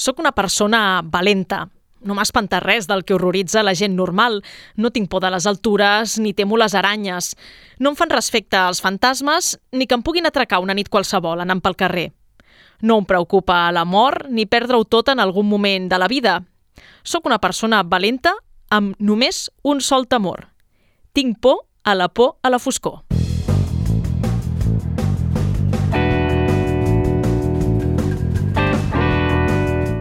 Soc 0.00 0.18
una 0.18 0.32
persona 0.32 1.02
valenta. 1.04 1.66
No 2.00 2.14
m'espanta 2.16 2.56
res 2.64 2.86
del 2.88 3.02
que 3.04 3.12
horroritza 3.12 3.60
la 3.60 3.74
gent 3.76 3.92
normal. 3.98 4.38
No 4.80 4.88
tinc 4.94 5.10
por 5.12 5.20
de 5.20 5.28
les 5.34 5.44
altures 5.44 6.14
ni 6.16 6.32
temo 6.32 6.56
les 6.56 6.72
aranyes. 6.72 7.34
No 7.76 7.92
em 7.92 7.98
fan 7.98 8.08
respecte 8.08 8.56
als 8.56 8.80
fantasmes 8.80 9.58
ni 9.76 9.84
que 9.84 9.98
em 9.98 10.00
puguin 10.00 10.24
atracar 10.24 10.62
una 10.64 10.72
nit 10.72 10.88
qualsevol 10.88 11.44
anant 11.44 11.60
pel 11.60 11.76
carrer. 11.76 12.06
No 12.80 12.96
em 12.96 13.04
preocupa 13.04 13.66
la 13.76 13.84
mort 13.84 14.24
ni 14.32 14.48
perdre-ho 14.48 14.88
tot 14.88 15.12
en 15.12 15.20
algun 15.20 15.44
moment 15.52 15.92
de 15.92 16.00
la 16.00 16.08
vida. 16.08 16.38
Sóc 17.04 17.28
una 17.28 17.42
persona 17.44 17.82
valenta 17.84 18.32
amb 18.70 18.96
només 18.96 19.50
un 19.60 19.84
sol 19.84 20.08
temor. 20.08 20.48
Tinc 21.12 21.36
por 21.44 21.66
a 21.84 21.92
la 21.94 22.08
por 22.08 22.38
a 22.40 22.48
la 22.48 22.58
foscor. 22.58 23.02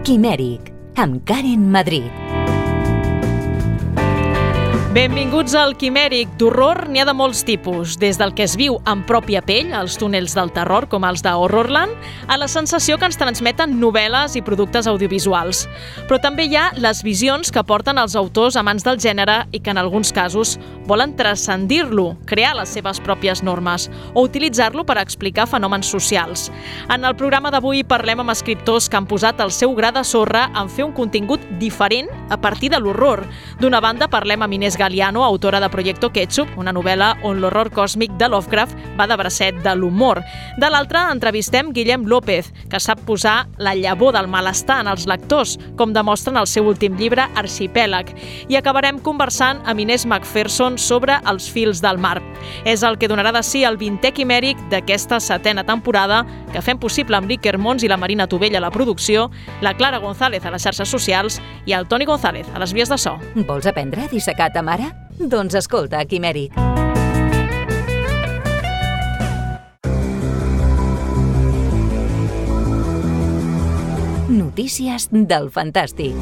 Quimèric, 0.04 0.71
amb 0.95 1.25
Karen 1.27 1.70
Madrid. 1.70 2.29
Benvinguts 4.89 5.54
al 5.54 5.75
Quimèric. 5.78 6.32
D'horror 6.42 6.88
n'hi 6.89 7.04
ha 7.04 7.04
de 7.06 7.14
molts 7.14 7.43
tipus, 7.46 7.92
des 8.02 8.18
del 8.18 8.32
que 8.34 8.42
es 8.47 8.56
viu 8.57 8.80
en 8.89 9.04
pròpia 9.06 9.43
pell, 9.46 9.68
els 9.78 10.00
túnels 10.02 10.34
del 10.34 10.50
terror, 10.50 10.88
com 10.89 11.04
els 11.06 11.21
de 11.21 11.30
Horrorland, 11.30 11.93
a 12.25 12.39
la 12.42 12.47
sensació 12.50 12.97
que 12.97 13.06
ens 13.06 13.20
transmeten 13.21 13.75
novel·les 13.78 14.33
i 14.39 14.42
productes 14.42 14.89
audiovisuals. 14.89 15.68
Però 16.10 16.18
també 16.24 16.47
hi 16.50 16.57
ha 16.57 16.71
les 16.82 17.04
visions 17.06 17.54
que 17.54 17.61
porten 17.61 18.02
els 18.02 18.16
autors 18.18 18.57
amants 18.57 18.88
del 18.88 18.97
gènere 18.97 19.44
i 19.54 19.61
que 19.61 19.70
en 19.70 19.78
alguns 19.78 20.10
casos 20.10 20.56
volen 20.89 21.14
transcendir-lo, 21.14 22.16
crear 22.25 22.56
les 22.58 22.74
seves 22.74 22.97
pròpies 23.06 23.44
normes 23.46 23.92
o 24.16 24.25
utilitzar-lo 24.25 24.88
per 24.89 24.97
explicar 25.04 25.46
fenòmens 25.54 25.86
socials. 25.86 26.47
En 26.89 27.06
el 27.06 27.14
programa 27.14 27.54
d'avui 27.54 27.86
parlem 27.86 28.25
amb 28.25 28.33
escriptors 28.33 28.89
que 28.89 28.97
han 28.97 29.06
posat 29.06 29.46
el 29.46 29.54
seu 29.54 29.78
gra 29.78 29.94
de 29.94 30.02
sorra 30.02 30.47
en 30.58 30.66
fer 30.66 30.89
un 30.89 30.97
contingut 30.97 31.46
diferent 31.61 32.09
a 32.33 32.42
partir 32.42 32.73
de 32.73 32.81
l'horror. 32.81 33.28
D'una 33.61 33.85
banda 33.85 34.09
parlem 34.09 34.41
amb 34.41 34.58
Inés 34.58 34.78
Galiano, 34.80 35.25
autora 35.25 35.59
de 35.59 35.67
Proyecto 35.69 36.09
Ketchup, 36.16 36.55
una 36.58 36.72
novel·la 36.72 37.09
on 37.27 37.41
l'horror 37.44 37.67
còsmic 37.75 38.13
de 38.16 38.30
Lovecraft 38.31 38.77
va 38.95 39.09
de 39.11 39.17
bracet 39.19 39.58
de 39.59 39.73
l'humor. 39.75 40.22
De 40.58 40.69
l'altra, 40.72 41.09
entrevistem 41.11 41.73
Guillem 41.75 42.05
López, 42.08 42.53
que 42.72 42.80
sap 42.80 43.02
posar 43.03 43.50
la 43.59 43.75
llavor 43.75 44.16
del 44.16 44.30
malestar 44.31 44.80
en 44.80 44.88
els 44.94 45.03
lectors, 45.09 45.57
com 45.75 45.91
demostren 45.91 46.39
el 46.39 46.47
seu 46.47 46.69
últim 46.72 46.95
llibre, 46.95 47.25
Arxipèlag. 47.35 48.13
I 48.47 48.55
acabarem 48.55 49.02
conversant 49.03 49.59
amb 49.67 49.83
Inés 49.83 50.05
McPherson 50.07 50.80
sobre 50.80 51.19
els 51.27 51.50
fils 51.52 51.83
del 51.83 52.00
mar. 52.00 52.22
És 52.63 52.80
el 52.88 52.95
que 52.97 53.11
donarà 53.11 53.35
de 53.35 53.44
si 53.44 53.66
el 53.67 53.75
20è 53.77 54.13
quimèric 54.16 54.63
d'aquesta 54.72 55.19
setena 55.19 55.67
temporada 55.67 56.23
que 56.53 56.63
fem 56.63 56.80
possible 56.80 57.19
amb 57.19 57.27
l'Iker 57.27 57.57
Mons 57.59 57.83
i 57.83 57.91
la 57.91 58.00
Marina 58.00 58.30
Tovella 58.31 58.63
a 58.63 58.63
la 58.63 58.72
producció, 58.72 59.27
la 59.59 59.75
Clara 59.75 60.00
González 60.00 60.47
a 60.47 60.55
les 60.55 60.63
xarxes 60.63 60.88
socials 60.88 61.41
i 61.67 61.75
el 61.75 61.88
Toni 61.91 62.07
González 62.07 62.47
a 62.55 62.63
les 62.63 62.72
vies 62.73 62.89
de 62.89 62.97
so. 62.97 63.17
Vols 63.44 63.67
aprendre 63.67 64.07
a 64.07 64.11
dissecar 64.11 64.53
ta 64.55 64.63
mare? 64.70 64.92
Doncs 65.17 65.56
escolta, 65.58 66.03
Quimèric. 66.06 66.53
Notícies 74.30 75.09
del 75.09 75.50
Fantàstic. 75.50 76.14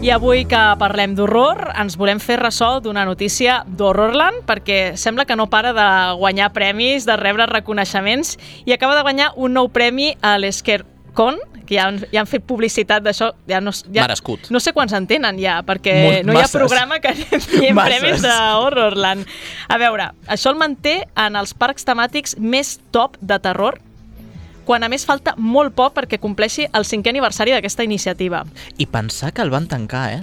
I 0.00 0.08
avui 0.14 0.46
que 0.48 0.60
parlem 0.80 1.12
d'horror, 1.16 1.58
ens 1.76 1.96
volem 2.00 2.20
fer 2.24 2.38
ressò 2.40 2.78
d'una 2.80 3.04
notícia 3.04 3.58
d'Horrorland, 3.68 4.44
perquè 4.48 4.96
sembla 4.96 5.26
que 5.28 5.36
no 5.36 5.48
para 5.52 5.74
de 5.76 5.88
guanyar 6.20 6.52
premis, 6.56 7.04
de 7.08 7.16
rebre 7.20 7.48
reconeixements, 7.48 8.36
i 8.64 8.72
acaba 8.72 8.96
de 8.96 9.04
guanyar 9.04 9.32
un 9.36 9.56
nou 9.56 9.68
premi 9.68 10.14
a 10.24 10.38
l'Esquercon, 10.40 11.40
que 11.70 11.76
ja 11.78 11.84
han, 11.86 12.00
ja 12.10 12.24
han 12.24 12.26
fet 12.26 12.42
publicitat 12.48 13.04
d'això. 13.06 13.28
Ja 13.46 13.60
no, 13.62 13.70
ja, 13.70 14.02
Merescut. 14.02 14.48
No 14.50 14.58
sé 14.58 14.72
quants 14.74 14.92
en 14.98 15.06
tenen 15.06 15.38
ja, 15.38 15.60
perquè 15.66 15.94
Molt- 16.02 16.26
no 16.26 16.34
hi 16.34 16.40
ha 16.40 16.48
masses. 16.48 16.56
programa 16.58 16.98
que 16.98 17.12
diem 17.60 17.78
premis 17.78 18.24
d'Horrorland. 18.24 19.28
A 19.70 19.78
veure, 19.78 20.10
això 20.26 20.50
el 20.50 20.58
manté 20.58 20.96
en 21.14 21.38
els 21.38 21.54
parcs 21.54 21.86
temàtics 21.86 22.34
més 22.42 22.80
top 22.90 23.14
de 23.22 23.38
terror, 23.38 23.78
quan 24.66 24.82
a 24.82 24.90
més 24.90 25.06
falta 25.06 25.36
molt 25.38 25.74
poc 25.78 25.94
perquè 25.96 26.18
compleixi 26.22 26.66
el 26.74 26.84
cinquè 26.86 27.10
aniversari 27.14 27.54
d'aquesta 27.54 27.86
iniciativa. 27.86 28.42
I 28.78 28.86
pensar 28.90 29.32
que 29.32 29.42
el 29.42 29.50
van 29.54 29.66
tancar, 29.70 30.04
eh? 30.18 30.20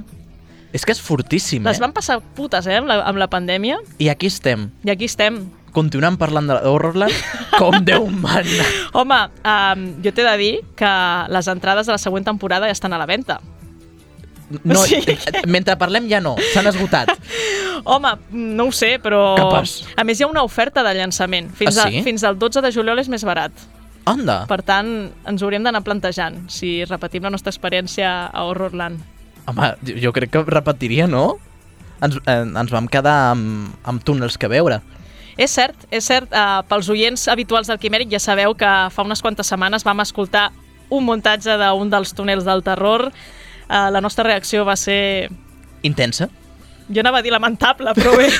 És 0.75 0.83
que 0.85 0.91
és 0.91 0.99
fortíssim, 1.01 1.63
Les 1.63 1.79
eh? 1.79 1.81
van 1.81 1.93
passar 1.95 2.19
putes, 2.35 2.67
eh, 2.67 2.75
amb 2.77 2.91
la, 2.91 2.99
amb 3.07 3.17
la 3.17 3.29
pandèmia, 3.31 3.79
I 4.03 4.09
aquí 4.11 4.27
estem, 4.27 4.67
i 4.83 4.91
aquí 4.91 5.07
estem. 5.07 5.45
Continuant 5.77 6.17
parlant 6.17 6.49
de 6.49 6.57
Horrorland 6.65 7.13
com 7.59 7.77
Déu 7.85 8.07
mana. 8.09 8.65
Home, 8.97 9.19
um, 9.45 9.85
jo 10.01 10.11
t'he 10.11 10.25
de 10.25 10.33
dir 10.41 10.53
que 10.79 10.89
les 11.33 11.47
entrades 11.53 11.85
de 11.85 11.93
la 11.95 12.01
següent 12.01 12.25
temporada 12.25 12.65
ja 12.69 12.73
estan 12.75 12.97
a 12.97 12.99
la 13.01 13.05
venda. 13.09 13.37
No, 14.63 14.79
Sí. 14.87 15.01
eh, 15.05 15.41
mentre 15.51 15.75
parlem 15.77 16.05
ja 16.09 16.21
no, 16.23 16.35
s'han 16.53 16.69
esgotat. 16.71 17.09
Home, 17.83 18.13
no 18.31 18.69
ho 18.69 18.71
sé, 18.75 18.93
però... 19.03 19.35
Capaç. 19.37 19.81
A 19.99 20.05
més, 20.07 20.19
hi 20.19 20.23
ha 20.25 20.29
una 20.31 20.43
oferta 20.47 20.83
de 20.87 20.93
llançament. 20.97 21.49
Fins, 21.55 21.77
Ah, 21.77 21.89
sí? 21.91 21.99
a, 21.99 22.03
fins 22.05 22.23
al 22.27 22.37
12 22.39 22.63
de 22.63 22.71
juliol 22.71 22.99
és 23.03 23.09
més 23.11 23.25
barat. 23.27 23.51
Anda, 24.07 24.45
Per 24.47 24.61
tant, 24.63 24.87
ens 25.27 25.43
hauríem 25.43 25.65
d'anar 25.67 25.81
plantejant 25.83 26.45
si 26.47 26.77
repetim 26.87 27.25
la 27.27 27.31
nostra 27.33 27.51
experiència 27.51 28.29
a 28.31 28.45
Horrorland. 28.47 29.01
home, 29.51 29.67
jo 29.99 30.13
crec 30.15 30.31
que 30.31 30.41
repetiria, 30.47 31.07
no? 31.11 31.37
Ens, 32.01 32.15
eh, 32.25 32.43
ens 32.47 32.71
vam 32.71 32.87
quedar 32.87 33.31
amb, 33.33 33.73
amb 33.83 34.03
túnels 34.07 34.37
que 34.39 34.47
veure. 34.47 34.79
És 35.37 35.51
cert, 35.53 35.75
és 35.93 36.03
cert. 36.05 36.31
Uh, 36.33 36.63
pels 36.67 36.89
oients 36.89 37.27
habituals 37.29 37.67
del 37.69 37.77
Quimèric 37.79 38.09
ja 38.11 38.19
sabeu 38.19 38.55
que 38.57 38.71
fa 38.93 39.03
unes 39.05 39.21
quantes 39.21 39.47
setmanes 39.47 39.83
vam 39.85 39.99
escoltar 40.01 40.49
un 40.89 41.03
muntatge 41.05 41.57
d'un 41.59 41.89
dels 41.91 42.13
túnels 42.17 42.45
del 42.47 42.63
terror. 42.65 43.11
Uh, 43.67 43.87
la 43.93 44.01
nostra 44.01 44.23
reacció 44.25 44.65
va 44.65 44.75
ser 44.75 45.29
Intensa. 45.83 46.29
Jo 46.87 47.01
anava 47.03 47.19
a 47.19 47.21
dir 47.21 47.31
lamentable, 47.33 47.91
però 47.93 48.15
bé. 48.17 48.29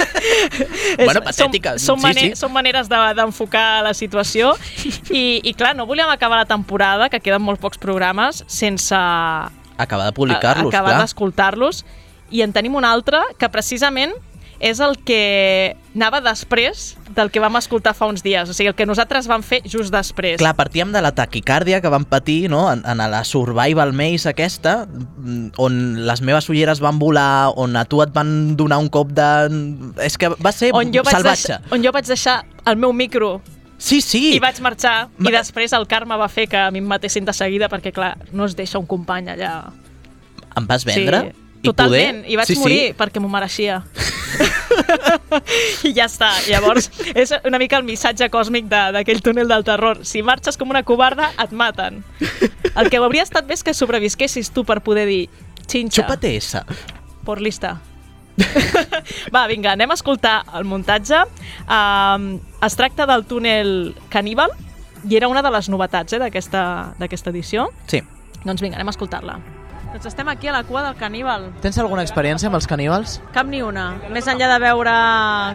Bueno, 0.98 1.22
patètica, 1.28 1.76
Són, 1.78 2.00
són, 2.00 2.00
sí, 2.00 2.06
mane 2.08 2.22
sí. 2.22 2.36
són 2.40 2.54
maneres 2.56 2.88
de- 2.90 3.14
d'enfocar 3.18 3.84
la 3.84 3.92
situació. 3.94 4.54
I, 5.12 5.42
I 5.44 5.54
clar, 5.54 5.76
no 5.76 5.86
volíem 5.86 6.10
acabar 6.10 6.40
la 6.40 6.48
temporada, 6.50 7.10
que 7.12 7.20
queden 7.20 7.44
molt 7.44 7.60
pocs 7.62 7.78
programes, 7.78 8.44
sense 8.48 8.96
Acaba 9.78 10.06
de 10.08 10.14
publicar-los, 10.16 10.72
acabar 10.74 10.96
clar. 10.96 11.02
d'escoltar-los. 11.04 11.84
I 12.32 12.42
en 12.42 12.52
tenim 12.56 12.74
un 12.76 12.88
altre 12.88 13.20
que 13.38 13.48
precisament 13.52 14.16
és 14.60 14.80
el 14.82 14.96
que 15.06 15.76
anava 15.96 16.20
després 16.22 16.96
del 17.18 17.30
que 17.34 17.42
vam 17.42 17.56
escoltar 17.58 17.94
fa 17.98 18.08
uns 18.10 18.24
dies. 18.26 18.50
O 18.50 18.54
sigui, 18.54 18.70
el 18.72 18.76
que 18.78 18.86
nosaltres 18.86 19.28
vam 19.30 19.42
fer 19.46 19.62
just 19.66 19.94
després. 19.94 20.38
Clar, 20.42 20.54
partíem 20.58 20.92
de 20.94 21.02
la 21.02 21.12
taquicàrdia 21.18 21.80
que 21.82 21.90
vam 21.94 22.06
patir 22.06 22.50
no? 22.50 22.66
en, 22.72 22.84
en 22.86 23.02
la 23.12 23.24
Survival 23.26 23.94
Maze 23.98 24.30
aquesta, 24.30 24.86
mm, 24.88 25.58
on 25.62 25.80
les 26.08 26.22
meves 26.22 26.50
ulleres 26.50 26.82
van 26.84 27.00
volar, 27.02 27.52
on 27.56 27.76
a 27.78 27.86
tu 27.86 28.02
et 28.06 28.14
van 28.14 28.56
donar 28.58 28.80
un 28.82 28.90
cop 28.94 29.14
de... 29.18 29.30
És 30.06 30.18
que 30.18 30.30
va 30.38 30.54
ser 30.54 30.72
on 30.74 30.94
jo, 30.94 31.06
salvatge. 31.06 31.58
deixar, 31.58 31.62
on 31.74 31.86
jo 31.86 31.94
vaig 31.96 32.10
deixar 32.10 32.42
el 32.66 32.78
meu 32.78 32.94
micro 32.94 33.38
Sí, 33.78 34.02
sí. 34.02 34.34
i 34.34 34.40
vaig 34.42 34.58
marxar 34.66 35.08
Ma- 35.18 35.30
i 35.30 35.34
després 35.36 35.74
el 35.78 35.86
karma 35.90 36.18
va 36.18 36.28
fer 36.34 36.48
que 36.50 36.58
a 36.58 36.72
mi 36.74 36.80
em 36.82 36.88
matessin 36.90 37.26
de 37.26 37.34
seguida 37.34 37.70
perquè, 37.70 37.92
clar, 37.94 38.16
no 38.34 38.46
es 38.50 38.56
deixa 38.58 38.80
un 38.82 38.88
company 38.90 39.30
allà. 39.36 39.52
Em 40.58 40.66
vas 40.66 40.86
vendre? 40.86 41.28
Sí, 41.30 41.47
totalment. 41.72 42.20
I, 42.26 42.36
poder? 42.36 42.38
vaig 42.42 42.48
sí, 42.48 42.56
morir 42.62 42.80
Sí. 42.88 42.94
perquè 42.98 43.20
m'ho 43.24 43.30
mereixia. 43.32 43.84
I 45.88 45.94
ja 45.96 46.06
està. 46.08 46.30
Llavors, 46.48 46.90
és 47.16 47.34
una 47.48 47.60
mica 47.62 47.78
el 47.80 47.84
missatge 47.88 48.30
còsmic 48.34 48.68
de- 48.70 48.92
d'aquell 48.98 49.22
túnel 49.26 49.48
del 49.50 49.64
terror. 49.68 50.04
Si 50.06 50.22
marxes 50.24 50.58
com 50.58 50.70
una 50.70 50.84
covarda, 50.84 51.32
et 51.44 51.52
maten. 51.52 52.04
El 52.76 52.90
que 52.90 52.98
hauria 52.98 53.24
estat 53.24 53.48
bé 53.48 53.54
és 53.58 53.64
que 53.64 53.74
sobrevisquessis 53.74 54.52
tu 54.52 54.64
per 54.66 54.82
poder 54.82 55.08
dir 55.08 55.30
xinxa, 55.68 56.04
Chúpate 56.04 56.36
esa. 56.36 56.66
por 57.26 57.42
lista. 57.42 57.80
Va, 59.34 59.48
vinga, 59.48 59.72
anem 59.74 59.90
a 59.92 59.96
escoltar 59.98 60.44
el 60.54 60.64
muntatge. 60.70 61.24
Um, 61.68 62.40
es 62.62 62.76
tracta 62.78 63.08
del 63.10 63.26
túnel 63.26 63.96
caníbal 64.10 64.52
i 65.10 65.16
era 65.18 65.28
una 65.28 65.42
de 65.42 65.50
les 65.52 65.70
novetats 65.70 66.14
eh, 66.14 66.20
d'aquesta 66.20 66.94
d'aquesta 67.00 67.30
edició. 67.34 67.72
Sí. 67.88 68.04
Doncs 68.46 68.62
vinga, 68.62 68.78
anem 68.78 68.88
a 68.88 68.94
escoltar-la. 68.94 69.40
Doncs 69.92 70.06
estem 70.06 70.28
aquí 70.30 70.48
a 70.48 70.52
la 70.52 70.64
cua 70.64 70.84
del 70.84 70.96
caníbal. 70.96 71.48
Tens 71.62 71.78
alguna 71.82 72.04
experiència 72.04 72.48
amb 72.52 72.56
els 72.60 72.68
caníbals? 72.70 73.16
Cap 73.34 73.48
ni 73.50 73.62
una. 73.66 73.96
Més 74.14 74.28
enllà 74.30 74.50
de 74.52 74.58
veure... 74.62 74.92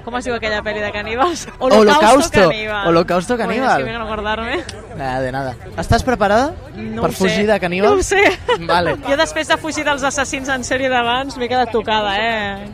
Com 0.05 0.17
es 0.19 0.25
diu 0.27 0.35
aquella 0.35 0.63
pel·li 0.67 0.81
de 0.83 0.91
caníbals? 0.91 1.45
Holocausto. 1.61 2.49
caníbal. 2.49 2.89
Holocausto 2.89 3.37
Bueno, 3.37 3.53
caníbal. 3.53 3.81
és 3.81 3.85
que 3.87 3.93
vinc 3.93 4.01
a 4.01 4.07
acordarme. 4.09 4.57
Nada, 4.97 5.21
de 5.21 5.31
nada. 5.33 5.55
Estàs 5.79 6.03
preparada 6.03 6.53
No 6.75 7.03
per 7.03 7.13
fugir 7.13 7.45
sé. 7.45 7.47
de 7.53 7.61
caníbals? 7.61 7.93
No 7.95 8.01
ho 8.01 8.03
sé. 8.03 8.67
Vale. 8.67 8.97
Jo 9.07 9.17
després 9.21 9.49
de 9.49 9.57
fugir 9.63 9.85
dels 9.87 10.03
assassins 10.03 10.49
en 10.49 10.65
sèrie 10.67 10.91
d'abans 10.91 11.37
m'he 11.39 11.49
quedat 11.49 11.71
tocada, 11.71 12.17
eh? 12.19 12.67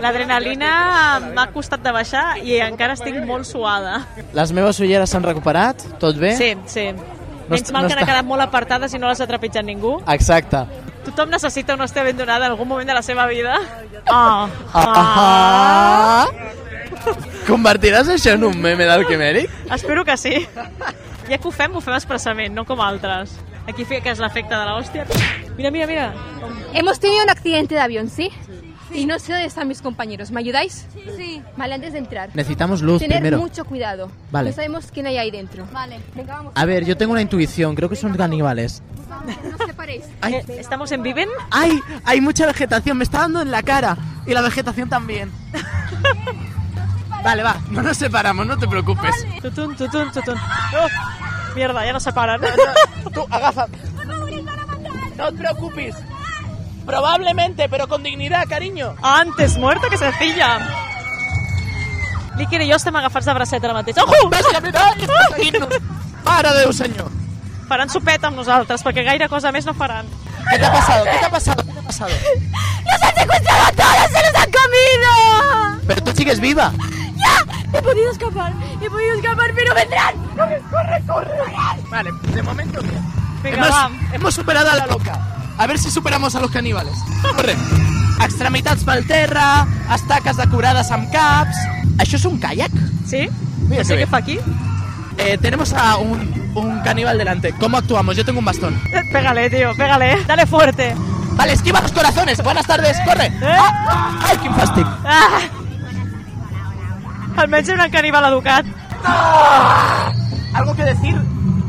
L'adrenalina 0.00 0.70
m'ha 1.34 1.46
costat 1.52 1.82
de 1.82 1.92
baixar 1.92 2.38
i 2.44 2.60
encara 2.64 2.94
estic 2.94 3.18
molt 3.26 3.44
suada. 3.48 4.04
Les 4.36 4.52
meves 4.52 4.78
ulleres 4.80 5.10
s'han 5.10 5.24
recuperat? 5.26 5.82
Tot 5.98 6.16
bé? 6.20 6.36
Sí, 6.38 6.54
sí. 6.70 6.90
Menys 7.48 7.70
mal 7.72 7.82
no 7.84 7.88
que 7.88 7.94
han 7.94 8.00
està- 8.02 8.06
quedat 8.10 8.24
molt 8.26 8.42
apartades 8.42 8.94
i 8.94 8.98
no 8.98 9.06
les 9.08 9.20
ha 9.20 9.26
trepitjat 9.26 9.64
ningú. 9.64 10.00
Exacte. 10.10 10.64
Tothom 11.06 11.30
necessita 11.30 11.74
una 11.78 11.84
hòstia 11.86 12.02
ben 12.04 12.16
donada 12.18 12.46
en 12.46 12.52
algun 12.52 12.68
moment 12.68 12.88
de 12.88 12.94
la 12.94 13.02
seva 13.02 13.26
vida. 13.30 13.56
Ah, 14.10 14.48
Ah, 14.74 16.26
ah. 16.26 16.26
Convertiràs 17.46 18.08
això 18.10 18.32
en 18.34 18.44
un 18.48 18.56
meme 18.60 18.84
del 18.88 19.04
Quimèric? 19.06 19.50
Espero 19.72 20.04
que 20.04 20.16
sí. 20.18 20.34
Ja 21.28 21.38
que 21.38 21.46
ho 21.48 21.52
fem, 21.54 21.74
ho 21.76 21.80
fem 21.82 21.94
expressament, 21.94 22.54
no 22.54 22.64
com 22.66 22.80
altres. 22.82 23.36
Aquí 23.66 23.84
fiques 23.84 24.18
l'efecte 24.22 24.54
de 24.54 24.64
l'hòstia. 24.66 25.06
Mira, 25.56 25.70
mira, 25.70 25.86
mira. 25.86 26.12
Hemos 26.74 26.98
tenido 27.00 27.22
un 27.24 27.30
accidente 27.30 27.74
de 27.74 27.80
avión, 27.80 28.08
¿sí? 28.10 28.30
Y 28.92 29.04
no 29.06 29.18
sé 29.18 29.32
dónde 29.32 29.46
están 29.46 29.66
mis 29.68 29.82
compañeros. 29.82 30.30
¿Me 30.30 30.40
ayudáis? 30.40 30.86
Sí. 31.16 31.42
Vale, 31.56 31.74
antes 31.74 31.92
de 31.92 31.98
entrar. 31.98 32.30
Necesitamos 32.34 32.82
luz 32.82 33.00
Tener 33.00 33.18
primero. 33.18 33.38
mucho 33.38 33.64
cuidado. 33.64 34.10
Vale. 34.30 34.50
No 34.50 34.56
sabemos 34.56 34.86
quién 34.92 35.06
hay 35.06 35.18
ahí 35.18 35.30
dentro. 35.30 35.66
Vale. 35.72 35.98
Venga, 36.14 36.34
vamos. 36.36 36.52
A 36.54 36.64
ver, 36.64 36.84
yo 36.84 36.96
tengo 36.96 37.12
una 37.12 37.22
intuición, 37.22 37.74
creo 37.74 37.88
que 37.88 37.96
son 37.96 38.14
caníbales. 38.16 38.82
No 39.08 39.56
os 39.58 39.66
separéis. 39.66 40.04
Ay, 40.20 40.34
Eh, 40.34 40.44
¿Estamos 40.58 40.92
en 40.92 41.02
Viven? 41.02 41.28
ay, 41.50 41.80
hay 42.04 42.20
mucha 42.20 42.46
vegetación, 42.46 42.96
me 42.98 43.04
está 43.04 43.20
dando 43.20 43.42
en 43.42 43.50
la 43.50 43.62
cara. 43.62 43.96
Y 44.26 44.34
la 44.34 44.40
vegetación 44.42 44.88
también. 44.88 45.30
Vale, 47.24 47.42
va, 47.42 47.56
no 47.70 47.82
nos 47.82 47.96
separamos, 47.96 48.46
no 48.46 48.56
te 48.56 48.68
preocupes. 48.68 49.14
Tutun, 49.42 49.74
tutun, 49.76 50.12
tutun. 50.12 50.36
Oh, 50.36 51.54
mierda, 51.56 51.84
ya 51.84 51.92
nos 51.92 52.02
separan. 52.04 52.40
Tú, 53.14 53.26
agafa. 53.30 53.66
No 55.16 55.30
te 55.32 55.38
preocupes. 55.38 55.94
Probablemente, 56.86 57.68
pero 57.68 57.88
con 57.88 58.02
dignidad, 58.02 58.46
cariño. 58.48 58.94
Antes 59.02 59.58
muerta 59.58 59.88
que 59.90 59.98
sencilla. 59.98 60.58
Líquer 62.36 62.60
i 62.62 62.68
jo 62.70 62.76
estem 62.76 62.96
agafats 62.96 63.26
de 63.26 63.34
bracet 63.34 63.64
ara 63.64 63.74
mateix. 63.74 63.96
Ojo! 64.02 64.28
Vas 64.30 64.48
caminar 64.52 64.90
i 64.98 65.06
estàs 65.06 65.30
seguint-nos. 65.34 65.78
Mare 66.26 66.52
Déu, 66.58 66.72
senyor. 66.76 67.08
Faran 67.66 67.90
sopeta 67.90 68.28
amb 68.28 68.38
nosaltres, 68.38 68.84
perquè 68.84 69.02
gaire 69.06 69.28
cosa 69.32 69.50
més 69.52 69.66
no 69.66 69.74
faran. 69.74 70.06
¿Qué 70.50 70.58
te 70.58 70.66
ha 70.66 70.72
pasado? 70.72 71.04
¿Qué 71.04 71.18
te 71.18 71.24
ha 71.24 71.30
pasado? 71.30 71.64
¿Qué 71.64 71.72
te 71.72 71.78
ha 71.80 71.82
pasado? 71.82 72.12
¡Nos 72.86 73.02
han 73.02 73.14
secuestrado 73.16 73.64
a 73.64 73.72
todos! 73.72 74.10
¡Se 74.12 74.22
nos 74.22 74.42
han 74.42 74.50
comido! 74.52 75.80
Pero 75.88 76.04
tú 76.04 76.12
sigues 76.12 76.40
viva. 76.40 76.72
He 77.72 77.82
podido 77.82 78.12
escapar. 78.12 78.52
He 78.80 78.88
podido 78.88 79.14
escapar, 79.14 79.50
pero 79.54 79.74
vendrán. 79.74 80.14
¡Corre, 80.36 80.62
corre, 80.70 81.02
corre! 81.06 81.30
Vale, 81.90 82.10
de 82.12 82.42
momento 82.42 82.80
bien. 82.82 83.02
Vinga, 83.42 83.56
hemos, 83.56 83.70
va. 83.70 83.90
hemos 84.12 84.34
superado 84.34 84.70
a 84.70 84.76
la 84.76 84.86
loca. 84.86 85.35
A 85.58 85.66
ver 85.66 85.78
si 85.78 85.90
superamos 85.90 86.34
a 86.34 86.40
los 86.40 86.50
caníbales. 86.50 86.94
Corre. 87.22 87.56
Extremitats 88.24 88.84
pel 88.84 89.06
terra, 89.06 89.66
estaques 89.94 90.36
decorades 90.36 90.90
amb 90.90 91.10
caps... 91.12 91.56
Això 91.96 92.18
és 92.18 92.24
un 92.28 92.36
kayak? 92.40 92.72
Sí? 93.08 93.22
Mira 93.70 93.80
no 93.82 93.88
sé 93.88 93.96
bé. 93.96 94.06
fa 94.06 94.18
aquí. 94.18 94.38
Eh, 95.16 95.38
tenemos 95.40 95.72
a 95.72 95.96
un, 95.96 96.50
un 96.54 96.80
caníbal 96.80 97.16
delante. 97.16 97.54
¿Cómo 97.54 97.78
actuamos? 97.78 98.16
Yo 98.16 98.24
tengo 98.24 98.38
un 98.40 98.44
bastón. 98.44 98.78
Pégale, 99.12 99.48
tío, 99.48 99.72
pégale. 99.76 100.22
Dale 100.26 100.44
fuerte. 100.46 100.94
Vale, 101.36 101.52
esquiva 101.52 101.80
los 101.80 101.92
corazones. 101.92 102.42
Buenas 102.42 102.66
tardes, 102.66 102.98
corre. 103.06 103.26
Eh? 103.26 103.56
Ah, 103.58 104.18
¡Ay, 104.28 104.36
qué 104.42 104.48
fàstic! 104.50 104.86
Ah! 105.04 105.40
Almenys 107.36 107.68
era 107.68 107.84
un 107.84 107.90
caníbal 107.90 108.24
educat. 108.32 108.64
¿Algo 110.54 110.74
que 110.74 110.84
decir? 110.84 111.16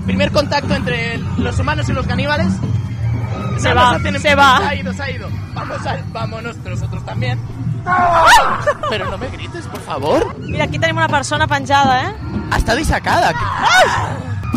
Primer 0.06 0.32
contacto 0.32 0.74
entre 0.74 1.18
los 1.38 1.60
humanos 1.60 1.88
y 1.90 1.94
los 1.94 2.08
caníbales. 2.08 2.48
Se 3.58 3.74
va, 3.74 3.98
se 4.00 4.36
va. 4.36 4.58
Se 4.60 4.66
ha 4.68 4.76
ido, 4.76 4.94
se 4.94 5.04
ha 5.04 5.12
ido. 5.12 5.28
Vamos 5.54 5.86
a, 5.86 5.98
vámonos 6.12 6.58
nosotros 6.58 7.06
también. 7.06 7.40
Pero 8.90 9.10
no 9.10 9.18
me 9.18 9.28
grites, 9.30 9.66
por 9.68 9.80
favor. 9.82 10.38
Mira, 10.40 10.66
aquí 10.66 10.78
tenim 10.78 10.98
una 10.98 11.08
persona 11.08 11.48
penjada, 11.48 12.10
eh? 12.10 12.16
Ha 12.52 12.58
estado 12.58 12.78
disacada. 12.78 13.34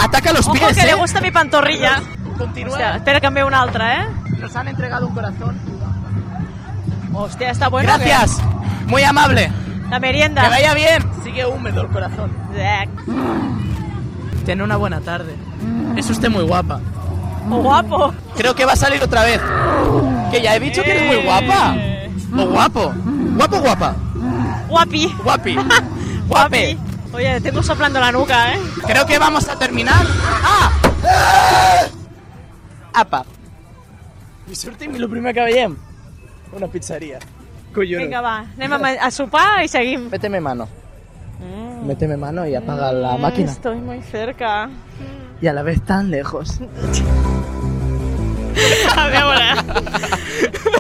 Ataca 0.00 0.32
los 0.32 0.46
Ojo, 0.46 0.54
pies, 0.54 0.74
que 0.76 0.82
¿eh? 0.82 0.86
le 0.86 0.94
gusta 0.94 1.20
mi 1.20 1.30
pantorrilla. 1.30 2.02
Continúa. 2.38 2.72
Hòstia, 2.76 2.96
espera 2.96 3.20
que 3.20 3.28
ve 3.30 3.44
una 3.44 3.60
altra, 3.60 4.02
eh? 4.02 4.08
Nos 4.40 4.54
han 4.56 4.68
entregado 4.68 5.06
un 5.06 5.14
corazón. 5.14 5.58
Hòstia, 7.12 7.50
està 7.50 7.68
bueno. 7.68 7.92
Gracias. 7.92 8.40
Muy 8.86 9.02
amable. 9.02 9.50
La 9.90 9.98
merienda. 9.98 10.42
Que 10.42 10.48
vaya 10.48 10.74
bien. 10.74 11.02
Sigue 11.22 11.44
húmedo 11.44 11.82
el 11.82 11.88
corazón. 11.88 12.30
Eh, 12.54 12.88
Tiene 14.44 14.62
una 14.62 14.76
buena 14.76 15.00
tarde. 15.00 15.34
Es 15.96 16.08
usted 16.08 16.30
muy 16.30 16.44
guapa. 16.44 16.80
Oh, 17.48 17.62
guapo. 17.62 18.12
Creo 18.36 18.54
que 18.54 18.64
va 18.64 18.72
a 18.72 18.76
salir 18.76 19.02
otra 19.02 19.24
vez. 19.24 19.40
Que 20.30 20.42
ya 20.42 20.56
he 20.56 20.60
dicho 20.60 20.82
que 20.82 20.90
eres 20.90 21.06
muy 21.06 21.24
guapa. 21.24 21.76
O 22.36 22.46
guapo. 22.46 22.92
Guapo 23.36 23.60
guapa. 23.60 23.96
Guapi. 24.68 25.14
Guapi. 25.24 25.54
Guapi. 25.54 26.28
Guape. 26.28 26.78
Oye, 27.12 27.40
tengo 27.40 27.62
soplando 27.62 27.98
la 27.98 28.12
nuca, 28.12 28.54
eh? 28.54 28.60
Creo 28.86 29.04
que 29.04 29.18
vamos 29.18 29.48
a 29.48 29.56
terminar. 29.58 30.06
¡Ah! 30.44 30.70
Apa. 32.92 33.24
I 34.50 34.54
sortim 34.54 34.94
i 34.94 34.98
el 34.98 35.08
primer 35.08 35.34
que 35.34 35.42
veiem, 35.46 35.76
una 36.52 36.66
pizzeria. 36.66 37.20
Collons. 37.74 38.02
Vinga, 38.02 38.20
va, 38.20 38.32
anem 38.56 38.72
a, 38.74 38.92
a 39.06 39.10
sopar 39.14 39.62
i 39.62 39.68
seguim. 39.70 40.08
Méteme 40.10 40.40
mano. 40.40 40.66
Méteme 41.86 42.16
mano 42.16 42.46
y 42.46 42.54
apaga 42.54 42.92
la 42.92 43.16
máquina. 43.16 43.52
Estoy 43.52 43.78
muy 43.78 44.02
cerca. 44.02 44.68
Y 45.40 45.46
a 45.46 45.52
la 45.52 45.62
vez 45.62 45.80
tan 45.84 46.10
lejos. 46.10 46.60
A 48.96 49.06
veure, 49.10 49.46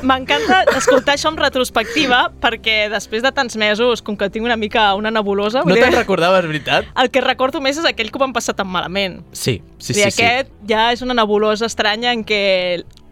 m'encanta 0.06 0.62
escoltar 0.78 1.14
això 1.16 1.30
en 1.32 1.38
retrospectiva 1.40 2.20
perquè 2.42 2.88
després 2.92 3.22
de 3.24 3.32
tants 3.36 3.56
mesos, 3.60 4.02
com 4.04 4.16
que 4.18 4.28
tinc 4.32 4.46
una 4.46 4.56
mica 4.60 4.90
una 4.98 5.10
nebulosa, 5.14 5.62
No 5.66 5.76
te'n 5.76 5.96
recordaves, 5.96 6.46
veritat? 6.48 6.88
el 6.96 7.10
que 7.10 7.20
recordo 7.24 7.60
més 7.64 7.78
és 7.80 7.86
aquell 7.88 8.10
que 8.10 8.18
ho 8.18 8.24
van 8.24 8.32
passar 8.36 8.54
tan 8.58 8.68
malament. 8.70 9.20
Sí, 9.32 9.60
sí, 9.78 9.92
I 9.92 9.94
sí. 9.94 10.02
sí. 10.02 10.08
aquest 10.24 10.50
ja 10.68 10.90
és 10.94 11.02
una 11.06 11.14
nebulosa 11.16 11.66
estranya 11.70 12.12
en 12.16 12.24
què 12.24 12.42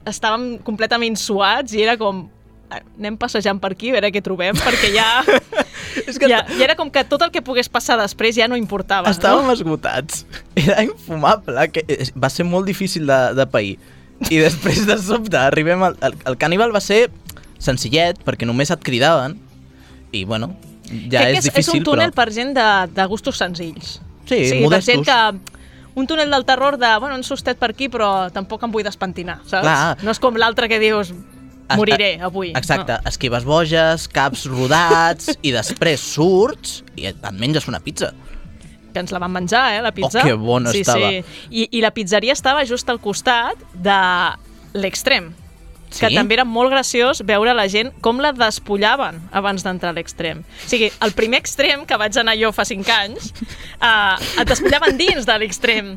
estàvem 0.08 0.58
completament 0.64 1.16
suats 1.20 1.74
i 1.76 1.82
era 1.84 1.98
com 2.00 2.28
"Ah, 2.70 2.80
anem 2.98 3.16
passejant 3.16 3.60
per 3.60 3.72
aquí 3.72 3.90
a 3.90 3.96
veure 3.96 4.10
què 4.12 4.20
trobem, 4.22 4.56
perquè 4.56 4.90
ja, 4.92 5.22
És 6.08 6.18
que 6.20 6.28
ja, 6.28 6.42
ja 6.46 6.64
era 6.64 6.74
com 6.76 6.90
que 6.92 7.02
tot 7.04 7.22
el 7.24 7.30
que 7.32 7.40
pogués 7.44 7.68
passar 7.68 7.96
després 8.00 8.36
ja 8.36 8.46
no 8.48 8.56
importava. 8.56 9.08
Estàvem 9.10 9.46
no? 9.46 9.52
esgotats. 9.52 10.24
Era 10.54 10.82
infumable. 10.84 11.64
Que 11.72 11.84
eh, 11.88 12.06
va 12.16 12.28
ser 12.32 12.44
molt 12.44 12.66
difícil 12.68 13.06
de, 13.08 13.18
de 13.34 13.46
pair. 13.46 13.78
I 14.26 14.40
després 14.42 14.84
de 14.88 14.96
sobte 15.00 15.38
arribem 15.38 15.82
al... 15.86 15.96
El, 16.02 16.16
el 16.26 16.36
caníbal 16.40 16.74
va 16.74 16.80
ser 16.82 17.06
senzillet, 17.62 18.18
perquè 18.26 18.46
només 18.48 18.70
et 18.74 18.82
cridaven. 18.84 19.36
I, 20.12 20.24
bueno, 20.24 20.52
ja 21.12 21.22
Crec 21.22 21.38
que 21.38 21.38
és, 21.38 21.48
difícil, 21.50 21.62
és 21.62 21.80
un 21.80 21.86
túnel 21.86 22.10
però... 22.10 22.24
per 22.24 22.34
gent 22.34 22.54
de, 22.56 22.66
de 22.96 23.06
gustos 23.10 23.38
senzills. 23.38 23.98
Sí, 24.28 24.34
o 24.34 24.50
sigui, 24.50 24.58
per 24.58 24.66
modestos. 24.66 24.94
gent 24.94 25.06
que... 25.08 25.56
Un 25.98 26.06
túnel 26.06 26.30
del 26.30 26.44
terror 26.46 26.76
de, 26.78 26.90
bueno, 27.02 27.16
un 27.18 27.24
sustet 27.26 27.58
per 27.58 27.72
aquí, 27.72 27.88
però 27.90 28.28
tampoc 28.30 28.62
em 28.62 28.70
vull 28.70 28.84
despentinar, 28.86 29.40
saps? 29.42 29.64
Clar. 29.64 29.96
No 30.06 30.12
és 30.14 30.20
com 30.22 30.36
l'altre 30.38 30.68
que 30.70 30.78
dius, 30.78 31.10
moriré 31.74 32.20
avui. 32.22 32.52
Exacte, 32.54 33.00
No. 33.00 33.10
esquives 33.10 33.42
boges, 33.44 34.06
caps 34.12 34.44
rodats, 34.46 35.32
i 35.42 35.50
després 35.50 36.04
surts 36.14 36.84
i 36.94 37.08
et 37.10 37.26
menges 37.34 37.66
una 37.66 37.80
pizza. 37.82 38.12
Que 38.98 39.06
ens 39.06 39.14
la 39.14 39.22
vam 39.22 39.32
menjar, 39.38 39.64
eh, 39.78 39.82
la 39.86 39.94
pizza. 39.94 40.20
Oh, 40.24 40.26
que 40.26 40.34
bona 40.34 40.74
sí, 40.74 40.82
estava. 40.82 41.08
Sí. 41.14 41.24
I, 41.50 41.68
I 41.78 41.84
la 41.86 41.94
pizzeria 41.94 42.34
estava 42.34 42.66
just 42.66 42.90
al 42.90 42.98
costat 43.00 43.60
de 43.74 44.00
l'extrem. 44.74 45.30
Sí? 45.88 46.02
Que 46.04 46.11
també 46.12 46.34
era 46.37 46.44
molt 46.44 46.68
graciós 46.68 47.23
veure 47.25 47.54
la 47.56 47.64
gent 47.73 47.94
com 48.04 48.18
la 48.20 48.34
despullaven 48.37 49.23
abans 49.32 49.62
d'entrar 49.64 49.94
a 49.94 49.96
l'extrem. 49.96 50.42
O 50.44 50.68
sigui, 50.68 50.90
el 51.00 51.14
primer 51.16 51.38
extrem, 51.40 51.87
que 51.88 51.96
vaig 51.96 52.18
anar 52.20 52.34
jo 52.37 52.50
fa 52.52 52.66
5 52.68 52.92
anys, 52.92 53.30
eh, 53.80 54.42
et 54.42 54.50
despullaven 54.50 54.99
dins 55.00 55.25
de 55.25 55.38
l'extrem 55.40 55.94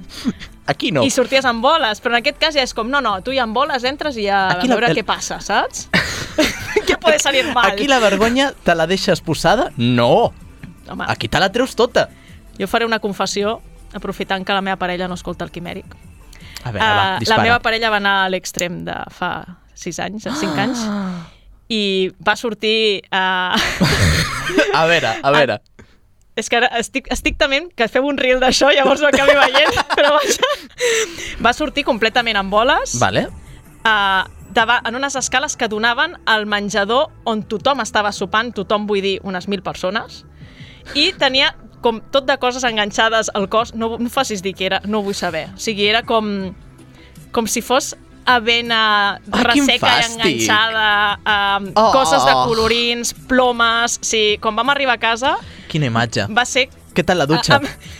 Aquí 0.71 0.93
no. 0.95 1.03
i 1.03 1.11
sorties 1.11 1.43
amb 1.49 1.59
boles, 1.65 1.99
però 1.99 2.15
en 2.15 2.21
aquest 2.21 2.39
cas 2.39 2.55
ja 2.55 2.63
és 2.63 2.71
com, 2.77 2.87
no, 2.87 3.01
no, 3.03 3.17
tu 3.25 3.35
ja 3.35 3.43
amb 3.43 3.57
boles 3.57 3.83
entres 3.83 4.15
i 4.15 4.29
ja 4.29 4.45
Aquí 4.53 4.69
a 4.69 4.71
la- 4.71 4.77
veure 4.77 4.93
el- 4.93 5.01
què 5.01 5.03
passa, 5.03 5.41
saps? 5.43 5.89
què 6.87 6.95
pot 6.95 7.19
salir 7.19 7.43
mal? 7.51 7.73
Aquí 7.73 7.89
la 7.91 7.99
vergonya 7.99 8.53
te 8.63 8.75
la 8.79 8.87
deixes 8.87 9.19
posada? 9.19 9.73
No! 9.75 10.31
Home, 10.87 11.03
Aquí 11.11 11.27
te 11.27 11.39
la 11.43 11.51
treus 11.51 11.75
tota. 11.75 12.07
Jo 12.61 12.67
faré 12.69 12.85
una 12.85 12.99
confessió, 13.01 13.57
aprofitant 13.97 14.45
que 14.45 14.53
la 14.53 14.61
meva 14.61 14.77
parella 14.79 15.07
no 15.09 15.17
escolta 15.17 15.43
el 15.47 15.51
quimèric. 15.51 15.95
A 16.63 16.69
veure, 16.71 16.85
va, 16.85 17.15
Ah, 17.15 17.19
dispara. 17.19 17.37
la 17.41 17.43
meva 17.49 17.59
parella 17.65 17.89
va 17.89 17.97
anar 17.97 18.15
a 18.25 18.29
l'extrem 18.29 18.83
de 18.85 18.95
fa 19.09 19.31
6 19.73 19.99
anys, 20.05 20.27
5 20.29 20.59
anys, 20.61 20.85
i 21.73 22.11
va 22.21 22.35
sortir... 22.37 23.01
Uh... 23.11 23.57
A 24.75 24.85
veure, 24.87 25.09
a 25.23 25.31
veure. 25.31 25.55
És 26.35 26.47
que 26.49 26.57
ara 26.61 26.67
estic, 26.79 27.07
estic 27.11 27.35
tement 27.39 27.65
que 27.75 27.87
feu 27.91 28.05
un 28.07 28.17
reel 28.19 28.39
d'això, 28.39 28.69
llavors 28.71 29.01
ho 29.03 29.07
acabi 29.09 29.33
veient, 29.35 29.79
però 29.97 30.13
vaja. 30.15 30.51
Va 31.43 31.51
sortir 31.55 31.83
completament 31.87 32.37
amb 32.39 32.51
boles, 32.53 32.93
Vale. 33.01 33.25
uh, 33.83 34.23
davant, 34.55 34.85
en 34.87 34.95
unes 34.99 35.15
escales 35.19 35.57
que 35.59 35.67
donaven 35.71 36.15
al 36.25 36.45
menjador 36.47 37.09
on 37.27 37.43
tothom 37.51 37.83
estava 37.83 38.11
sopant, 38.15 38.53
tothom 38.55 38.87
vull 38.87 39.01
dir 39.03 39.17
unes 39.27 39.47
mil 39.51 39.63
persones, 39.63 40.23
i 40.95 41.11
tenia 41.19 41.51
com 41.81 41.99
tot 42.13 42.25
de 42.29 42.37
coses 42.37 42.63
enganxades 42.63 43.29
al 43.33 43.47
cos, 43.49 43.73
no, 43.73 43.97
no 43.97 44.09
facis 44.09 44.41
dir 44.45 44.53
que 44.53 44.65
era, 44.69 44.81
no 44.85 45.01
vull 45.01 45.15
saber. 45.17 45.47
O 45.55 45.59
sigui, 45.59 45.87
era 45.89 46.03
com, 46.03 46.53
com 47.33 47.47
si 47.47 47.61
fos 47.65 47.95
avena 48.25 49.19
quin 49.25 49.43
resseca 49.47 49.89
i 49.97 50.11
enganxada, 50.11 51.17
um, 51.25 51.71
Oh. 51.75 51.91
coses 51.91 52.21
de 52.23 52.31
colorins, 52.45 53.13
plomes... 53.27 53.97
Sí, 54.05 54.37
quan 54.41 54.55
vam 54.55 54.69
arribar 54.69 54.93
a 54.95 55.01
casa 55.01 55.35
Quina 55.67 55.89
imatge. 55.89 56.27
va 56.29 56.45
ser... 56.45 56.67
Què 56.93 57.03
tal 57.07 57.17
la 57.17 57.25
dutxa? 57.25 57.57
a- 57.57 57.65
a- 57.65 57.99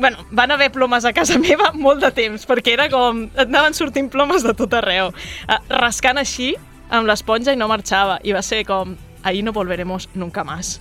bueno, 0.00 0.24
van 0.30 0.50
haver 0.50 0.70
plomes 0.72 1.04
a 1.04 1.12
casa 1.12 1.36
meva 1.42 1.72
molt 1.76 2.00
de 2.00 2.10
temps, 2.16 2.46
perquè 2.48 2.72
era 2.72 2.88
com... 2.88 3.26
anaven 3.36 3.74
sortint 3.76 4.08
plomes 4.10 4.42
de 4.46 4.54
tot 4.56 4.72
arreu. 4.80 5.12
Uh, 5.44 5.58
rascant 5.76 6.16
així, 6.18 6.54
amb 6.88 7.06
l'esponja, 7.06 7.52
i 7.52 7.56
no 7.60 7.68
marxava. 7.68 8.16
I 8.24 8.32
va 8.32 8.40
ser 8.42 8.64
com... 8.64 8.96
Ahí 9.22 9.42
no 9.44 9.52
volveremos 9.52 10.08
nunca 10.14 10.42
más. 10.42 10.80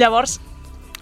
Llavors, 0.00 0.38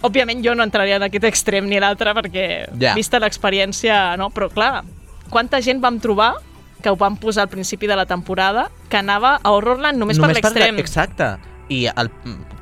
òbviament 0.03 0.43
jo 0.45 0.55
no 0.55 0.65
entraria 0.67 0.97
en 1.01 1.07
aquest 1.07 1.25
extrem 1.25 1.69
ni 1.69 1.81
l'altre, 1.81 2.13
perquè 2.15 2.69
Ja. 2.79 2.95
vista 2.95 3.19
l'experiència, 3.19 4.17
no? 4.17 4.31
Però 4.31 4.51
clar, 4.53 4.85
quanta 5.31 5.61
gent 5.61 5.81
vam 5.81 5.99
trobar 6.01 6.35
que 6.83 6.91
ho 6.91 6.97
vam 6.97 7.17
posar 7.17 7.43
al 7.43 7.49
principi 7.49 7.87
de 7.87 7.97
la 7.97 8.07
temporada, 8.07 8.71
que 8.89 8.97
anava 8.99 9.41
a 9.43 9.51
Horrorland 9.51 9.99
només, 9.99 10.19
per 10.19 10.29
l'extrem. 10.33 10.79
Exacte. 10.79 11.37
I 11.69 11.87
el, 11.87 12.11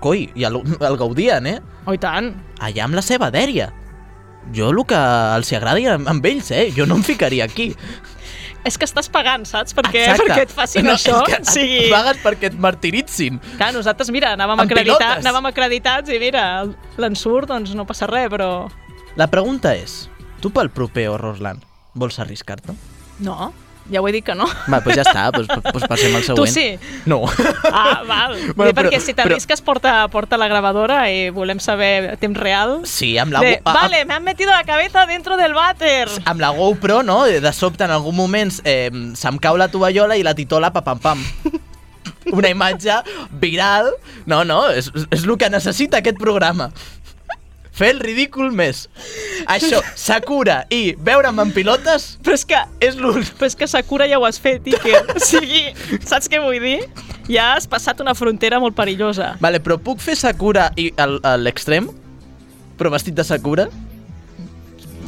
coi, 0.01 0.31
i 0.35 0.45
el, 0.45 0.63
el 0.81 0.97
gaudien, 0.97 1.47
eh? 1.47 1.59
Oh, 1.85 1.93
i 1.93 1.99
tant. 1.99 2.31
Allà 2.61 2.87
amb 2.87 2.95
la 2.95 3.03
seva 3.05 3.31
dèria. 3.31 3.73
Jo 4.55 4.71
el 4.71 4.81
que 4.89 4.97
els 5.37 5.53
agradi 5.57 5.87
amb 5.89 6.25
ells, 6.25 6.51
eh? 6.53 6.71
Jo 6.77 6.87
no 6.87 6.97
em 6.97 7.03
ficaria 7.05 7.45
aquí. 7.45 7.75
És 8.65 8.79
que 8.81 8.87
estàs 8.89 9.11
pagant, 9.13 9.45
saps? 9.45 9.75
Perquè, 9.77 10.07
Exacte. 10.09 10.25
perquè 10.25 10.43
et 10.47 10.53
facin 10.55 10.87
no, 10.87 10.95
això. 10.95 11.19
És 11.21 11.35
que 11.35 11.41
o 11.43 11.53
sigui, 11.53 11.83
Pagues 11.93 12.23
perquè 12.25 12.49
et 12.49 12.55
martiritzin. 12.59 13.41
clar, 13.59 13.73
nosaltres, 13.77 14.11
mira, 14.15 14.33
anàvem, 14.39 14.63
acreditat, 14.65 14.99
pilotes. 14.99 15.27
anàvem 15.27 15.51
acreditats 15.51 16.11
i 16.11 16.19
mira, 16.23 16.65
l'ensurt, 16.97 17.49
doncs 17.53 17.75
no 17.77 17.85
passa 17.85 18.09
res, 18.09 18.31
però... 18.33 18.49
La 19.21 19.29
pregunta 19.31 19.75
és, 19.77 20.09
tu 20.41 20.51
pel 20.51 20.71
proper 20.75 21.09
Horrorland 21.13 21.63
vols 21.95 22.19
arriscar-te? 22.19 22.73
No, 23.21 23.53
ja 23.91 24.01
ho 24.01 24.09
he 24.09 24.13
dit 24.13 24.25
que 24.25 24.35
no. 24.35 24.47
Va, 24.71 24.81
doncs 24.81 24.97
ja 24.97 25.03
està, 25.05 25.25
doncs, 25.35 25.49
doncs 25.49 25.87
passem 25.89 26.15
al 26.17 26.23
següent. 26.25 26.37
Tu 26.37 26.47
sí? 26.53 26.79
No. 27.07 27.23
Ah, 27.71 28.03
val. 28.07 28.33
Bueno, 28.35 28.55
Bueno, 28.57 28.73
però- 28.73 28.89
perquè 28.91 29.01
si 29.01 29.13
però- 29.13 29.23
t'arrisques 29.29 29.61
porta, 29.63 30.09
porta 30.09 30.37
la 30.41 30.49
grabadora 30.49 31.11
i 31.11 31.31
volem 31.31 31.61
saber 31.61 32.11
a 32.13 32.17
temps 32.17 32.39
real. 32.39 32.81
Sí, 32.85 33.17
amb 33.19 33.33
la, 33.33 33.41
De, 33.41 33.61
Go- 33.63 33.71
a- 33.71 33.73
vale, 33.75 34.05
me 34.05 34.15
han 34.15 34.25
metido 34.25 34.51
la 34.51 34.65
cabeza 34.65 35.07
dentro 35.07 35.37
del 35.37 35.53
váter. 35.55 36.09
amb 36.25 36.41
la 36.41 36.51
GoPro, 36.51 37.03
no? 37.03 37.25
De 37.25 37.53
sobte, 37.53 37.85
en 37.85 37.91
algun 37.91 38.17
moment, 38.17 38.53
eh, 38.65 38.91
se'm 39.15 39.39
cau 39.39 39.57
la 39.57 39.69
tovallola 39.69 40.17
i 40.17 40.23
la 40.23 40.35
titola 40.35 40.73
pa 40.73 40.83
pam 40.83 40.99
pam. 40.99 41.25
Una 42.33 42.49
imatge 42.49 42.91
viral. 43.31 43.91
No, 44.27 44.45
no, 44.45 44.71
és, 44.71 44.91
és 45.11 45.25
el 45.25 45.37
que 45.37 45.51
necessita 45.51 45.99
aquest 45.99 46.17
programa. 46.19 46.71
Fer 47.75 47.89
el 47.91 47.99
ridícul 47.99 48.53
més. 48.55 48.85
Això, 49.51 49.81
Sakura 49.99 50.61
i 50.71 50.95
veure'm 50.95 51.41
en 51.43 51.51
pilotes 51.51 52.05
Però 52.23 52.37
és 52.39 52.45
que 52.47 52.61
és 52.81 52.95
l'únic. 52.95 53.33
però 53.35 53.49
és 53.51 53.57
que 53.59 53.67
Sakura 53.67 54.07
ja 54.07 54.21
ho 54.21 54.25
has 54.29 54.39
fet, 54.39 54.63
Iker. 54.71 55.01
O 55.17 55.19
sigui, 55.19 55.65
saps 56.07 56.31
què 56.31 56.39
vull 56.41 56.61
dir? 56.63 56.85
Ja 57.27 57.55
has 57.57 57.67
passat 57.67 57.99
una 58.05 58.15
frontera 58.15 58.61
molt 58.63 58.77
perillosa. 58.79 59.33
Vale, 59.43 59.59
però 59.61 59.77
puc 59.83 59.99
fer 60.01 60.15
Sakura 60.17 60.69
i 60.77 60.93
al- 60.97 61.19
a 61.27 61.35
l'extrem? 61.37 61.91
Però 62.79 62.91
vestit 62.95 63.15
de 63.19 63.25
Sakura? 63.27 63.67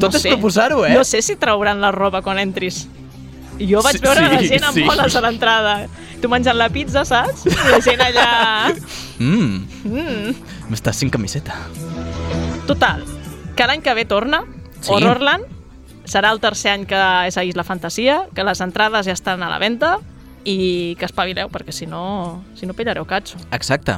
Tot 0.01 0.15
és 0.19 0.27
proposar-ho, 0.27 0.83
eh? 0.85 0.93
No 0.95 1.05
sé 1.09 1.23
si 1.23 1.37
trauran 1.41 1.81
la 1.81 1.93
roba 1.95 2.21
quan 2.23 2.39
entris. 2.43 2.89
Jo 3.59 3.81
vaig 3.81 3.97
Sí, 3.97 4.03
veure 4.05 4.27
la 4.29 4.41
sí, 4.43 4.49
gent 4.51 4.65
amb 4.69 4.75
sí. 4.77 4.83
boles 4.85 5.15
a 5.17 5.21
l'entrada. 5.25 5.77
Tu 6.21 6.29
menjant 6.29 6.57
la 6.59 6.69
pizza, 6.69 7.05
saps? 7.09 7.47
I 7.47 7.55
la 7.71 7.81
gent 7.81 8.03
allà... 8.05 8.75
Mmm, 9.19 9.63
Mm. 9.87 10.35
m'estàs 10.69 10.99
sin 11.01 11.09
camiseta. 11.15 11.55
Total, 12.67 13.05
que 13.55 13.67
l'any 13.67 13.83
que 13.83 13.95
ve 13.95 14.05
torna, 14.05 14.45
Sí. 14.81 14.93
Horrorland, 14.93 15.45
serà 16.07 16.31
el 16.31 16.41
tercer 16.43 16.73
any 16.75 16.85
que 16.87 16.99
és 17.27 17.37
a 17.39 17.45
Isla 17.47 17.65
Fantasia, 17.65 18.27
que 18.35 18.45
les 18.47 18.61
entrades 18.63 19.07
ja 19.07 19.15
estan 19.17 19.43
a 19.43 19.49
la 19.51 19.59
venda 19.59 19.97
i 20.47 20.95
que 20.99 21.07
espavileu, 21.09 21.49
perquè 21.51 21.75
si 21.75 21.87
no, 21.91 22.45
si 22.55 22.67
no 22.67 22.75
pillareu 22.75 23.07
catxo. 23.07 23.39
Exacte. 23.51 23.97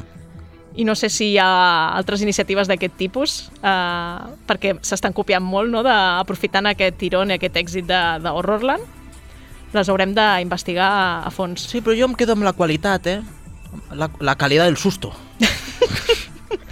I 0.79 0.85
no 0.85 0.95
sé 0.95 1.11
si 1.11 1.33
hi 1.33 1.39
ha 1.43 1.49
altres 1.97 2.23
iniciatives 2.23 2.69
d'aquest 2.71 2.95
tipus, 2.97 3.39
eh, 3.61 4.19
perquè 4.49 4.77
s'estan 4.81 5.13
copiant 5.13 5.45
molt, 5.45 5.73
no?, 5.73 5.83
d'aprofitant 5.83 6.71
aquest 6.71 6.97
tirón 7.01 7.33
i 7.33 7.37
aquest 7.37 7.57
èxit 7.61 7.89
de, 7.89 8.03
de 8.23 8.33
Horrorland. 8.33 8.85
Les 9.75 9.89
haurem 9.89 10.15
d'investigar 10.17 10.93
a 11.27 11.33
fons. 11.35 11.67
Sí, 11.69 11.83
però 11.85 11.97
jo 11.99 12.09
em 12.09 12.15
quedo 12.17 12.33
amb 12.37 12.47
la 12.47 12.55
qualitat, 12.57 13.11
eh? 13.11 13.21
La, 13.93 14.09
la 14.21 14.37
qualitat 14.41 14.71
del 14.71 14.81
susto. 14.81 15.13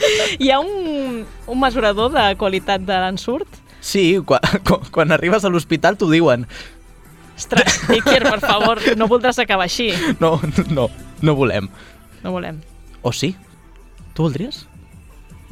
Hi 0.42 0.50
ha 0.50 0.60
un, 0.60 1.24
un 1.46 1.60
mesurador 1.60 2.12
de 2.14 2.26
qualitat 2.40 2.84
de 2.86 2.98
l'ensurt? 3.04 3.60
Sí, 3.80 4.18
quan, 4.28 4.40
quan, 4.90 5.12
arribes 5.14 5.44
a 5.44 5.52
l'hospital 5.52 5.98
t'ho 5.98 6.10
diuen. 6.10 6.46
Ostres, 7.36 7.82
Iker, 7.98 8.22
per 8.24 8.40
favor, 8.40 8.80
no 8.96 9.08
voldràs 9.10 9.38
acabar 9.42 9.68
així. 9.68 9.92
No, 10.20 10.36
no, 10.72 10.88
no 11.22 11.36
volem. 11.36 11.68
No 12.24 12.32
volem. 12.32 12.62
O 13.02 13.12
sí? 13.12 13.34
Tu 14.16 14.24
voldries? 14.24 14.64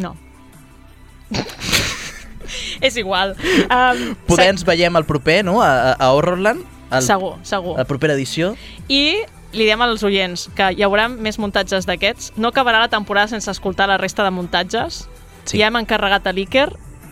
No. 0.01 0.15
és 2.81 2.97
igual. 2.97 3.35
Um, 3.69 4.15
Poder 4.27 4.49
ens 4.53 4.65
veiem 4.67 4.97
el 4.97 5.07
proper, 5.09 5.43
no?, 5.47 5.61
a, 5.63 5.93
a 5.93 6.11
Horrorland. 6.17 6.65
El, 6.95 7.03
Segur, 7.03 7.35
segur. 7.47 7.77
La 7.79 7.87
propera 7.89 8.15
edició. 8.15 8.55
I 8.89 9.25
li 9.55 9.65
diem 9.65 9.81
als 9.85 10.03
oients 10.03 10.49
que 10.57 10.73
hi 10.77 10.83
haurà 10.85 11.09
més 11.09 11.39
muntatges 11.39 11.87
d'aquests. 11.87 12.33
No 12.37 12.49
acabarà 12.51 12.81
la 12.83 12.89
temporada 12.93 13.29
sense 13.33 13.51
escoltar 13.51 13.89
la 13.89 13.97
resta 13.99 14.25
de 14.27 14.31
muntatges. 14.35 15.05
Sí. 15.45 15.59
Ja 15.61 15.69
hem 15.69 15.77
encarregat 15.77 16.27
a 16.27 16.33
l'Iker 16.33 16.71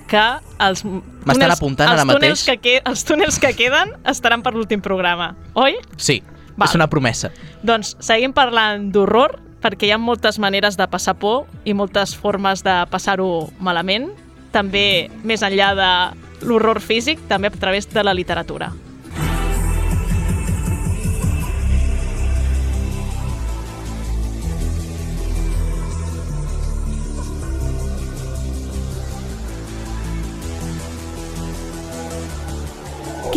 que 0.08 0.22
els 0.60 0.82
túnels- 0.84 1.56
apuntant 1.56 1.88
els 1.88 2.00
ara 2.00 2.12
túnels 2.12 2.42
mateix. 2.42 2.44
Que 2.44 2.56
que, 2.58 2.82
els 2.84 3.04
túnels 3.04 3.38
que 3.38 3.54
queden 3.56 3.94
estaran 4.04 4.42
per 4.42 4.52
l'últim 4.54 4.80
programa, 4.84 5.34
oi? 5.54 5.76
Sí, 5.96 6.22
Val. 6.56 6.68
és 6.68 6.74
una 6.74 6.88
promesa. 6.88 7.30
Doncs 7.62 7.96
seguim 8.00 8.32
parlant 8.32 8.90
d'horror, 8.92 9.38
perquè 9.62 9.86
hi 9.86 9.92
ha 9.92 9.98
moltes 9.98 10.38
maneres 10.38 10.76
de 10.76 10.86
passar 10.88 11.14
por 11.14 11.46
i 11.64 11.72
moltes 11.72 12.16
formes 12.16 12.64
de 12.64 12.74
passar-ho 12.90 13.48
malament, 13.60 14.10
també 14.50 15.08
més 15.24 15.40
enllà 15.42 15.72
de 15.78 16.46
l'horror 16.46 16.80
físic, 16.80 17.20
també 17.28 17.48
a 17.48 17.50
través 17.50 17.88
de 17.88 18.02
la 18.04 18.12
literatura. 18.12 18.72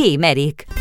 Quimèric. 0.05 0.74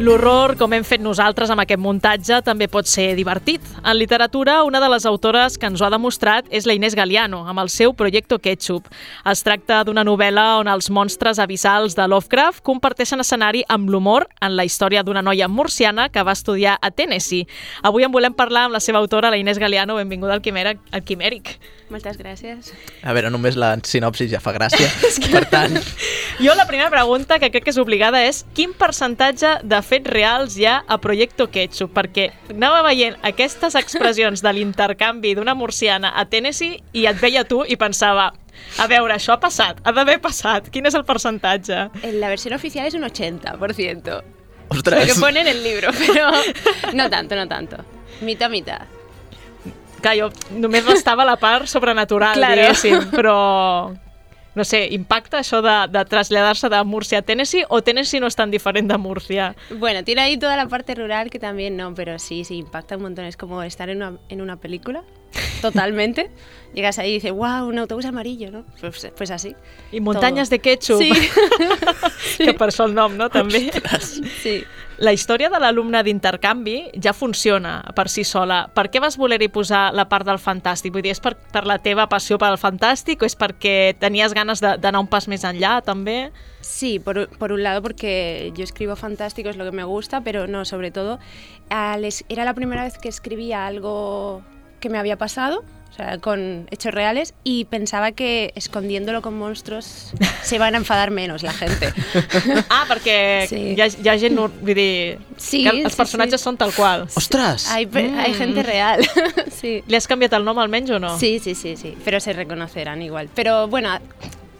L'horror, 0.00 0.54
com 0.56 0.72
hem 0.72 0.80
fet 0.80 1.02
nosaltres 1.04 1.50
amb 1.52 1.60
aquest 1.60 1.80
muntatge, 1.84 2.38
també 2.40 2.70
pot 2.72 2.88
ser 2.88 3.10
divertit. 3.18 3.60
En 3.84 3.98
literatura, 3.98 4.62
una 4.64 4.80
de 4.80 4.88
les 4.88 5.04
autores 5.04 5.58
que 5.60 5.68
ens 5.68 5.82
ho 5.82 5.84
ha 5.84 5.90
demostrat 5.92 6.46
és 6.48 6.64
la 6.64 6.72
Inés 6.72 6.94
Galiano, 6.96 7.42
amb 7.44 7.60
el 7.60 7.68
seu 7.68 7.92
Proyecto 7.92 8.38
Ketchup. 8.40 8.88
Es 9.28 9.44
tracta 9.44 9.82
d'una 9.84 10.00
novel·la 10.08 10.46
on 10.62 10.70
els 10.72 10.88
monstres 10.88 11.36
abissals 11.44 11.98
de 11.98 12.06
Lovecraft 12.08 12.62
comparteixen 12.64 13.20
escenari 13.20 13.60
amb 13.68 13.92
l'humor 13.92 14.24
en 14.40 14.56
la 14.56 14.64
història 14.64 15.02
d'una 15.04 15.20
noia 15.20 15.50
murciana 15.52 16.08
que 16.08 16.24
va 16.24 16.32
estudiar 16.32 16.78
a 16.80 16.90
Tennessee. 16.90 17.44
Avui 17.82 18.08
en 18.08 18.16
volem 18.16 18.32
parlar 18.32 18.70
amb 18.70 18.78
la 18.78 18.80
seva 18.80 19.04
autora, 19.04 19.28
la 19.28 19.36
Inés 19.36 19.60
Galiano. 19.60 20.00
Benvinguda 20.00 20.32
al, 20.32 20.40
Quimèric. 20.40 20.80
al 20.92 21.04
Quimèric. 21.04 21.58
Moltes 21.90 22.16
gràcies. 22.16 22.72
A 23.02 23.12
veure, 23.12 23.28
només 23.28 23.56
la 23.58 23.74
sinopsis 23.84 24.30
ja 24.32 24.40
fa 24.40 24.56
gràcia. 24.56 24.88
Per 25.34 25.44
tant, 25.50 25.76
Jo 26.40 26.54
la 26.54 26.64
primera 26.64 26.88
pregunta 26.88 27.38
que 27.38 27.50
crec 27.50 27.66
que 27.66 27.72
és 27.74 27.76
obligada 27.76 28.22
és 28.24 28.46
quin 28.56 28.70
percentatge 28.72 29.58
de 29.60 29.80
fets 29.90 30.08
reals 30.10 30.56
ha 30.62 30.78
a 30.86 30.96
Proyecto 31.02 31.48
Ketchup? 31.50 31.92
Perquè 31.96 32.28
anava 32.54 32.84
veient 32.86 33.16
aquestes 33.26 33.74
expressions 33.78 34.42
de 34.44 34.52
l'intercanvi 34.56 35.34
d'una 35.36 35.54
murciana 35.58 36.12
a 36.14 36.24
Tennessee 36.30 36.78
i 36.94 37.06
et 37.10 37.18
veia 37.20 37.44
tu 37.44 37.64
i 37.66 37.76
pensava 37.80 38.30
a 38.78 38.86
veure, 38.90 39.14
això 39.14 39.34
ha 39.34 39.40
passat, 39.40 39.78
ha 39.84 39.92
d'haver 39.96 40.18
passat. 40.20 40.68
Quin 40.70 40.86
és 40.86 40.94
el 40.98 41.04
percentatge? 41.08 41.88
En 42.02 42.20
la 42.20 42.28
versión 42.28 42.54
oficial 42.54 42.86
es 42.86 42.94
un 42.94 43.02
80%. 43.06 44.20
Lo 44.70 44.76
ostres, 44.78 45.12
que 45.14 45.20
pone 45.20 45.40
en 45.40 45.48
el 45.48 45.62
libro, 45.64 45.90
pero 45.98 46.30
no 46.94 47.08
tanto, 47.10 47.34
no 47.34 47.48
tanto. 47.48 47.76
Mitad, 48.20 48.50
mitad. 48.50 48.82
Que 50.00 50.14
jo 50.20 50.30
només 50.56 50.84
restava 50.86 51.24
la 51.28 51.34
part 51.36 51.66
sobrenatural, 51.68 52.36
Claro. 52.38 52.60
diguéssim, 52.62 53.10
però... 53.10 53.34
No 54.60 54.64
sé, 54.68 54.82
impacta 54.92 55.38
això 55.40 55.62
de, 55.64 55.74
de 55.88 56.00
traslladar-se 56.04 56.68
de 56.68 56.78
Múrcia 56.84 57.22
a 57.22 57.24
Tennessee 57.24 57.62
o 57.72 57.78
Tennessee 57.80 58.20
no 58.20 58.28
és 58.28 58.36
tan 58.36 58.50
diferent 58.52 58.90
de 58.90 58.98
Múrcia? 59.00 59.54
Bueno, 59.70 60.04
tiene 60.04 60.20
ahí 60.20 60.36
toda 60.36 60.54
la 60.58 60.66
parte 60.68 60.94
rural 60.94 61.30
que 61.30 61.38
también 61.38 61.78
no, 61.78 61.94
pero 61.94 62.18
sí, 62.18 62.44
sí, 62.44 62.58
impacta 62.58 62.98
un 62.98 63.04
montón. 63.04 63.24
Es 63.24 63.38
como 63.38 63.62
estar 63.62 63.88
en 63.88 64.02
una, 64.02 64.18
en 64.28 64.42
una 64.42 64.56
película, 64.60 65.02
totalmente. 65.62 66.30
Llegas 66.74 66.98
ahí 66.98 67.12
y 67.12 67.14
dices, 67.14 67.32
wow, 67.32 67.64
un 67.64 67.78
autobús 67.78 68.04
amarillo, 68.04 68.50
¿no? 68.50 68.66
Pues, 68.82 69.10
pues 69.16 69.30
así. 69.30 69.56
I 69.92 70.00
muntanyes 70.00 70.50
de 70.50 70.58
ketchup, 70.58 71.00
Sí. 71.00 71.10
que 72.44 72.52
per 72.52 72.68
el 72.68 72.94
nom, 72.94 73.16
no? 73.16 73.30
També. 73.30 73.70
Sí. 74.42 74.60
La 75.00 75.14
història 75.16 75.48
de 75.48 75.56
l'alumne 75.56 76.02
d'intercanvi 76.04 76.90
ja 77.00 77.14
funciona 77.16 77.78
per 77.96 78.04
si 78.12 78.20
sola. 78.28 78.66
Per 78.76 78.90
què 78.92 79.00
vas 79.00 79.16
voler-hi 79.16 79.46
posar 79.48 79.94
la 79.96 80.04
part 80.10 80.26
del 80.28 80.36
fantàstic? 80.36 80.92
Vull 80.92 81.00
dir, 81.06 81.14
és 81.14 81.22
per, 81.24 81.32
per 81.54 81.62
la 81.64 81.78
teva 81.80 82.04
passió 82.12 82.36
per 82.36 82.50
al 82.52 82.58
fantàstic 82.60 83.22
o 83.24 83.28
és 83.28 83.36
perquè 83.40 83.94
tenies 83.96 84.34
ganes 84.36 84.60
d'anar 84.60 85.00
un 85.00 85.08
pas 85.08 85.24
més 85.32 85.46
enllà, 85.48 85.78
també? 85.86 86.18
Sí, 86.60 86.98
por, 87.00 87.30
por 87.40 87.52
un 87.56 87.62
lado 87.64 87.80
porque 87.80 88.52
yo 88.54 88.62
escribo 88.62 88.94
fantástico, 88.94 89.48
es 89.48 89.56
lo 89.56 89.64
que 89.64 89.72
me 89.72 89.84
gusta, 89.84 90.20
pero 90.20 90.46
no, 90.46 90.66
sobre 90.66 90.90
todo, 90.90 91.18
es- 92.02 92.24
era 92.28 92.44
la 92.44 92.52
primera 92.52 92.84
vez 92.84 92.98
que 92.98 93.08
escribía 93.08 93.66
algo 93.66 94.42
que 94.80 94.90
me 94.90 94.98
había 94.98 95.16
pasado, 95.16 95.64
o 95.90 95.92
sea, 95.92 96.18
con 96.18 96.66
hechos 96.70 96.94
reales, 96.94 97.34
y 97.44 97.64
pensaba 97.66 98.12
que 98.12 98.52
escondiéndolo 98.54 99.20
con 99.22 99.36
monstruos 99.36 100.12
se 100.42 100.58
van 100.58 100.74
a 100.74 100.78
enfadar 100.78 101.10
menos 101.10 101.42
la 101.42 101.52
gente. 101.52 101.92
Ah, 102.70 102.84
perquè 102.88 103.46
Sí. 103.48 103.74
hi, 103.76 103.80
ha, 103.80 103.86
hi 103.88 104.08
ha 104.08 104.18
gent... 104.18 104.38
Vull 104.38 104.74
dir, 104.74 105.18
Sí, 105.36 105.64
que 105.64 105.70
els 105.82 105.92
sí, 105.92 105.98
personatges 105.98 106.40
sí. 106.40 106.44
són 106.46 106.56
tal 106.56 106.72
qual. 106.72 107.08
Ostres! 107.16 107.66
Hay, 107.70 107.86
pe- 107.86 108.10
hay 108.16 108.32
gente 108.34 108.62
real, 108.62 109.00
sí. 109.60 109.82
Li 109.86 109.96
has 109.98 110.06
canviat 110.06 110.32
el 110.38 110.44
nom 110.46 110.58
almenys 110.62 110.90
o 110.90 110.98
no? 111.02 111.18
Sí, 111.18 111.38
sí, 111.40 111.54
sí, 111.54 111.76
sí, 111.76 111.96
pero 112.04 112.20
se 112.20 112.32
reconocerán 112.32 113.02
igual. 113.02 113.28
Pero 113.34 113.66
bueno, 113.68 113.98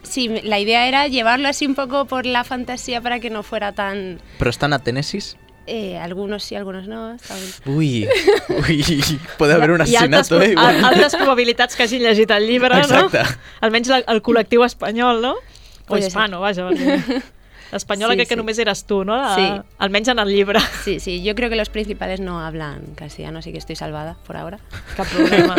sí, 0.03 0.29
la 0.43 0.59
idea 0.59 0.89
era 0.89 1.07
llevarlo 1.09 1.49
así 1.49 1.67
un 1.67 1.75
poco 1.75 2.05
por 2.07 2.27
la 2.27 2.43
fantasía 2.45 3.01
para 3.01 3.21
que 3.21 3.31
no 3.31 3.43
fuera 3.43 3.73
tan... 3.73 4.19
Però 4.39 4.51
estan 4.51 4.73
a 4.73 4.79
Tennessee? 4.81 5.23
Eh, 5.67 5.99
algunos 5.99 6.43
sí, 6.45 6.55
algunos 6.57 6.87
no. 6.89 7.15
estaban- 7.15 7.43
Ui, 7.67 8.07
ui, 8.49 9.19
puede 9.39 9.55
haver 9.55 9.71
un 9.71 9.87
Hi 9.87 9.97
ha 9.97 10.01
altres, 10.03 10.31
eh? 10.33 10.51
igual. 10.53 11.07
probabilitats 11.19 11.77
que 11.77 11.83
hagin 11.85 12.03
llegit 12.03 12.31
el 12.31 12.47
llibre, 12.47 12.79
Exacte. 12.79 13.23
no? 13.23 13.29
Almenys 13.61 13.89
la, 13.89 13.99
el 13.99 14.23
col·lectiu 14.23 14.65
espanyol, 14.65 15.21
no? 15.23 15.35
O 15.35 15.39
Puede 15.87 16.07
hispano, 16.07 16.41
vaja. 16.41 16.69
perquè 16.71 17.23
L'espanyola 17.71 18.15
Sí, 18.15 18.19
crec 18.19 18.29
que 18.29 18.35
sí. 18.35 18.39
només 18.41 18.59
eres 18.59 18.81
tu, 18.85 19.05
no? 19.05 19.15
La, 19.17 19.35
Sí. 19.37 19.45
Almenys 19.79 20.09
en 20.09 20.19
el 20.19 20.29
llibre. 20.29 20.59
Sí, 20.85 20.99
sí, 20.99 21.23
yo 21.23 21.37
creo 21.37 21.49
que 21.49 21.55
los 21.55 21.69
principales 21.69 22.19
no 22.19 22.41
hablan 22.45 22.83
castellano, 22.97 23.39
así 23.39 23.53
que 23.53 23.59
estoy 23.59 23.77
salvada 23.77 24.17
por 24.27 24.37
ahora. 24.37 24.59
Cap 24.97 25.07
problema. 25.07 25.55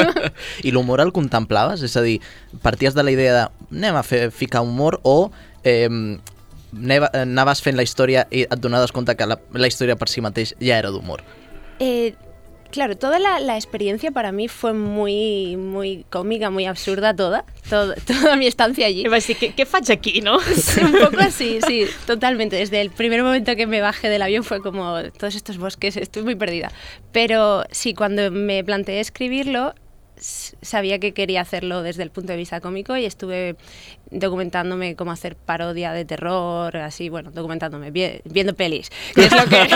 I 0.61 0.71
l'humor 0.71 0.99
el 0.99 1.13
contemplaves? 1.13 1.81
És 1.87 1.95
a 1.95 2.01
dir, 2.03 2.19
parties 2.61 2.93
de 2.95 3.03
la 3.03 3.11
idea 3.15 3.33
de 3.33 3.77
anem 3.77 3.95
a 3.95 4.03
fer, 4.03 4.29
ficar 4.31 4.59
humor 4.59 4.99
o 5.03 5.31
eh, 5.63 5.87
anaves 7.13 7.61
fent 7.61 7.75
la 7.77 7.83
història 7.83 8.27
i 8.31 8.43
et 8.47 8.59
donaves 8.59 8.91
compte 8.91 9.15
que 9.15 9.25
la, 9.27 9.39
la 9.53 9.67
història 9.67 9.95
per 9.99 10.07
si 10.09 10.21
mateix 10.21 10.55
ja 10.59 10.77
era 10.79 10.91
d'humor? 10.91 11.23
Eh, 11.79 12.13
claro, 12.71 12.95
toda 12.95 13.19
la, 13.19 13.39
la 13.41 13.55
experiencia 13.57 14.11
para 14.11 14.31
mí 14.31 14.47
fue 14.47 14.71
muy, 14.73 15.57
muy 15.57 16.05
cómica, 16.09 16.49
muy 16.49 16.65
absurda 16.65 17.13
toda, 17.15 17.43
todo- 17.69 17.93
toda 18.07 18.35
mi 18.37 18.47
estancia 18.47 18.87
allí. 18.87 19.03
Què 19.03 19.65
faig 19.65 19.91
aquí, 19.91 20.21
no? 20.21 20.39
Sí, 20.55 20.79
un 20.81 20.93
poco 20.93 21.19
así, 21.19 21.59
sí, 21.67 21.85
totalmente. 22.07 22.55
Desde 22.55 22.79
el 22.79 22.91
primer 22.91 23.23
momento 23.23 23.55
que 23.57 23.67
me 23.67 23.81
bajé 23.81 24.07
del 24.09 24.21
avión 24.21 24.43
fue 24.45 24.61
como 24.61 25.01
todos 25.17 25.35
estos 25.35 25.57
bosques, 25.57 25.97
estoy 25.97 26.23
muy 26.23 26.35
perdida. 26.35 26.71
Pero 27.11 27.65
sí, 27.71 27.93
cuando 27.93 28.31
me 28.31 28.63
planteé 28.63 29.01
escribirlo, 29.01 29.73
sabía 30.21 30.99
que 30.99 31.13
quería 31.13 31.41
hacerlo 31.41 31.81
desde 31.81 32.03
el 32.03 32.11
punto 32.11 32.31
de 32.31 32.37
vista 32.37 32.61
cómico 32.61 32.95
y 32.95 33.05
estuve 33.05 33.55
documentándome 34.11 34.95
cómo 34.95 35.11
hacer 35.11 35.35
parodia 35.35 35.93
de 35.93 36.05
terror, 36.05 36.77
así, 36.77 37.09
bueno, 37.09 37.31
documentándome, 37.31 37.89
vi- 37.91 38.21
viendo 38.25 38.53
pelis. 38.53 38.89
que 39.15 39.25
es 39.25 39.31
lo 39.31 39.45
que... 39.49 39.67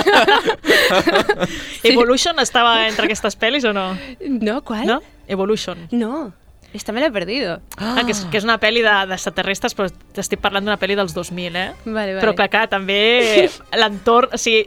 Evolution 1.83 2.39
estava 2.39 2.87
entre 2.87 3.05
aquestes 3.09 3.37
pel·lis 3.39 3.65
o 3.65 3.73
no? 3.73 3.97
no, 4.27 4.61
¿cuál? 4.63 4.85
No? 4.87 5.01
Evolution. 5.27 5.87
No, 5.91 6.33
esta 6.73 6.91
me 6.91 6.99
la 6.99 7.07
he 7.07 7.11
perdido. 7.11 7.61
Ah, 7.77 8.01
que, 8.05 8.11
és, 8.11 8.21
que 8.29 8.37
és 8.37 8.43
una 8.45 8.59
pel·li 8.61 8.81
de- 8.85 8.95
d'extraterrestres, 9.09 9.73
però 9.77 9.89
t'estic 10.13 10.41
parlant 10.43 10.65
d'una 10.67 10.77
pel·li 10.81 10.97
dels 10.99 11.13
2000, 11.15 11.55
eh? 11.55 11.69
Vale, 11.85 12.15
vale. 12.15 12.21
Però 12.21 12.35
clar, 12.37 12.49
clar, 12.51 12.67
també 12.69 13.49
l'entorn... 13.73 14.35
O 14.35 14.37
sigui, 14.41 14.65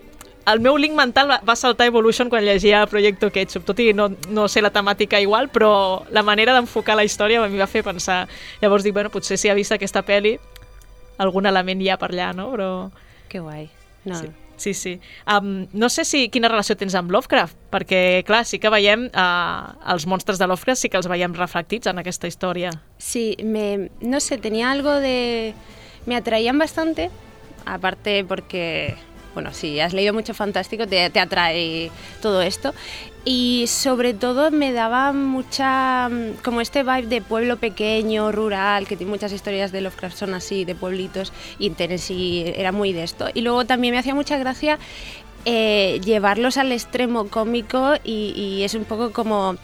el 0.53 0.61
meu 0.65 0.77
link 0.81 0.97
mental 0.97 1.31
va, 1.31 1.57
saltar 1.57 1.89
Evolution 1.89 2.31
quan 2.31 2.45
llegia 2.45 2.85
Projecto 2.91 3.31
Ketchup, 3.33 3.67
tot 3.69 3.81
i 3.83 3.93
no, 3.97 4.09
no 4.33 4.49
sé 4.49 4.63
la 4.65 4.73
temàtica 4.75 5.21
igual, 5.21 5.51
però 5.53 6.05
la 6.15 6.25
manera 6.27 6.55
d'enfocar 6.57 6.97
la 6.99 7.05
història 7.07 7.43
m'hi 7.45 7.61
va 7.61 7.69
fer 7.71 7.85
pensar. 7.87 8.27
Llavors 8.63 8.87
dic, 8.87 8.95
bueno, 8.97 9.13
potser 9.15 9.39
si 9.39 9.51
ha 9.51 9.57
vist 9.59 9.75
aquesta 9.75 10.05
pel·li, 10.07 10.37
algun 11.19 11.47
element 11.51 11.83
hi 11.83 11.91
ha 11.91 11.99
per 12.01 12.13
allà, 12.13 12.33
no? 12.37 12.51
Però... 12.55 12.69
Qué 13.29 13.41
guay. 13.41 13.69
No. 14.09 14.17
Sí, 14.17 14.31
sí. 14.57 14.75
sí. 14.75 15.01
Um, 15.27 15.67
no 15.73 15.89
sé 15.89 16.05
si 16.09 16.29
quina 16.33 16.49
relació 16.49 16.77
tens 16.79 16.97
amb 16.99 17.13
Lovecraft, 17.13 17.57
perquè, 17.73 18.23
clar, 18.27 18.45
sí 18.49 18.61
que 18.63 18.73
veiem 18.73 19.09
uh, 19.11 19.75
els 19.93 20.07
monstres 20.09 20.41
de 20.41 20.49
Lovecraft, 20.49 20.81
sí 20.81 20.93
que 20.93 21.01
els 21.01 21.11
veiem 21.11 21.35
reflectits 21.37 21.91
en 21.91 22.01
aquesta 22.01 22.31
història. 22.31 22.73
Sí, 22.99 23.37
me, 23.43 23.91
no 24.01 24.21
sé, 24.21 24.39
tenía 24.39 24.71
algo 24.71 24.97
de... 25.03 25.55
Me 26.07 26.17
atraían 26.17 26.57
bastante, 26.57 27.11
aparte 27.67 28.25
porque, 28.25 28.97
bueno, 29.39 29.55
si 29.55 29.79
has 29.79 29.93
leído 29.93 30.13
mucho 30.13 30.35
fantástico, 30.35 30.89
te, 30.89 31.11
te 31.11 31.21
atrae 31.21 31.93
todo 32.21 32.43
esto. 32.43 32.75
Y 33.25 33.67
sobre 33.69 34.13
todo 34.13 34.51
me 34.51 34.73
daba 34.73 35.13
mucha, 35.13 36.09
mm, 36.09 36.43
como 36.43 36.61
este 36.61 36.83
vibe 36.83 37.07
de 37.07 37.23
pueblo 37.23 37.57
pequeño, 37.57 38.33
rural, 38.33 38.89
que 38.89 38.97
tiene 38.97 39.13
muchas 39.13 39.33
historias 39.33 39.71
de 39.71 39.81
Lovecraft 39.81 40.17
son 40.17 40.35
así, 40.35 40.65
de 40.65 40.75
pueblitos, 40.75 41.33
y 41.61 42.43
era 42.57 42.73
muy 42.73 42.93
de 42.93 43.05
esto. 43.05 43.29
Y 43.33 43.43
luego 43.43 43.65
también 43.65 43.95
me 43.95 44.01
hacía 44.01 44.17
mucha 44.17 44.39
gracia 44.39 44.81
eh, 45.45 46.01
llevarlos 46.05 46.57
al 46.57 46.73
extremo 46.73 47.29
cómico 47.29 47.95
y 48.03 48.63
es 48.65 48.75
un 48.75 48.87
poco 48.87 49.13
como 49.13 49.57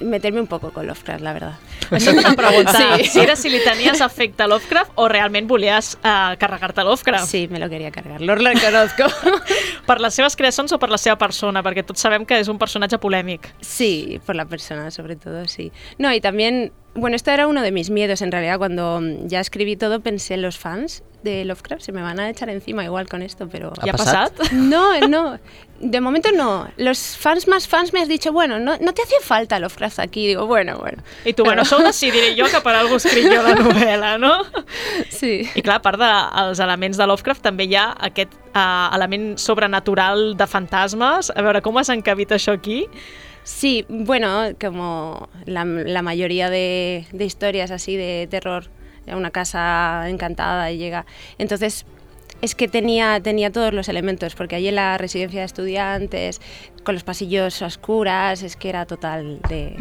meterme 0.00 0.40
un 0.40 0.46
poco 0.46 0.70
con 0.72 0.86
Lovecraft, 0.86 1.22
la 1.22 1.32
verdad. 1.32 1.54
Això 1.90 2.12
vam 2.16 2.34
preguntar, 2.36 2.98
Sí. 2.98 3.04
si 3.12 3.20
era 3.20 3.36
si 3.36 3.50
li 3.50 3.60
tenies 3.64 4.00
afecte 4.00 4.42
a 4.42 4.46
Lovecraft 4.46 4.92
o 4.96 5.08
realment 5.08 5.48
volies 5.48 5.94
uh, 6.02 6.34
carregar-te 6.38 6.84
Lovecraft. 6.84 7.26
Sí, 7.30 7.46
me 7.50 7.58
lo 7.58 7.68
quería 7.68 7.90
cargar, 7.90 8.20
lo 8.20 8.34
reconozco. 8.34 9.04
Per 9.86 10.00
les 10.00 10.14
seves 10.14 10.34
creacions 10.36 10.72
o 10.72 10.78
per 10.82 10.88
la 10.90 10.98
seva 10.98 11.14
persona? 11.16 11.62
Perquè 11.62 11.84
tots 11.86 12.02
sabem 12.02 12.24
que 12.26 12.40
és 12.42 12.48
un 12.50 12.58
personatge 12.58 12.98
polèmic. 12.98 13.52
Sí, 13.62 14.18
por 14.26 14.34
la 14.34 14.44
persona 14.46 14.90
sobre 14.90 15.14
todo, 15.14 15.46
sí. 15.46 15.70
No, 15.98 16.12
y 16.12 16.20
también, 16.20 16.72
bueno, 16.96 17.16
esto 17.16 17.30
era 17.30 17.46
uno 17.46 17.62
de 17.62 17.72
mis 17.72 17.90
miedos 17.90 18.22
en 18.22 18.32
realidad. 18.32 18.58
Cuando 18.58 19.00
ya 19.24 19.40
escribí 19.40 19.76
todo 19.76 20.00
pensé 20.00 20.34
en 20.34 20.42
los 20.42 20.58
fans 20.58 21.02
de 21.22 21.44
Lovecraft, 21.44 21.82
se 21.82 21.92
me 21.92 22.02
van 22.02 22.20
a 22.20 22.30
echar 22.30 22.48
encima 22.48 22.84
igual 22.84 23.08
con 23.08 23.22
esto, 23.22 23.48
pero... 23.48 23.72
¿Ha 23.80 23.86
I 23.86 23.90
ha 23.90 23.92
passat? 23.92 24.36
passat? 24.36 24.52
No, 24.52 24.98
no. 25.08 25.38
De 25.80 26.00
momento 26.00 26.30
no. 26.32 26.68
Los 26.76 27.16
fans 27.16 27.48
más 27.48 27.68
fans 27.68 27.92
me 27.92 28.00
has 28.00 28.08
dicho, 28.08 28.32
bueno, 28.32 28.58
no, 28.58 28.76
no 28.80 28.94
te 28.94 29.02
hacía 29.02 29.18
falta 29.20 29.58
Lovecraft 29.58 29.98
aquí. 29.98 30.26
Digo, 30.26 30.46
bueno, 30.46 30.78
bueno. 30.78 31.02
I 31.24 31.34
tu, 31.34 31.44
bueno, 31.44 31.62
ho 31.70 31.78
decidiré 31.82 32.34
jo 32.40 32.48
que 32.48 32.60
per 32.64 32.76
algú 32.76 32.96
escric 32.96 33.28
jo 33.28 33.42
la 33.42 33.54
novel·la, 33.58 34.16
no? 34.18 34.32
Sí. 35.10 35.42
I 35.54 35.62
clar, 35.62 35.80
a 35.80 35.84
part 35.84 36.00
dels 36.00 36.62
elements 36.64 36.96
de 36.96 37.06
Lovecraft, 37.06 37.44
també 37.44 37.66
hi 37.68 37.76
ha 37.76 37.90
aquest 38.08 38.32
uh, 38.54 38.88
element 38.96 39.34
sobrenatural 39.36 40.32
de 40.38 40.48
fantasmes. 40.48 41.32
A 41.34 41.44
veure, 41.44 41.60
com 41.60 41.76
has 41.76 41.92
encabit 41.92 42.32
això 42.38 42.56
aquí? 42.56 42.84
Sí, 43.46 43.86
bueno, 43.88 44.48
como 44.60 45.28
la, 45.44 45.64
la 45.64 46.02
mayoría 46.02 46.50
de, 46.50 47.06
de 47.12 47.24
historias 47.24 47.70
así 47.70 47.94
de 47.96 48.26
terror, 48.28 48.64
una 49.06 49.30
casa 49.30 50.08
encantada 50.08 50.72
y 50.72 50.78
llega. 50.78 51.06
Entonces, 51.38 51.86
es 52.42 52.56
que 52.56 52.66
tenía, 52.66 53.20
tenía 53.22 53.52
todos 53.52 53.72
los 53.72 53.88
elementos, 53.88 54.34
porque 54.34 54.56
allí 54.56 54.66
en 54.66 54.74
la 54.74 54.98
residencia 54.98 55.40
de 55.40 55.46
estudiantes, 55.46 56.40
con 56.82 56.96
los 56.96 57.04
pasillos 57.04 57.62
a 57.62 57.66
oscuras, 57.66 58.42
es 58.42 58.56
que 58.56 58.68
era 58.68 58.84
total 58.84 59.38
de... 59.48 59.76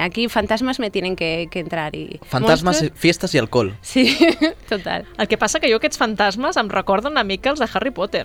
Aquí 0.00 0.28
fantasmas 0.30 0.78
me 0.80 0.90
tienen 0.90 1.14
que, 1.14 1.48
que 1.50 1.60
entrar 1.60 1.94
y... 1.94 2.18
Fantasmes, 2.24 2.80
monstruos- 2.82 2.94
fiestes 2.96 3.34
i 3.34 3.38
alcohol. 3.38 3.76
Sí, 3.82 4.16
total. 4.70 5.04
El 5.18 5.28
que 5.28 5.36
passa 5.36 5.60
que 5.60 5.68
jo 5.70 5.76
aquests 5.76 5.98
fantasmes 6.00 6.56
em 6.56 6.72
recorden 6.72 7.12
una 7.12 7.24
mica 7.28 7.52
els 7.52 7.60
de 7.60 7.68
Harry 7.74 7.90
Potter. 7.92 8.24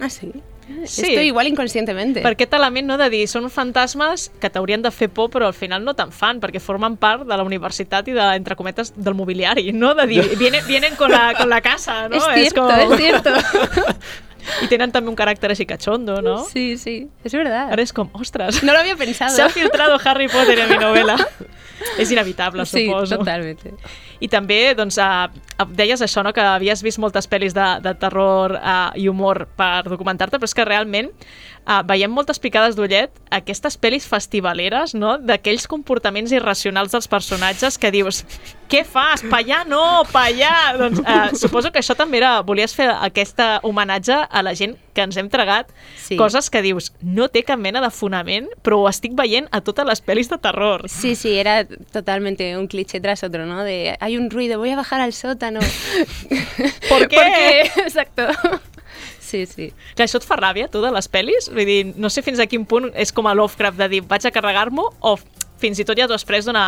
Ah, 0.00 0.10
sí. 0.10 0.32
Sí. 0.84 1.02
Esto 1.06 1.20
igual 1.20 1.46
inconscientemente. 1.46 2.22
Per 2.22 2.32
aquest 2.34 2.54
element 2.58 2.88
no 2.90 2.96
de 2.98 3.08
dir, 3.12 3.22
són 3.30 3.46
fantasmes 3.54 4.30
que 4.42 4.50
t'haurien 4.50 4.82
de 4.82 4.90
fer 4.90 5.08
por, 5.08 5.30
però 5.30 5.46
al 5.46 5.54
final 5.54 5.84
no 5.86 5.94
te'n 5.94 6.10
fan, 6.14 6.40
perquè 6.42 6.60
formen 6.62 6.98
part 6.98 7.22
de 7.26 7.38
la 7.38 7.46
universitat 7.46 8.08
i 8.10 8.16
de, 8.16 8.26
entre 8.34 8.58
cometes, 8.58 8.92
del 8.96 9.14
mobiliari, 9.14 9.70
no? 9.72 9.94
De 9.94 10.06
dir, 10.10 10.24
vienen, 10.38 10.66
vienen 10.66 10.96
con, 10.98 11.10
la, 11.10 11.34
con 11.38 11.48
la 11.48 11.60
casa, 11.60 12.08
no? 12.10 12.16
Es 12.16 12.24
cierto, 12.34 12.68
es 12.70 12.96
cierto. 12.98 13.30
I 14.62 14.68
tenen 14.70 14.92
també 14.92 15.10
un 15.10 15.16
caràcter 15.16 15.50
així 15.50 15.66
cachondo, 15.66 16.20
no? 16.22 16.38
Sí, 16.44 16.76
sí, 16.78 17.08
es 17.24 17.32
verdad. 17.34 17.72
Ara 17.72 17.82
és 17.82 17.92
com, 17.92 18.08
ostres, 18.14 18.62
No 18.62 18.72
lo 18.72 18.78
había 18.80 18.96
pensado. 18.96 19.34
s'ha 19.36 19.48
filtrado 19.50 19.98
Harry 20.04 20.28
Potter 20.28 20.58
en 20.60 20.70
mi 20.70 20.78
novela. 20.78 21.16
és 21.98 22.10
inevitable, 22.10 22.64
Sí, 22.64 22.86
suposo. 22.86 23.18
totalmente. 23.18 23.74
I 24.20 24.28
també, 24.28 24.74
doncs, 24.74 24.96
uh, 24.98 25.28
deies 25.76 26.00
això, 26.00 26.22
no?, 26.24 26.32
que 26.32 26.40
havies 26.40 26.82
vist 26.82 26.98
moltes 26.98 27.28
pel·lis 27.28 27.52
de, 27.52 27.66
de 27.84 27.92
terror 28.00 28.54
uh, 28.56 28.90
i 28.96 29.08
humor 29.08 29.46
per 29.56 29.82
documentar-te, 29.84 30.38
però 30.38 30.48
és 30.48 30.54
que 30.56 30.64
realment 30.64 31.10
uh, 31.66 31.82
veiem 31.86 32.10
moltes 32.10 32.38
picades 32.42 32.76
d'ullet 32.78 33.10
aquestes 33.34 33.76
pel·lis 33.78 34.06
festivaleres, 34.08 34.94
no?, 34.94 35.16
d'aquells 35.18 35.66
comportaments 35.66 36.32
irracionals 36.32 36.94
dels 36.94 37.08
personatges 37.10 37.76
que 37.78 37.90
dius, 37.90 38.22
què 38.70 38.82
fas? 38.86 39.22
Pa 39.30 39.42
allà 39.42 39.60
no, 39.68 40.02
pa 40.12 40.26
allà! 40.30 40.54
Doncs 40.78 41.02
uh, 41.02 41.36
suposo 41.42 41.70
que 41.72 41.82
això 41.82 41.94
també 41.98 42.18
era... 42.22 42.36
Volies 42.46 42.74
fer 42.74 42.88
aquest 42.94 43.40
homenatge 43.66 44.14
a 44.14 44.42
la 44.42 44.54
gent 44.54 44.76
que 44.96 45.04
ens 45.04 45.16
hem 45.20 45.28
tragat 45.28 45.68
Sí. 46.00 46.16
coses 46.16 46.48
que 46.50 46.62
dius, 46.62 46.92
no 47.02 47.26
té 47.28 47.42
cap 47.44 47.58
mena 47.58 47.80
de 47.82 47.90
fonament, 47.90 48.46
però 48.64 48.78
ho 48.80 48.88
estic 48.88 49.16
veient 49.18 49.48
a 49.50 49.60
totes 49.60 49.84
les 49.88 50.00
pel·lis 50.04 50.30
de 50.30 50.38
terror. 50.38 50.86
Sí, 50.88 51.14
sí, 51.18 51.34
era 51.36 51.64
totalmente 51.92 52.56
un 52.56 52.68
cliché 52.68 53.00
tras 53.00 53.24
otro, 53.26 53.44
¿no? 53.46 53.64
De 53.64 53.96
hay 54.00 54.16
un 54.16 54.30
ruido, 54.30 54.58
voy 54.58 54.70
a 54.70 54.76
bajar 54.76 55.00
al 55.00 55.12
sótano. 55.12 55.60
¿Por 56.88 57.08
qué? 57.08 57.70
Exacto. 57.76 58.28
Sí, 59.26 59.42
sí. 59.50 59.72
Que 59.98 60.04
això 60.06 60.20
et 60.20 60.26
fa 60.28 60.36
ràbia, 60.38 60.68
tu, 60.70 60.78
de 60.84 60.92
les 60.94 61.08
pel·lis? 61.10 61.48
Vull 61.50 61.66
dir, 61.66 61.80
no 61.98 62.10
sé 62.12 62.22
fins 62.22 62.38
a 62.38 62.46
quin 62.46 62.62
punt 62.68 62.92
és 62.94 63.10
com 63.12 63.26
a 63.26 63.34
Lovecraft 63.34 63.80
de 63.80 63.88
dir, 63.96 64.02
vaig 64.06 64.26
a 64.28 64.30
carregar-m'ho, 64.34 64.84
o 65.02 65.16
fins 65.58 65.80
i 65.82 65.86
tot 65.88 65.98
ja 65.98 66.06
després 66.10 66.46
d'una 66.46 66.62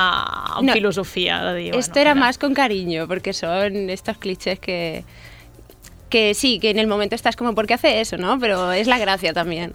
No. 0.64 0.73
filosofia 0.75 1.38
de 1.44 1.53
dir... 1.61 1.75
Esto 1.79 2.01
era 2.01 2.14
mira. 2.16 2.27
más 2.27 2.38
con 2.38 2.55
cariño, 2.55 3.07
porque 3.07 3.33
son 3.33 3.90
estos 3.90 4.18
clichés 4.18 4.59
que 4.59 5.05
que 6.09 6.35
sí, 6.35 6.59
que 6.59 6.71
en 6.71 6.79
el 6.79 6.87
momento 6.87 7.14
estás 7.14 7.37
como, 7.37 7.55
¿por 7.55 7.66
qué 7.66 7.75
hace 7.75 8.01
eso, 8.01 8.16
no? 8.16 8.38
Pero 8.38 8.73
es 8.73 8.87
la 8.87 8.99
gracia 8.99 9.33
también. 9.33 9.75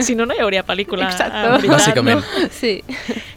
Si 0.00 0.14
no, 0.14 0.26
no 0.26 0.34
hi 0.34 0.40
hauria 0.40 0.64
pel·lícula. 0.66 1.04
Exacto. 1.10 1.38
en 1.38 1.52
veritat, 1.52 1.78
Bàsicament. 1.78 2.20
No? 2.20 2.48
Sí. 2.50 2.82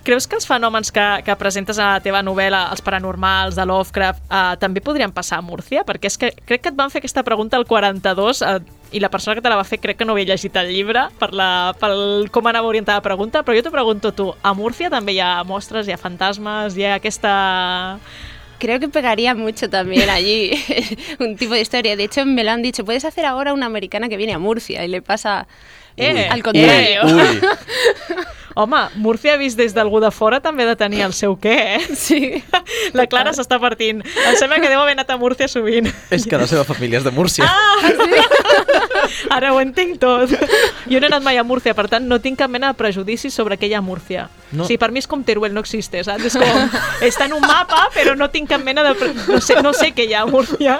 Creus 0.04 0.28
que 0.28 0.36
els 0.36 0.48
fenòmens 0.48 0.92
que, 0.92 1.06
que 1.26 1.36
presentes 1.40 1.80
a 1.80 1.94
la 1.94 2.02
teva 2.04 2.22
novel·la, 2.24 2.68
els 2.72 2.82
paranormals, 2.84 3.56
de 3.56 3.66
Lovecraft, 3.68 4.24
eh, 4.28 4.56
també 4.60 4.82
podrien 4.84 5.12
passar 5.12 5.40
a 5.42 5.46
Múrcia? 5.46 5.84
Perquè 5.88 6.12
és 6.12 6.18
que 6.20 6.32
crec 6.48 6.64
que 6.64 6.74
et 6.74 6.78
van 6.78 6.92
fer 6.94 7.02
aquesta 7.04 7.24
pregunta 7.28 7.60
al 7.60 7.68
42 7.68 8.42
eh, 8.42 8.58
i 8.92 9.02
la 9.04 9.10
persona 9.12 9.36
que 9.36 9.44
te 9.44 9.52
la 9.52 9.58
va 9.60 9.66
fer 9.68 9.80
crec 9.84 10.00
que 10.00 10.08
no 10.08 10.16
havia 10.16 10.32
llegit 10.32 10.56
el 10.60 10.72
llibre 10.72 11.08
per, 11.20 11.34
la, 11.36 11.74
pel 11.80 12.30
com 12.32 12.48
anava 12.48 12.70
orientada 12.70 13.02
la 13.02 13.06
pregunta, 13.06 13.44
però 13.44 13.58
jo 13.58 13.66
t'ho 13.66 13.74
pregunto 13.74 14.14
tu, 14.16 14.30
a 14.42 14.54
Múrcia 14.56 14.92
també 14.94 15.18
hi 15.18 15.22
ha 15.24 15.44
mostres, 15.48 15.88
hi 15.88 15.96
ha 15.96 16.02
fantasmes, 16.02 16.78
hi 16.78 16.88
ha 16.88 16.96
aquesta... 17.02 17.36
Creo 18.60 18.80
que 18.80 18.88
pegaría 18.88 19.36
mucho 19.36 19.70
también 19.70 20.10
allí 20.10 20.52
un 21.20 21.36
tipo 21.38 21.54
de 21.54 21.62
historia. 21.62 21.96
De 21.96 22.04
hecho, 22.06 22.26
me 22.26 22.44
lo 22.44 22.52
han 22.52 22.62
dicho, 22.62 22.84
puedes 22.86 23.06
hacer 23.06 23.26
ahora 23.26 23.54
una 23.54 23.66
americana 23.68 24.10
que 24.10 24.18
viene 24.18 24.34
a 24.34 24.40
Murcia 24.40 24.84
y 24.84 24.88
le 24.88 25.02
pasa 25.02 25.48
Eh, 25.96 26.28
al 26.30 26.44
contrario. 26.44 27.02
Home, 28.58 28.78
Múrcia 28.98 29.36
vist 29.38 29.58
des 29.60 29.76
d'algú 29.76 30.00
de 30.02 30.10
fora 30.10 30.40
també 30.42 30.64
ha 30.66 30.72
de 30.72 30.76
tenir 30.80 31.04
el 31.06 31.14
seu 31.14 31.36
què, 31.38 31.54
eh? 31.78 31.96
Sí. 31.96 32.42
La 32.98 33.06
Clara 33.08 33.32
s'està 33.36 33.60
partint. 33.62 34.00
Em 34.02 34.36
sembla 34.40 34.58
que 34.64 34.70
deu 34.72 34.80
haver 34.82 34.96
anat 34.98 35.12
a 35.14 35.18
Múrcia 35.22 35.48
sovint. 35.52 35.86
és 36.10 36.26
que 36.26 36.40
la 36.42 36.48
seva 36.50 36.64
família 36.66 36.98
és 36.98 37.06
de 37.06 37.12
Múrcia. 37.14 37.46
Ah, 37.46 37.78
Ara 39.38 39.52
ho 39.54 39.60
entenc 39.62 40.00
tot. 40.02 40.32
Jo 40.90 41.00
no 41.00 41.06
he 41.06 41.10
anat 41.12 41.24
mai 41.26 41.38
a 41.38 41.44
Múrcia, 41.46 41.76
per 41.78 41.88
tant, 41.92 42.08
no 42.10 42.18
tinc 42.24 42.40
cap 42.42 42.50
mena 42.52 42.72
de 42.74 42.78
prejudici 42.80 43.30
sobre 43.34 43.58
què 43.62 43.70
hi 43.70 43.76
ha 43.78 43.82
a 43.84 43.86
Múrcia. 43.86 44.28
No. 44.52 44.58
No. 44.58 44.64
O 44.64 44.68
sigui, 44.68 44.80
per 44.82 44.90
mi 44.96 45.02
és 45.04 45.08
com 45.12 45.24
Teruel, 45.28 45.54
no 45.54 45.62
existe, 45.64 46.02
saps? 46.08 46.26
És 46.30 46.38
com, 46.40 46.70
està 47.04 47.26
en 47.28 47.34
un 47.38 47.44
mapa, 47.44 47.86
però 47.94 48.16
no 48.18 48.30
tinc 48.34 48.50
cap 48.50 48.64
mena 48.64 48.84
de... 48.88 48.94
pre- 48.96 49.14
No 49.28 49.42
sé, 49.44 49.58
no 49.62 49.74
sé 49.76 49.92
què 49.96 50.06
hi 50.08 50.14
ha 50.16 50.24
a 50.24 50.30
Múrcia. 50.30 50.80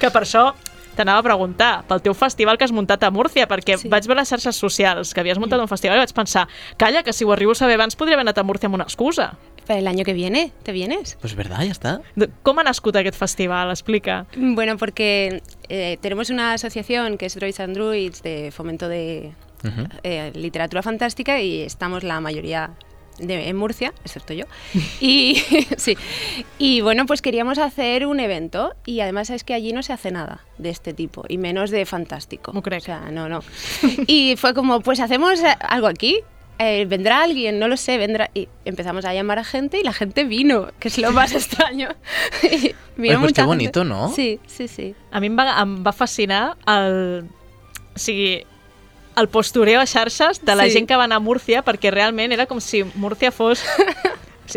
Que 0.00 0.08
per 0.10 0.22
això 0.24 0.48
t'anava 0.96 1.20
a 1.20 1.22
preguntar 1.26 1.84
pel 1.88 2.00
teu 2.02 2.14
festival 2.14 2.58
que 2.58 2.64
has 2.64 2.72
muntat 2.72 3.02
a 3.02 3.10
Múrcia, 3.10 3.46
perquè 3.48 3.78
sí. 3.78 3.88
Vaig 3.88 4.06
veure 4.06 4.20
les 4.20 4.28
xarxes 4.28 4.56
socials 4.56 5.12
que 5.14 5.20
havies 5.20 5.38
muntat 5.38 5.60
un 5.60 5.68
festival 5.68 5.96
i 5.98 6.04
vaig 6.04 6.12
pensar, 6.14 6.46
calla, 6.76 7.02
que 7.02 7.12
si 7.12 7.24
ho 7.24 7.32
arribo 7.32 7.52
a 7.52 7.54
saber 7.54 7.74
abans 7.80 7.96
podria 7.96 8.14
haver 8.16 8.26
anat 8.28 8.38
a 8.38 8.44
Múrcia 8.44 8.66
amb 8.68 8.74
una 8.76 8.84
excusa. 8.84 9.34
Para 9.66 9.78
el 9.78 9.86
año 9.86 10.04
que 10.04 10.12
viene, 10.12 10.52
¿te 10.64 10.72
vienes? 10.72 11.16
Pues 11.20 11.36
verdad, 11.36 11.62
ja 11.62 11.70
està. 11.70 11.92
Com 12.42 12.58
ha 12.58 12.64
nascut 12.66 12.96
aquest 12.98 13.16
festival? 13.16 13.70
Explica. 13.70 14.26
Bueno, 14.36 14.76
porque 14.76 15.42
eh, 15.68 15.98
tenemos 16.00 16.30
una 16.30 16.52
asociación 16.54 17.16
que 17.16 17.26
es 17.26 17.34
Droids 17.36 17.60
and 17.60 17.76
Druids 17.76 18.22
de 18.22 18.50
fomento 18.50 18.88
de 18.88 19.32
Ujú. 19.64 19.86
eh, 20.02 20.32
literatura 20.34 20.82
fantástica 20.82 21.40
y 21.40 21.60
estamos 21.62 22.02
la 22.02 22.20
mayoría 22.20 22.70
de- 23.18 23.48
en 23.48 23.56
Murcia, 23.56 23.92
excepto 24.04 24.32
yo. 24.34 24.44
Y 25.00 25.36
sí. 25.76 25.96
Y 26.58 26.80
bueno, 26.80 27.06
pues 27.06 27.22
queríamos 27.22 27.58
hacer 27.58 28.06
un 28.06 28.20
evento 28.20 28.74
y 28.86 29.00
además 29.00 29.30
es 29.30 29.44
que 29.44 29.54
allí 29.54 29.72
no 29.72 29.82
se 29.82 29.92
hace 29.92 30.10
nada 30.10 30.40
de 30.58 30.70
este 30.70 30.92
tipo 30.94 31.24
y 31.28 31.38
menos 31.38 31.70
de 31.70 31.84
fantástico. 31.86 32.52
M'ho 32.52 32.62
crec. 32.62 32.82
O 32.82 32.84
sea, 32.84 33.00
no, 33.10 33.28
no. 33.28 33.40
Y 34.06 34.34
fue 34.36 34.54
como, 34.54 34.80
pues 34.80 35.00
hacemos 35.00 35.40
eh, 35.40 35.54
algo 35.60 35.86
aquí. 35.86 36.20
Eh, 36.58 36.84
vendrá 36.84 37.22
alguien, 37.24 37.58
no 37.58 37.66
lo 37.66 37.76
sé, 37.76 37.98
vendrá. 37.98 38.30
Y 38.34 38.48
empezamos 38.64 39.04
a 39.04 39.12
llamar 39.14 39.38
a 39.40 39.44
gente 39.44 39.80
y 39.80 39.82
la 39.82 39.92
gente 39.92 40.22
vino, 40.24 40.68
que 40.78 40.88
es 40.88 40.98
lo 40.98 41.10
más 41.10 41.32
extraño. 41.34 41.88
Vino 42.42 42.48
Oye, 42.48 42.74
pues 42.96 43.10
qué 43.10 43.18
mucha 43.18 43.26
gente. 43.42 43.42
bonito, 43.46 43.84
¿no? 43.84 44.08
Sí, 44.10 44.38
sí, 44.46 44.68
sí. 44.68 44.94
A 45.10 45.18
mi 45.18 45.26
em 45.26 45.36
va, 45.36 45.60
em 45.60 45.82
va 45.84 45.92
fascinar 45.92 46.56
el... 46.66 47.24
O 47.94 47.98
sigui, 47.98 48.44
el 49.16 49.28
postureo 49.28 49.80
a 49.80 49.86
xarxes 49.86 50.44
de 50.44 50.54
la 50.56 50.64
Sí. 50.64 50.72
gent 50.72 50.88
que 50.88 50.96
va 50.96 51.04
anar 51.04 51.16
a 51.16 51.20
Múrcia, 51.20 51.64
perquè 51.64 51.90
realment 51.90 52.32
era 52.32 52.46
com 52.46 52.60
si 52.60 52.84
Múrcia 52.94 53.30
fos... 53.32 53.62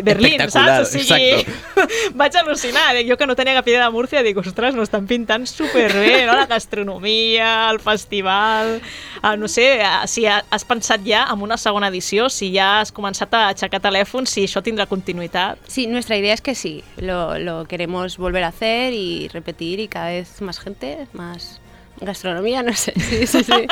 Berlín, 0.02 0.36
saps? 0.50 0.90
O 0.94 0.98
sigui, 0.98 1.46
vaig 2.20 2.34
al·lucinar. 2.36 2.90
Jo 3.08 3.16
que 3.16 3.24
no 3.26 3.32
tenia 3.38 3.54
cap 3.56 3.68
idea 3.70 3.84
de 3.86 3.90
Múrcia, 3.94 4.20
dic, 4.22 4.36
ostres, 4.36 4.74
no 4.76 4.82
estan 4.84 5.06
pintant 5.06 5.46
superbé, 5.48 6.26
no? 6.26 6.34
La 6.36 6.44
gastronomia, 6.46 7.70
el 7.70 7.80
festival... 7.80 8.82
Uh, 9.22 9.36
no 9.38 9.48
sé, 9.48 9.80
uh, 9.80 10.06
si 10.06 10.26
ha- 10.26 10.44
has 10.50 10.64
pensat 10.68 11.00
ja 11.06 11.22
en 11.32 11.40
una 11.40 11.56
segona 11.56 11.88
edició, 11.88 12.28
si 12.28 12.50
ja 12.52 12.80
has 12.82 12.92
començat 12.92 13.32
a 13.32 13.46
aixecar 13.54 13.80
telèfon, 13.80 14.26
si 14.28 14.44
això 14.44 14.60
tindrà 14.60 14.84
continuïtat. 14.86 15.58
Sí, 15.66 15.86
nuestra 15.86 16.18
idea 16.18 16.34
es 16.34 16.42
que 16.42 16.54
sí, 16.54 16.82
lo, 16.98 17.38
lo 17.38 17.64
queremos 17.64 18.18
volver 18.18 18.44
a 18.44 18.48
hacer 18.48 18.92
y 18.92 19.28
repetir 19.32 19.80
y 19.80 19.88
cada 19.88 20.10
vez 20.10 20.42
más 20.42 20.58
gente, 20.60 21.06
más 21.14 21.60
gastronomía, 22.00 22.62
no 22.62 22.74
sé. 22.74 22.92
Sí, 22.98 23.26
sí, 23.26 23.42
sí. 23.44 23.66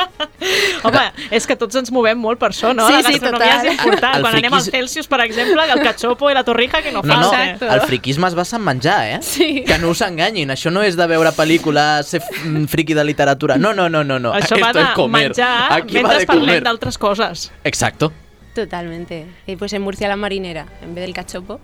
Home, 0.83 1.01
és 1.31 1.45
que 1.47 1.55
tots 1.55 1.75
ens 1.77 1.91
movem 1.93 2.17
molt 2.17 2.39
per 2.41 2.49
això, 2.51 2.73
no? 2.75 2.87
Sí, 2.87 2.93
la 2.93 3.03
sí, 3.03 3.13
gastronomia 3.19 3.51
total. 3.57 3.67
és 3.67 3.73
important. 3.73 4.15
El 4.15 4.21
Quan 4.25 4.35
anem 4.35 4.53
al 4.53 4.61
friquis- 4.61 4.71
Celsius, 4.71 5.07
per 5.07 5.21
exemple, 5.21 5.63
el 5.71 5.81
cachopo 5.81 6.29
i 6.31 6.33
la 6.33 6.43
torrija, 6.43 6.81
que 6.81 6.91
no, 6.91 7.01
No, 7.03 7.15
no, 7.15 7.29
falta. 7.29 7.43
Exacto. 7.51 7.73
el 7.75 7.81
friquisme 7.81 8.27
es 8.27 8.35
basa 8.35 8.55
en 8.57 8.63
menjar, 8.63 9.05
eh? 9.07 9.19
Sí. 9.21 9.63
Que 9.65 9.77
no 9.77 9.89
us 9.89 10.01
enganyin, 10.01 10.49
això 10.49 10.71
no 10.71 10.81
és 10.81 10.95
de 10.97 11.07
veure 11.07 11.31
pel·lícules, 11.35 12.03
ser 12.03 12.21
mm, 12.45 12.65
friqui 12.65 12.93
de 12.93 13.03
literatura. 13.03 13.57
No, 13.57 13.73
no, 13.73 13.89
no, 13.89 14.03
no. 14.03 14.19
no. 14.19 14.33
Això 14.33 14.55
Esto 14.55 14.59
va 14.59 14.73
de 14.73 14.85
comer. 14.95 15.29
menjar 15.29 15.73
Aquí 15.73 15.93
mentre 15.95 16.19
de 16.19 16.25
parlem 16.25 16.63
d'altres 16.63 16.97
coses. 16.97 17.51
Exacto. 17.63 18.11
Totalmente. 18.55 19.25
Y 19.47 19.57
pues 19.57 19.73
en 19.73 19.81
Murcia 19.81 20.07
la 20.07 20.15
marinera, 20.15 20.65
en 20.81 20.95
vez 20.95 21.03
del 21.03 21.13
cachopo. 21.13 21.59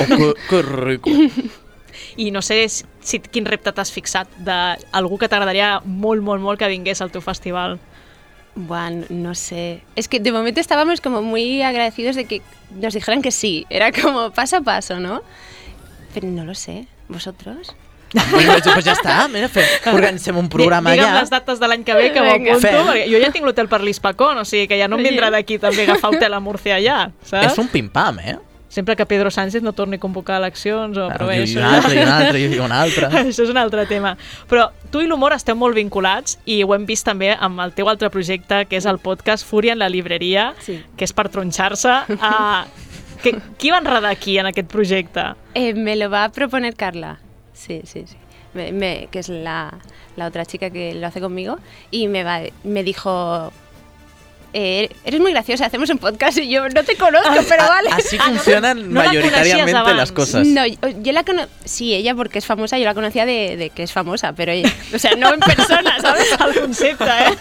Oh, 0.00 0.06
que, 0.16 0.34
que 0.48 0.62
rico. 0.62 1.10
I 2.16 2.30
no 2.30 2.40
sé 2.40 2.64
si, 3.02 3.18
quin 3.20 3.46
repte 3.46 3.72
t'has 3.72 3.90
fixat 3.92 4.28
d'algú 4.38 5.18
que 5.18 5.28
t'agradaria 5.28 5.80
molt, 5.84 6.22
molt, 6.22 6.42
molt 6.42 6.58
que 6.58 6.68
vingués 6.68 7.00
al 7.00 7.10
teu 7.10 7.20
festival. 7.20 7.78
Bueno, 8.54 9.04
no 9.10 9.34
sé. 9.34 9.82
Es 9.96 10.08
que 10.08 10.18
de 10.20 10.32
momento 10.32 10.60
estábamos 10.60 11.00
como 11.00 11.22
muy 11.22 11.62
agradecidos 11.62 12.16
de 12.16 12.24
que 12.26 12.42
nos 12.74 12.94
dijeran 12.94 13.22
que 13.22 13.30
sí. 13.30 13.64
Era 13.70 13.92
como 13.92 14.30
paso 14.32 14.56
a 14.56 14.60
paso, 14.60 14.98
¿no? 15.00 15.22
Pero 16.12 16.28
no 16.28 16.44
lo 16.44 16.54
sé. 16.54 16.86
¿Vosotros? 17.08 17.74
bueno, 18.32 18.54
pues 18.74 18.84
ja 18.84 18.92
està, 18.96 19.28
mira, 19.30 19.46
fem, 19.48 19.62
organitzem 19.94 20.34
un 20.36 20.48
programa 20.50 20.90
Di- 20.90 20.96
Digue'm 20.98 21.12
allà. 21.14 21.20
les 21.22 21.30
dates 21.30 21.60
de 21.62 21.68
l'any 21.70 21.84
que 21.86 21.94
ve 21.94 22.08
que 22.10 22.18
ho 22.18 22.24
Vinga. 22.26 22.56
apunto, 22.56 22.94
jo 23.06 23.20
ja 23.22 23.28
tinc 23.30 23.44
l'hotel 23.46 23.68
per 23.70 23.78
l'Hispacón, 23.86 24.40
o 24.42 24.44
sigui 24.44 24.66
que 24.66 24.78
ja 24.80 24.88
no 24.90 24.98
em 24.98 25.04
vindrà 25.06 25.28
d'aquí 25.30 25.60
també 25.62 25.84
agafar 25.86 26.10
hotel 26.16 26.34
a 26.34 26.40
Múrcia 26.42 26.74
allà, 26.80 26.96
saps? 27.22 27.52
És 27.52 27.58
un 27.62 27.68
pim-pam, 27.70 28.18
eh? 28.18 28.34
Sempre 28.70 28.94
que 28.94 29.04
Pedro 29.04 29.32
Sánchez 29.34 29.64
no 29.66 29.72
torni 29.74 29.96
a 29.96 29.98
convocar 29.98 30.36
eleccions 30.38 30.96
o 30.96 31.08
Ah, 31.10 31.16
però 31.18 31.26
bé, 31.26 31.40
I 31.42 31.56
un 31.58 31.64
altre, 31.66 31.94
i 31.98 32.02
un 32.04 32.08
altre, 32.08 32.40
i 32.40 32.58
un 32.62 32.72
altre. 32.72 33.08
Això 33.26 33.42
és 33.42 33.50
un 33.50 33.58
altre 33.58 33.82
tema. 33.90 34.12
Però 34.48 34.68
tu 34.94 35.00
i 35.02 35.08
l'humor 35.10 35.34
esteu 35.34 35.56
molt 35.58 35.74
vinculats 35.74 36.38
i 36.46 36.60
ho 36.62 36.70
hem 36.76 36.84
vist 36.86 37.04
també 37.08 37.32
amb 37.34 37.58
el 37.66 37.72
teu 37.74 37.90
altre 37.90 38.08
projecte, 38.14 38.62
que 38.70 38.78
és 38.78 38.86
el 38.86 39.00
podcast 39.02 39.44
Fúria 39.44 39.74
en 39.74 39.82
la 39.82 39.88
libreria, 39.90 40.52
Sí. 40.62 40.78
que 40.96 41.04
és 41.04 41.12
per 41.12 41.26
tronxar-se. 41.34 41.96
Uh, 42.14 42.62
que, 43.24 43.34
qui 43.58 43.72
va 43.74 43.78
enredar 43.82 44.12
aquí 44.14 44.38
en 44.38 44.46
aquest 44.46 44.70
projecte? 44.70 45.26
Eh, 45.54 45.74
me 45.74 45.96
lo 45.96 46.08
va 46.08 46.22
a 46.24 46.28
proponer 46.30 46.76
Carla. 46.76 47.18
Sí, 47.52 47.82
sí, 47.84 48.04
sí. 48.06 48.16
Me- 48.54 48.70
me- 48.72 49.08
que 49.10 49.18
es 49.18 49.28
la, 49.28 49.74
la 50.16 50.26
otra 50.26 50.46
chica 50.46 50.70
que 50.70 50.94
lo 50.94 51.06
hace 51.08 51.20
conmigo. 51.20 51.58
Y 51.90 52.06
me, 52.06 52.22
va, 52.22 52.38
me 52.62 52.84
dijo... 52.84 53.52
eh, 54.52 54.90
eres 55.04 55.20
muy 55.20 55.32
graciosa, 55.32 55.66
hacemos 55.66 55.88
un 55.90 55.98
podcast 55.98 56.38
y 56.38 56.48
yo 56.48 56.68
no 56.68 56.82
te 56.84 56.96
conozco, 56.96 57.32
pero 57.48 57.64
vale. 57.68 57.90
Así 57.92 58.16
Ah, 58.20 58.28
no, 58.28 58.34
funcionan 58.34 58.92
no 58.92 59.00
la 59.02 59.06
mayoritariamente 59.08 59.72
coneixías 59.72 59.96
las 59.96 60.12
cosas. 60.12 60.46
No, 60.46 60.66
yo, 60.66 60.76
yo 61.02 61.12
la 61.12 61.24
conozco. 61.24 61.50
Sí, 61.64 61.94
ella 61.94 62.14
porque 62.14 62.38
es 62.38 62.46
famosa, 62.46 62.78
yo 62.78 62.84
la 62.84 62.94
conocía 62.94 63.26
de, 63.26 63.56
de 63.56 63.70
que 63.70 63.82
es 63.82 63.92
famosa, 63.92 64.32
pero 64.32 64.52
ella. 64.52 64.72
O 64.94 64.98
sea, 64.98 65.12
no 65.16 65.32
en 65.32 65.40
persona, 65.40 65.98
¿sabes? 66.00 66.26
El 66.54 66.60
concepte, 66.60 67.04
eh? 67.04 67.36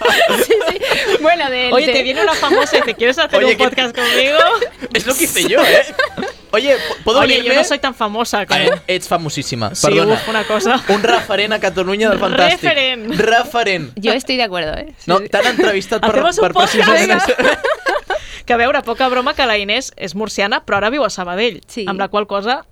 Sí, 0.46 0.54
sí. 0.70 0.78
Bueno, 1.22 1.50
de. 1.50 1.72
Oye, 1.72 1.88
de- 1.88 1.94
te 1.94 2.04
viene 2.04 2.22
una 2.22 2.34
famosa 2.34 2.78
y 2.78 2.82
te 2.82 2.94
¿quieres 2.96 3.18
hacer 3.18 3.38
Oye, 3.44 3.54
un 3.54 3.58
podcast 3.58 3.96
conmigo? 3.96 4.38
Es 4.94 5.06
lo 5.06 5.16
que 5.16 5.24
hice 5.26 5.48
yo, 5.48 5.62
¿eh? 5.62 5.86
Oye, 6.52 6.76
¿puedo 7.04 7.20
Oye, 7.20 7.36
unirme? 7.40 7.50
yo 7.56 7.62
no 7.62 7.64
soy 7.64 7.78
tan 7.80 7.94
famosa 7.94 8.46
como... 8.46 8.60
Eh, 8.60 8.82
ets 8.88 9.08
famosíssima, 9.08 9.76
Sí, 9.76 9.88
perdona. 9.88 10.14
uf, 10.14 10.28
una 10.30 10.44
cosa. 10.46 10.84
Un 10.90 11.04
referent 11.04 11.54
a 11.54 11.60
Catalunya 11.60 12.10
del 12.10 12.20
Fantàstic. 12.20 12.62
Referent. 12.62 13.16
Referent. 13.20 13.92
Yo 13.96 14.14
estoy 14.14 14.38
de 14.38 14.44
acuerdo, 14.44 14.74
¿eh? 14.76 14.94
Sí, 14.98 15.06
No, 15.12 15.20
t'han 15.22 15.46
entrevistat 15.46 16.02
per, 16.02 16.10
Hacemos 16.10 16.40
per 16.40 16.54
precisament 16.54 17.12
podcast. 17.12 17.30
això. 17.40 17.60
Que 18.46 18.54
a 18.54 18.58
veure, 18.58 18.82
poca 18.82 19.08
broma 19.10 19.36
que 19.36 19.46
la 19.46 19.60
Inés 19.62 19.92
és 19.96 20.16
murciana, 20.16 20.64
però 20.66 20.78
ara 20.82 20.90
viu 20.90 21.04
a 21.06 21.10
Sabadell. 21.14 21.62
Sí. 21.68 21.86
Amb 21.88 22.00
la 22.02 22.08
qual 22.10 22.26
cosa, 22.26 22.64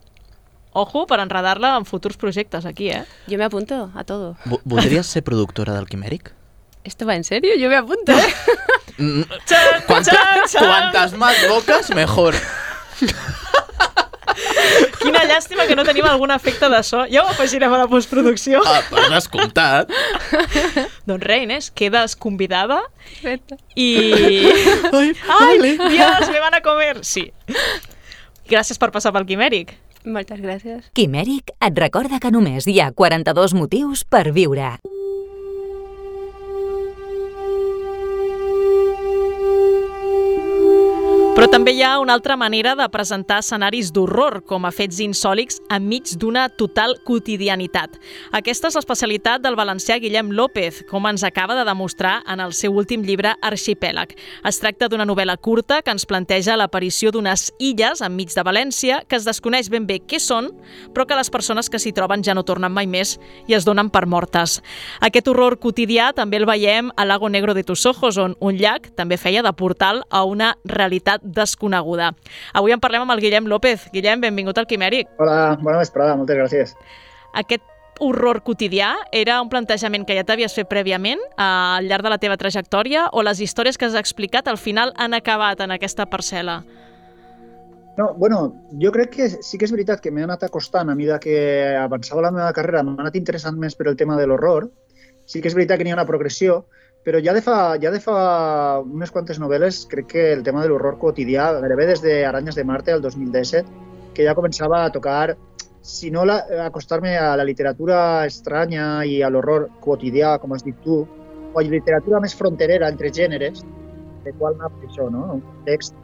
ojo, 0.73 1.05
per 1.05 1.19
enredar-la 1.21 1.75
en 1.77 1.85
futurs 1.85 2.17
projectes 2.17 2.65
aquí, 2.65 2.89
eh? 2.89 3.03
Yo 3.27 3.37
me 3.37 3.43
apunto 3.45 3.91
a 3.95 4.03
todo. 4.03 4.37
Vo- 4.45 4.61
Voldries 4.63 5.05
ser 5.05 5.21
productora 5.23 5.73
del 5.75 5.85
Quimèric? 5.85 6.33
¿Esto 6.83 7.05
va 7.05 7.13
en 7.15 7.23
serio? 7.23 7.53
Yo 7.59 7.69
me 7.69 7.75
apunto, 7.75 8.11
¿eh? 8.11 8.33
Mm, 8.97 9.21
Xan, 9.45 9.81
Quanta, 9.85 10.11
xan, 10.11 10.47
xan. 10.47 10.65
Quantas 10.65 11.13
más 11.13 11.35
bocas, 11.47 11.89
mejor. 11.93 12.33
Quina 15.07 15.23
llàstima 15.29 15.65
que 15.69 15.75
no 15.79 15.85
tenim 15.87 16.05
algun 16.09 16.33
efecte 16.35 16.69
de 16.71 16.81
so. 16.83 17.05
Ja 17.11 17.23
ho 17.23 17.31
afegirem 17.31 17.73
a 17.73 17.79
la 17.83 17.87
postproducció. 17.91 18.61
Ah, 18.67 18.81
per 18.89 19.07
descomptat. 19.13 19.91
Doncs 21.09 21.23
res, 21.23 21.43
Inés, 21.47 21.71
quedes 21.71 22.17
convidada 22.19 22.81
Perfecto. 23.07 23.57
i... 23.75 23.89
Ai, 24.91 25.13
Ai, 25.39 25.57
vale. 25.57 25.73
Dios, 25.95 26.29
me 26.33 26.43
van 26.43 26.59
a 26.59 26.61
comer! 26.65 26.99
Sí. 27.07 27.29
Gràcies 28.47 28.79
per 28.79 28.91
passar 28.95 29.13
pel 29.15 29.27
Quimèric. 29.27 29.75
Muchas 30.07 30.39
gracias. 30.39 30.85
Quimèric 30.95 31.51
et 31.59 31.79
recorda 31.79 32.21
que 32.23 32.31
només 32.31 32.67
hi 32.67 32.79
ha 32.79 32.91
42 32.95 33.55
motius 33.57 34.05
per 34.07 34.29
viure. 34.35 34.75
Però 41.37 41.45
també 41.53 41.75
hi 41.77 41.83
ha 41.85 41.99
una 42.01 42.15
altra 42.17 42.33
manera 42.33 42.71
de 42.73 42.85
presentar 42.89 43.43
escenaris 43.43 43.91
d'horror, 43.93 44.39
com 44.49 44.63
a 44.65 44.71
fets 44.73 44.97
insòlics 45.05 45.59
enmig 45.69 46.15
d'una 46.17 46.47
total 46.49 46.95
quotidianitat. 47.05 47.99
Aquesta 48.33 48.71
és 48.71 48.77
l'especialitat 48.79 49.43
del 49.43 49.53
valencià 49.53 49.99
Guillem 50.01 50.31
López, 50.33 50.79
com 50.89 51.05
ens 51.05 51.21
acaba 51.21 51.53
de 51.53 51.65
demostrar 51.67 52.23
en 52.25 52.41
el 52.41 52.55
seu 52.57 52.73
últim 52.73 53.03
llibre 53.05 53.35
Arxipèlag. 53.45 54.15
Es 54.49 54.57
tracta 54.57 54.87
d'una 54.89 55.05
novel·la 55.05 55.35
curta 55.37 55.83
que 55.83 55.93
ens 55.93 56.07
planteja 56.09 56.55
l'aparició 56.57 57.13
d'unes 57.13 57.51
illes 57.61 58.01
enmig 58.01 58.33
de 58.33 58.41
València 58.41 59.03
que 59.05 59.21
es 59.21 59.29
desconeix 59.29 59.69
ben 59.69 59.85
bé 59.85 59.99
què 60.01 60.17
són, 60.17 60.49
però 60.89 61.05
que 61.05 61.21
les 61.21 61.29
persones 61.29 61.69
que 61.69 61.77
s'hi 61.77 61.93
troben 61.93 62.25
ja 62.25 62.33
no 62.33 62.47
tornen 62.49 62.73
mai 62.73 62.89
més 62.89 63.19
i 63.45 63.53
es 63.53 63.69
donen 63.69 63.93
per 63.93 64.07
mortes. 64.09 64.57
Aquest 65.05 65.29
horror 65.29 65.59
quotidià 65.61 66.09
també 66.17 66.41
el 66.41 66.49
veiem 66.49 66.89
a 66.97 67.05
Lago 67.05 67.29
Negro 67.29 67.53
de 67.53 67.61
tus 67.61 67.85
ojos, 67.85 68.17
on 68.17 68.33
un 68.41 68.57
llac 68.57 68.89
també 68.97 69.21
feia 69.21 69.45
de 69.45 69.53
portal 69.53 70.01
a 70.09 70.25
una 70.25 70.55
realitat 70.65 71.26
desconeguda. 71.35 72.11
Avui 72.57 72.75
en 72.75 72.83
parlem 72.83 73.05
amb 73.05 73.15
el 73.15 73.23
Guillem 73.23 73.47
López. 73.51 73.87
Guillem, 73.93 74.21
benvingut 74.23 74.57
al 74.57 74.67
Quimèric. 74.69 75.09
Hola, 75.19 75.57
bona 75.61 75.81
vesprada, 75.81 76.15
moltes 76.19 76.39
gràcies. 76.39 76.75
Aquest 77.37 77.63
horror 77.99 78.41
quotidià 78.45 78.93
era 79.11 79.39
un 79.41 79.49
plantejament 79.49 80.05
que 80.05 80.15
ja 80.17 80.25
t'havies 80.25 80.53
fet 80.53 80.69
prèviament 80.69 81.21
al 81.41 81.87
llarg 81.89 82.05
de 82.05 82.11
la 82.13 82.19
teva 82.21 82.37
trajectòria 82.37 83.07
o 83.11 83.23
les 83.25 83.41
històries 83.41 83.77
que 83.77 83.87
has 83.87 83.97
explicat 83.97 84.47
al 84.47 84.59
final 84.61 84.93
han 84.97 85.17
acabat 85.17 85.61
en 85.65 85.73
aquesta 85.73 86.05
parcel·la? 86.05 86.61
No, 87.97 88.11
bueno, 88.13 88.53
jo 88.77 88.91
crec 88.93 89.15
que 89.15 89.29
sí 89.41 89.57
que 89.57 89.65
és 89.65 89.73
veritat 89.73 90.03
que 90.03 90.11
m'he 90.13 90.21
anat 90.21 90.43
acostant 90.45 90.91
a 90.91 90.95
mesura 90.95 91.17
que 91.17 91.37
avançava 91.81 92.21
la 92.21 92.31
meva 92.31 92.51
carrera, 92.53 92.83
m'ha 92.85 92.93
anat 93.01 93.17
interessant 93.17 93.57
més 93.57 93.73
per 93.73 93.87
el 93.89 93.97
tema 93.97 94.17
de 94.19 94.27
l'horror. 94.29 94.69
Sí 95.25 95.41
que 95.41 95.49
és 95.49 95.55
veritat 95.57 95.79
que 95.79 95.87
n'hi 95.87 95.95
ha 95.95 95.97
una 95.97 96.05
progressió, 96.05 96.67
però 97.07 97.21
ja 97.23 97.31
de, 97.31 97.39
fa, 97.39 97.77
ja 97.79 97.87
de 97.87 98.01
fa 98.03 98.81
unes 98.83 99.13
quantes 99.15 99.37
novel·les 99.39 99.85
crec 99.87 100.09
que 100.11 100.23
el 100.33 100.41
tema 100.43 100.59
de 100.59 100.67
l'horror 100.67 100.97
quotidià, 100.99 101.45
gairebé 101.61 101.85
des 101.87 102.01
de 102.03 102.15
Aranyes 102.27 102.57
de 102.59 102.65
Marte 102.67 102.91
al 102.91 102.99
2017, 103.05 103.61
que 104.17 104.25
ja 104.27 104.33
començava 104.35 104.81
a 104.83 104.89
tocar, 104.91 105.37
si 105.79 106.11
no 106.11 106.25
acostar-me 106.65 107.13
a 107.15 107.29
la 107.39 107.45
literatura 107.47 108.25
estranya 108.27 109.05
i 109.07 109.21
a 109.23 109.29
l'horror 109.31 109.69
quotidià, 109.79 110.33
com 110.41 110.51
has 110.51 110.67
dit 110.67 110.75
tu, 110.83 110.97
o 111.53 111.61
a 111.61 111.63
literatura 111.63 112.19
més 112.19 112.35
fronterera 112.35 112.91
entre 112.91 113.13
gèneres, 113.15 113.63
de 114.25 114.35
qual 114.35 114.59
m'ha 114.59 114.67
això, 114.89 115.07
no? 115.07 115.39
un 115.39 115.63
text 115.63 115.95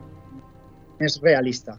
més 1.03 1.19
realista, 1.19 1.75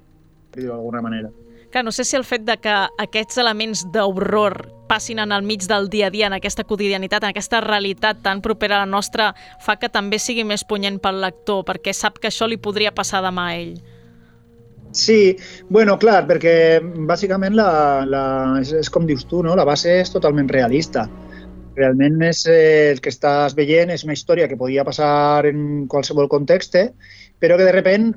per 0.52 0.60
dir-ho 0.66 0.74
d'alguna 0.74 1.00
manera. 1.00 1.32
Que 1.74 1.82
no 1.82 1.90
sé 1.90 2.04
si 2.06 2.14
el 2.14 2.22
fet 2.22 2.44
de 2.46 2.54
que 2.62 2.72
aquests 3.02 3.40
elements 3.42 3.80
d'horror 3.90 4.54
passin 4.86 5.18
en 5.18 5.32
el 5.34 5.42
mig 5.42 5.64
del 5.66 5.88
dia 5.90 6.06
a 6.06 6.10
dia, 6.14 6.28
en 6.28 6.36
aquesta 6.36 6.62
quotidianitat, 6.62 7.24
en 7.24 7.32
aquesta 7.32 7.58
realitat 7.64 8.20
tan 8.22 8.42
propera 8.44 8.76
a 8.76 8.84
la 8.84 8.90
nostra, 8.92 9.32
fa 9.58 9.74
que 9.82 9.88
també 9.90 10.20
sigui 10.22 10.44
més 10.46 10.62
punyent 10.62 11.00
pel 11.02 11.18
lector, 11.24 11.64
perquè 11.66 11.90
sap 11.90 12.20
que 12.22 12.30
això 12.30 12.46
li 12.46 12.60
podria 12.62 12.92
passar 12.94 13.24
demà 13.24 13.48
a 13.50 13.56
ell. 13.58 13.72
Sí, 14.94 15.34
bueno, 15.68 15.96
clar, 15.98 16.20
perquè 16.28 16.78
bàsicament 17.08 17.56
la, 17.58 17.66
la, 18.06 18.22
és, 18.60 18.70
és 18.84 18.90
com 18.94 19.08
dius 19.08 19.26
tu, 19.26 19.42
no? 19.42 19.56
la 19.58 19.66
base 19.66 19.96
és 20.04 20.14
totalment 20.14 20.52
realista. 20.54 21.08
Realment 21.74 22.22
és 22.22 22.44
eh, 22.46 22.92
el 22.92 23.02
que 23.02 23.10
estàs 23.10 23.58
veient 23.58 23.90
és 23.90 24.06
una 24.06 24.14
història 24.14 24.46
que 24.46 24.60
podia 24.60 24.86
passar 24.86 25.50
en 25.50 25.88
qualsevol 25.90 26.30
context, 26.30 26.78
però 27.42 27.58
que 27.58 27.66
de 27.66 27.74
repent 27.74 28.12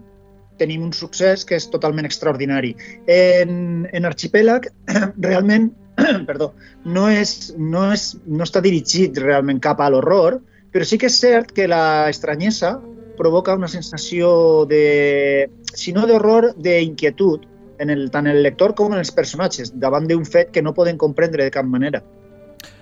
tenim 0.60 0.84
un 0.86 0.94
succés 0.94 1.46
que 1.46 1.58
és 1.58 1.68
totalment 1.74 2.08
extraordinari. 2.08 2.74
En, 3.08 3.88
en 3.92 4.10
Arxipèlag, 4.10 4.70
realment, 5.28 5.72
perdó, 6.30 6.52
no, 6.86 7.08
és, 7.10 7.54
no, 7.58 7.88
és, 7.94 8.12
no 8.26 8.46
està 8.46 8.62
dirigit 8.66 9.18
realment 9.24 9.62
cap 9.64 9.82
a 9.82 9.90
l'horror, 9.94 10.40
però 10.74 10.86
sí 10.86 11.00
que 11.02 11.10
és 11.10 11.20
cert 11.22 11.54
que 11.56 11.70
la 11.70 12.10
estranyesa 12.12 12.76
provoca 13.18 13.56
una 13.58 13.68
sensació 13.68 14.66
de, 14.70 15.50
si 15.74 15.94
no 15.94 16.06
d'horror, 16.06 16.52
d'inquietud 16.62 17.48
en 17.80 17.90
el, 17.90 18.08
tant 18.14 18.28
en 18.28 18.36
el 18.36 18.44
lector 18.46 18.74
com 18.78 18.94
en 18.94 19.02
els 19.02 19.12
personatges, 19.14 19.74
davant 19.82 20.08
d'un 20.10 20.26
fet 20.26 20.54
que 20.54 20.62
no 20.62 20.76
poden 20.78 20.98
comprendre 21.02 21.46
de 21.46 21.54
cap 21.54 21.66
manera. 21.66 22.04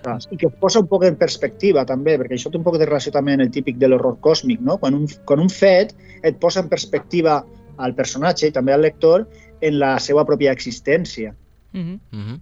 I 0.06 0.38
que 0.38 0.52
posa 0.62 0.80
un 0.84 0.88
poc 0.88 1.04
en 1.08 1.18
perspectiva 1.20 1.84
també, 1.88 2.16
perquè 2.20 2.38
això 2.38 2.52
té 2.52 2.60
un 2.60 2.66
poc 2.66 2.78
de 2.80 2.86
relació 2.86 3.12
també 3.16 3.34
amb 3.36 3.46
el 3.48 3.52
típic 3.52 3.80
de 3.82 3.90
l'horror 3.90 4.20
còsmic, 4.24 4.62
no? 4.62 4.78
Quan 4.82 4.96
un, 4.98 5.08
quan 5.26 5.42
un 5.42 5.50
fet 5.50 5.96
et 6.24 6.38
posa 6.42 6.62
en 6.62 6.70
perspectiva 6.72 7.40
al 7.78 7.96
personatge 7.96 8.50
i 8.50 8.56
també 8.56 8.74
al 8.74 8.86
lector 8.86 9.28
en 9.62 9.80
la 9.80 9.96
seva 10.00 10.26
pròpia 10.26 10.52
existència. 10.52 11.34
Mm 11.74 11.82
-hmm. 11.82 12.00
Mm 12.12 12.24
-hmm. 12.28 12.40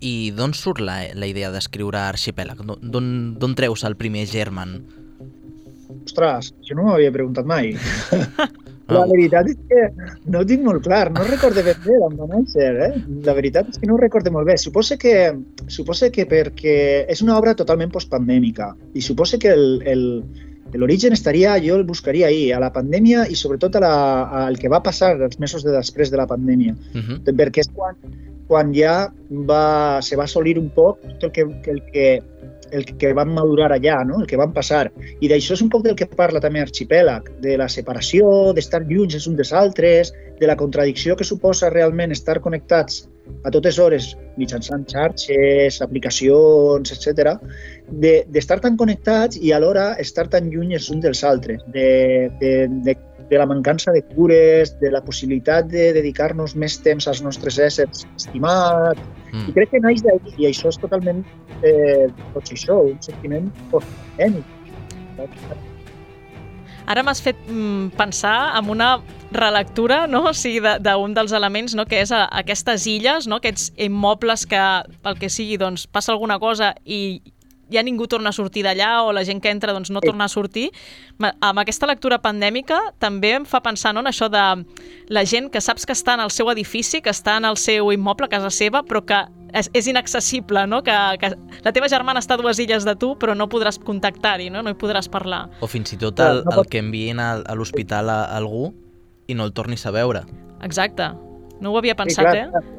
I 0.00 0.30
d'on 0.30 0.54
surt 0.54 0.80
la, 0.80 0.98
la 1.14 1.26
idea 1.26 1.50
d'escriure 1.50 1.98
Arxipèlag? 1.98 2.58
D'on 2.80 3.54
treus 3.54 3.84
el 3.84 3.96
primer 3.96 4.26
germen? 4.26 4.84
Ostres, 6.04 6.54
jo 6.62 6.76
no 6.76 6.84
m'havia 6.84 7.12
preguntat 7.12 7.44
mai. 7.44 7.74
La 8.88 9.04
veritat 9.04 9.50
és 9.52 9.56
que 9.68 9.82
no 10.32 10.40
ho 10.40 10.46
tinc 10.48 10.62
molt 10.64 10.80
clar, 10.86 11.10
no 11.12 11.24
recordo 11.28 11.60
ben 11.64 11.76
bé 11.84 11.96
d'on 12.00 12.14
va 12.16 12.28
néixer, 12.30 12.68
eh? 12.86 13.02
La 13.26 13.34
veritat 13.36 13.68
és 13.68 13.80
que 13.80 13.88
no 13.88 13.98
ho 13.98 14.00
recordo 14.00 14.32
molt 14.32 14.48
bé. 14.48 14.56
Suposo 14.56 14.96
que, 14.96 15.12
suposo 15.68 16.08
que 16.14 16.24
perquè 16.30 16.78
és 17.12 17.20
una 17.24 17.36
obra 17.36 17.54
totalment 17.58 17.92
postpandèmica 17.92 18.70
i 18.94 19.04
suposo 19.04 19.36
que 19.42 19.52
el, 19.52 19.82
el, 19.84 20.04
L'origen 20.74 21.14
estaria, 21.16 21.56
jo 21.64 21.76
el 21.78 21.84
buscaria 21.88 22.28
ahir, 22.28 22.52
a 22.54 22.60
la 22.60 22.72
pandèmia 22.72 23.26
i 23.30 23.36
sobretot 23.36 23.76
a 23.78 23.80
la, 23.84 23.92
al 24.44 24.58
que 24.60 24.68
va 24.68 24.82
passar 24.84 25.14
els 25.16 25.38
mesos 25.40 25.64
de 25.64 25.72
després 25.72 26.12
de 26.12 26.18
la 26.20 26.26
pandèmia, 26.26 26.74
uh 26.74 27.00
-huh. 27.00 27.36
perquè 27.36 27.60
és 27.64 27.70
quan, 27.74 27.96
quan 28.48 28.74
ja 28.74 29.12
va, 29.30 30.00
se 30.02 30.16
va 30.16 30.24
assolir 30.24 30.58
un 30.58 30.70
poc 30.70 31.00
tot 31.20 31.24
el 31.24 31.32
que, 31.32 31.70
el 31.70 31.82
que, 31.92 32.22
el 32.70 32.84
que 32.84 33.12
van 33.14 33.32
madurar 33.32 33.72
allà, 33.72 34.04
no? 34.04 34.20
el 34.20 34.26
que 34.26 34.36
van 34.36 34.52
passar. 34.52 34.90
I 35.20 35.28
d'això 35.28 35.54
és 35.54 35.62
un 35.62 35.68
poc 35.68 35.84
del 35.84 35.96
que 35.96 36.06
parla 36.06 36.40
també 36.40 36.60
Arxipèlag, 36.60 37.30
de 37.40 37.56
la 37.56 37.68
separació, 37.68 38.52
d'estar 38.52 38.82
lluny 38.82 39.14
els 39.14 39.26
uns 39.26 39.36
dels 39.36 39.52
altres, 39.52 40.12
de 40.40 40.46
la 40.46 40.56
contradicció 40.56 41.16
que 41.16 41.24
suposa 41.24 41.70
realment 41.70 42.12
estar 42.12 42.40
connectats 42.40 43.08
a 43.44 43.52
totes 43.54 43.78
hores 43.78 44.12
mitjançant 44.38 44.86
xarxes, 44.90 45.80
aplicacions, 45.82 46.92
etc, 46.94 47.34
d'estar 47.88 48.58
de, 48.58 48.64
tan 48.66 48.78
connectats 48.80 49.38
i 49.40 49.52
alhora 49.52 49.92
estar 50.02 50.28
tan 50.32 50.50
lluny 50.52 50.74
els 50.78 50.88
uns 50.94 51.04
dels 51.04 51.22
altres, 51.26 51.62
de, 51.74 52.30
de, 52.40 52.52
de, 52.86 52.96
de 53.30 53.40
la 53.40 53.46
mancança 53.46 53.92
de 53.92 54.02
cures, 54.14 54.74
de 54.80 54.92
la 54.94 55.02
possibilitat 55.04 55.68
de 55.72 55.90
dedicar-nos 55.98 56.56
més 56.56 56.78
temps 56.84 57.08
als 57.10 57.22
nostres 57.24 57.58
éssers 57.62 58.06
estimats. 58.16 59.02
Mm. 59.32 59.48
I 59.50 59.56
crec 59.56 59.74
que 59.74 59.82
naix 59.84 60.04
d'ahir, 60.06 60.36
i 60.38 60.50
això 60.50 60.72
és 60.72 60.80
totalment, 60.80 61.24
eh, 61.62 62.06
tot 62.36 62.54
això, 62.54 62.82
un 62.92 63.00
sentiment 63.04 63.50
postgènic. 63.72 64.54
Ara 66.88 67.04
m'has 67.04 67.20
fet 67.20 67.36
mm, 67.46 67.92
pensar 67.98 68.56
en 68.58 68.70
una 68.72 68.98
relectura 69.32 70.06
no? 70.08 70.22
o 70.30 70.32
sigui, 70.32 70.62
d'un 70.80 71.14
dels 71.16 71.34
elements 71.36 71.74
no? 71.76 71.84
que 71.84 72.00
és 72.00 72.12
a, 72.16 72.24
aquestes 72.40 72.86
illes, 72.88 73.28
no? 73.28 73.42
aquests 73.42 73.72
immobles 73.76 74.46
que 74.48 74.62
pel 75.04 75.18
que 75.20 75.28
sigui 75.28 75.58
doncs, 75.60 75.84
passa 75.86 76.14
alguna 76.14 76.38
cosa 76.40 76.72
i 76.84 77.20
ja 77.72 77.82
ningú 77.82 78.06
torna 78.08 78.30
a 78.30 78.36
sortir 78.36 78.64
d'allà 78.66 79.04
o 79.04 79.12
la 79.12 79.24
gent 79.24 79.42
que 79.42 79.50
entra 79.50 79.74
doncs, 79.76 79.90
no 79.90 80.00
torna 80.04 80.26
a 80.26 80.32
sortir. 80.32 80.68
Amb 81.18 81.62
aquesta 81.62 81.88
lectura 81.88 82.20
pandèmica 82.22 82.78
també 82.98 83.34
em 83.36 83.46
fa 83.48 83.60
pensar 83.64 83.94
no, 83.94 84.00
en 84.04 84.10
això 84.10 84.30
de 84.32 84.44
la 85.08 85.24
gent 85.24 85.50
que 85.52 85.60
saps 85.60 85.86
que 85.86 85.96
està 85.96 86.16
en 86.18 86.24
el 86.24 86.32
seu 86.34 86.50
edifici, 86.52 87.02
que 87.02 87.12
està 87.12 87.36
en 87.38 87.48
el 87.48 87.58
seu 87.60 87.92
immoble, 87.92 88.28
a 88.28 88.32
casa 88.32 88.50
seva, 88.54 88.82
però 88.86 89.04
que 89.06 89.20
és, 89.52 89.70
és 89.76 89.88
inaccessible, 89.88 90.66
no? 90.68 90.82
Que, 90.84 90.96
que 91.20 91.32
la 91.64 91.72
teva 91.72 91.88
germana 91.88 92.22
està 92.22 92.36
a 92.36 92.40
dues 92.40 92.60
illes 92.62 92.86
de 92.88 92.94
tu, 92.98 93.14
però 93.20 93.36
no 93.36 93.48
podràs 93.52 93.80
contactar-hi, 93.84 94.50
no? 94.52 94.62
no 94.64 94.74
hi 94.74 94.78
podràs 94.78 95.08
parlar. 95.12 95.46
O 95.64 95.70
fins 95.70 95.94
i 95.94 96.00
tot 96.00 96.20
el, 96.24 96.42
el 96.52 96.66
que 96.68 96.82
envien 96.82 97.20
a, 97.22 97.34
a 97.40 97.56
l'hospital 97.58 98.10
a, 98.12 98.20
a 98.26 98.40
algú 98.40 98.72
i 99.28 99.36
no 99.36 99.48
el 99.48 99.54
tornis 99.56 99.84
a 99.86 99.92
veure. 99.94 100.24
Exacte. 100.64 101.12
No 101.60 101.72
ho 101.72 101.78
havia 101.80 101.96
pensat, 101.98 102.28
sí, 102.28 102.30
clar, 102.30 102.62
eh? 102.62 102.78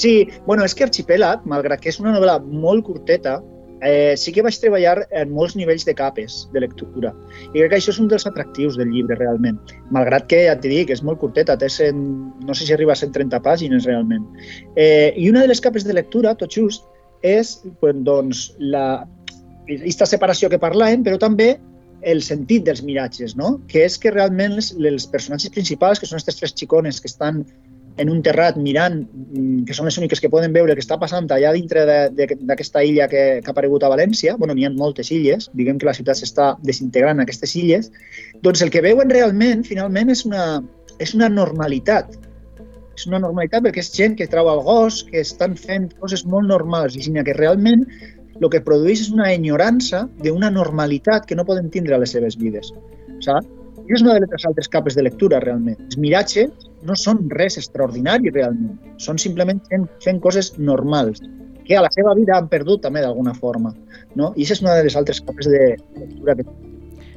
Sí, 0.00 0.12
bueno, 0.46 0.64
és 0.64 0.74
que 0.74 0.86
Arxipèlag, 0.86 1.44
malgrat 1.50 1.82
que 1.82 1.90
és 1.92 1.98
una 2.00 2.14
novel·la 2.14 2.38
molt 2.40 2.86
curteta, 2.86 3.38
eh, 3.82 4.14
sí 4.16 4.32
que 4.32 4.44
vaig 4.44 4.56
treballar 4.60 5.06
en 5.22 5.32
molts 5.34 5.56
nivells 5.58 5.86
de 5.88 5.94
capes 5.96 6.42
de 6.54 6.62
lectura. 6.64 7.12
I 7.50 7.56
crec 7.56 7.70
que 7.72 7.78
això 7.80 7.94
és 7.94 8.00
un 8.02 8.10
dels 8.10 8.26
atractius 8.28 8.78
del 8.80 8.92
llibre, 8.94 9.18
realment. 9.18 9.58
Malgrat 9.94 10.28
que, 10.30 10.44
ja 10.48 10.56
t'hi 10.58 10.72
dic, 10.72 10.92
és 10.94 11.04
molt 11.06 11.20
curteta, 11.22 11.58
té 11.60 11.70
100, 11.70 12.02
no 12.46 12.56
sé 12.56 12.66
si 12.66 12.76
arriba 12.76 12.94
a 12.96 13.00
130 13.00 13.42
pàgines, 13.44 13.88
realment. 13.88 14.26
Eh, 14.76 15.12
I 15.16 15.30
una 15.30 15.44
de 15.44 15.52
les 15.52 15.60
capes 15.60 15.86
de 15.86 15.96
lectura, 15.96 16.36
tot 16.38 16.52
just, 16.52 16.86
és 17.26 17.58
doncs, 17.80 18.50
la, 18.58 19.04
aquesta 19.68 20.08
separació 20.08 20.50
que 20.50 20.60
parlàvem, 20.60 21.04
però 21.06 21.18
també 21.20 21.54
el 22.00 22.22
sentit 22.24 22.64
dels 22.64 22.80
miratges, 22.82 23.34
no? 23.36 23.58
que 23.68 23.84
és 23.84 23.98
que 24.00 24.12
realment 24.12 24.56
els 24.56 25.06
personatges 25.12 25.52
principals, 25.52 26.00
que 26.00 26.08
són 26.08 26.16
aquestes 26.16 26.40
tres 26.40 26.54
xicones 26.56 27.00
que 27.00 27.10
estan 27.10 27.44
en 28.00 28.08
un 28.08 28.22
terrat 28.24 28.56
mirant, 28.56 29.02
mm, 29.04 29.64
que 29.68 29.74
són 29.76 29.88
les 29.88 29.98
úniques 30.00 30.22
que 30.22 30.30
poden 30.32 30.54
veure 30.56 30.72
el 30.72 30.78
que 30.78 30.84
està 30.84 30.96
passant 30.98 31.28
allà 31.28 31.52
dintre 31.52 31.84
d'aquesta 32.16 32.82
illa 32.86 33.08
que, 33.12 33.24
que 33.44 33.50
ha 33.50 33.52
aparegut 33.52 33.84
a 33.84 33.90
València, 33.92 34.36
bueno, 34.40 34.56
n'hi 34.56 34.64
ha 34.64 34.70
moltes 34.72 35.10
illes, 35.12 35.50
diguem 35.54 35.78
que 35.78 35.88
la 35.88 35.94
ciutat 35.96 36.16
s'està 36.16 36.54
desintegrant 36.64 37.18
en 37.18 37.26
aquestes 37.26 37.52
illes, 37.60 37.90
doncs 38.40 38.64
el 38.64 38.72
que 38.72 38.80
veuen 38.84 39.12
realment, 39.12 39.66
finalment, 39.68 40.10
és 40.16 40.24
una, 40.24 40.62
és 40.98 41.12
una 41.18 41.28
normalitat. 41.28 42.16
És 42.96 43.06
una 43.08 43.20
normalitat 43.20 43.64
perquè 43.64 43.84
és 43.84 43.92
gent 43.96 44.16
que 44.16 44.28
trau 44.28 44.48
el 44.52 44.64
gos, 44.64 45.02
que 45.04 45.20
estan 45.20 45.54
fent 45.56 45.90
coses 46.00 46.24
molt 46.24 46.48
normals, 46.48 46.96
i 46.96 47.04
que 47.04 47.36
realment 47.36 47.84
el 48.40 48.48
que 48.48 48.64
produeix 48.64 49.04
és 49.04 49.12
una 49.12 49.28
enyorança 49.34 50.06
d'una 50.24 50.48
normalitat 50.50 51.28
que 51.28 51.36
no 51.36 51.44
poden 51.44 51.68
tindre 51.68 51.94
a 51.94 52.00
les 52.00 52.16
seves 52.16 52.40
vides. 52.40 52.72
Saps? 53.20 53.46
I 53.90 53.96
és 53.96 54.02
una 54.04 54.14
de 54.16 54.24
les 54.24 54.44
altres 54.46 54.68
capes 54.70 54.96
de 54.96 55.02
lectura, 55.02 55.40
realment. 55.42 55.76
Els 55.88 55.98
miratges 55.98 56.69
no 56.86 56.96
són 56.96 57.26
res 57.32 57.58
extraordinari, 57.60 58.32
realment. 58.34 58.78
Són 59.02 59.20
simplement 59.20 59.60
fent, 59.68 59.86
fent 60.04 60.20
coses 60.24 60.54
normals, 60.58 61.22
que 61.66 61.76
a 61.78 61.84
la 61.84 61.90
seva 61.94 62.14
vida 62.18 62.36
han 62.36 62.48
perdut 62.50 62.82
també 62.86 63.02
d'alguna 63.04 63.34
forma. 63.36 63.74
No? 64.18 64.32
I 64.36 64.44
això 64.44 64.58
és 64.58 64.64
una 64.64 64.76
de 64.78 64.88
les 64.88 64.96
altres 64.98 65.22
capes 65.22 65.50
de 65.50 65.64
lectura 66.00 66.38
que 66.40 66.48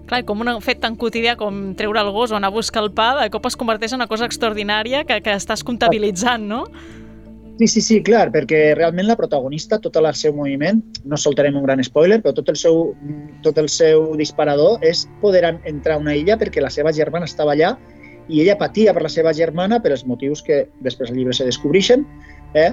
Clar, 0.04 0.26
com 0.28 0.41
un 0.43 0.49
fet 0.60 0.82
tan 0.84 0.97
quotidià 0.99 1.38
com 1.39 1.71
treure 1.80 2.02
el 2.04 2.10
gos 2.12 2.34
o 2.34 2.36
anar 2.36 2.49
a 2.52 2.54
buscar 2.54 2.82
el 2.84 2.89
pa, 2.91 3.13
de 3.21 3.30
cop 3.32 3.45
es 3.47 3.56
converteix 3.56 3.93
en 3.93 4.02
una 4.02 4.10
cosa 4.12 4.28
extraordinària 4.28 5.06
que, 5.08 5.21
que 5.23 5.36
estàs 5.39 5.63
comptabilitzant, 5.63 6.43
no? 6.43 6.65
Sí, 7.60 7.67
sí, 7.69 7.82
sí, 7.86 7.97
clar, 8.04 8.28
perquè 8.34 8.73
realment 8.76 9.08
la 9.08 9.15
protagonista, 9.15 9.78
tot 9.80 9.95
el 10.02 10.10
seu 10.17 10.34
moviment, 10.36 10.82
no 11.06 11.19
soltarem 11.21 11.56
un 11.56 11.63
gran 11.63 11.84
spoiler, 11.86 12.17
però 12.23 12.34
tot 12.36 12.49
el 12.49 12.58
seu, 12.60 12.80
tot 13.45 13.62
el 13.62 13.69
seu 13.69 14.10
disparador 14.19 14.84
és 14.84 15.06
poder 15.21 15.45
entrar 15.69 15.95
a 15.95 16.02
una 16.02 16.17
illa 16.17 16.36
perquè 16.41 16.63
la 16.65 16.73
seva 16.73 16.91
germana 16.91 17.30
estava 17.30 17.54
allà 17.54 17.76
i 18.29 18.41
ella 18.43 18.57
patia 18.59 18.93
per 18.93 19.03
la 19.03 19.12
seva 19.12 19.33
germana 19.36 19.79
per 19.83 19.91
els 19.95 20.05
motius 20.07 20.43
que 20.45 20.63
després 20.86 21.12
al 21.12 21.17
llibre 21.17 21.36
se 21.36 21.47
descobreixen, 21.47 22.05
eh? 22.53 22.71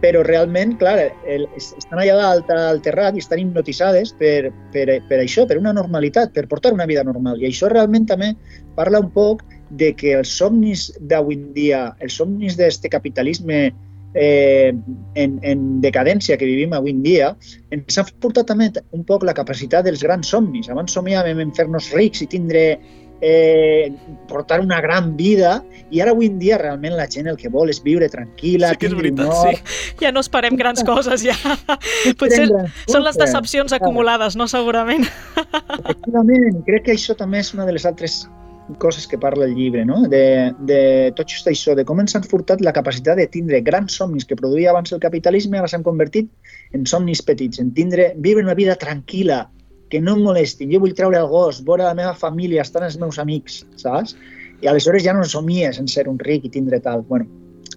però 0.00 0.22
realment, 0.24 0.76
clar, 0.80 1.10
el, 1.28 1.44
estan 1.58 2.00
allà 2.00 2.16
dalt 2.16 2.50
al 2.54 2.80
terrat 2.84 3.16
i 3.16 3.22
estan 3.22 3.42
hipnotitzades 3.42 4.14
per, 4.20 4.48
per, 4.72 4.86
per 5.10 5.18
això, 5.20 5.44
per 5.48 5.58
una 5.60 5.74
normalitat, 5.76 6.32
per 6.36 6.46
portar 6.48 6.72
una 6.72 6.88
vida 6.88 7.04
normal. 7.04 7.40
I 7.40 7.50
això 7.50 7.68
realment 7.68 8.08
també 8.08 8.32
parla 8.78 9.02
un 9.04 9.10
poc 9.12 9.44
de 9.70 9.92
que 9.94 10.16
els 10.18 10.32
somnis 10.40 10.88
d'avui 11.00 11.36
en 11.36 11.52
dia, 11.54 11.84
els 12.00 12.16
somnis 12.16 12.56
d'aquest 12.58 12.88
capitalisme 12.90 13.60
eh, 14.14 14.72
en, 15.14 15.36
en 15.44 15.66
decadència 15.84 16.38
que 16.40 16.48
vivim 16.48 16.72
avui 16.74 16.94
en 16.96 17.04
dia, 17.04 17.34
ens 17.70 18.00
ha 18.00 18.06
portat 18.24 18.48
també 18.50 18.70
un 18.96 19.04
poc 19.06 19.24
la 19.28 19.36
capacitat 19.36 19.86
dels 19.86 20.02
grans 20.02 20.32
somnis. 20.32 20.72
Abans 20.72 20.96
somiàvem 20.96 21.44
en 21.44 21.52
fer-nos 21.54 21.92
rics 21.94 22.24
i 22.24 22.30
tindre 22.30 22.64
eh, 23.20 23.92
portar 24.28 24.60
una 24.60 24.80
gran 24.80 25.16
vida 25.16 25.60
i 25.90 26.00
ara 26.00 26.14
avui 26.14 26.30
en 26.30 26.38
dia 26.40 26.58
realment 26.58 26.96
la 26.96 27.06
gent 27.10 27.28
el 27.30 27.38
que 27.40 27.50
vol 27.52 27.70
és 27.72 27.82
viure 27.84 28.08
tranquil·la, 28.10 28.72
sí 28.72 28.80
que 28.80 28.90
és 28.90 28.96
veritat, 28.96 29.32
sí. 29.36 29.78
Ja 30.00 30.12
no 30.14 30.24
esperem 30.24 30.56
grans 30.60 30.82
coses, 30.86 31.24
ja. 31.26 31.36
Potser 32.20 32.48
són 32.88 33.04
les 33.04 33.20
decepcions 33.20 33.76
acumulades, 33.76 34.36
no? 34.40 34.48
Segurament. 34.50 35.06
Efectivament, 35.36 36.60
crec 36.66 36.88
que 36.88 36.96
això 36.96 37.16
també 37.18 37.44
és 37.44 37.54
una 37.54 37.68
de 37.68 37.76
les 37.76 37.86
altres 37.88 38.24
coses 38.78 39.06
que 39.06 39.18
parla 39.18 39.44
el 39.44 39.54
llibre, 39.54 39.84
no? 39.84 40.02
de, 40.08 40.52
de 40.58 41.12
tot 41.16 41.28
just 41.28 41.48
això, 41.50 41.74
de 41.74 41.84
com 41.84 42.00
ens 42.00 42.14
han 42.16 42.26
furtat 42.26 42.62
la 42.62 42.74
capacitat 42.76 43.18
de 43.18 43.26
tindre 43.26 43.60
grans 43.66 43.96
somnis 43.98 44.26
que 44.28 44.38
produïa 44.38 44.70
abans 44.70 44.92
el 44.94 45.02
capitalisme, 45.02 45.58
ara 45.58 45.70
s'han 45.70 45.86
convertit 45.86 46.30
en 46.76 46.86
somnis 46.86 47.22
petits, 47.26 47.60
en 47.62 47.72
tindre, 47.74 48.12
viure 48.16 48.44
una 48.44 48.54
vida 48.58 48.76
tranquil·la, 48.78 49.42
que 49.90 50.00
no 50.00 50.16
em 50.16 50.24
molestin, 50.24 50.70
jo 50.72 50.80
vull 50.82 50.94
treure 50.96 51.18
el 51.18 51.28
gos, 51.30 51.60
veure 51.66 51.84
la 51.84 51.96
meva 51.98 52.14
família, 52.14 52.62
estar 52.62 52.82
els 52.86 52.98
meus 53.00 53.18
amics, 53.18 53.64
saps? 53.80 54.16
I 54.62 54.68
aleshores 54.70 55.04
ja 55.04 55.14
no 55.16 55.24
somies 55.24 55.80
en 55.80 55.88
ser 55.88 56.06
un 56.08 56.18
ric 56.20 56.46
i 56.46 56.52
tindre 56.52 56.80
tal. 56.84 57.02
Bueno, 57.08 57.26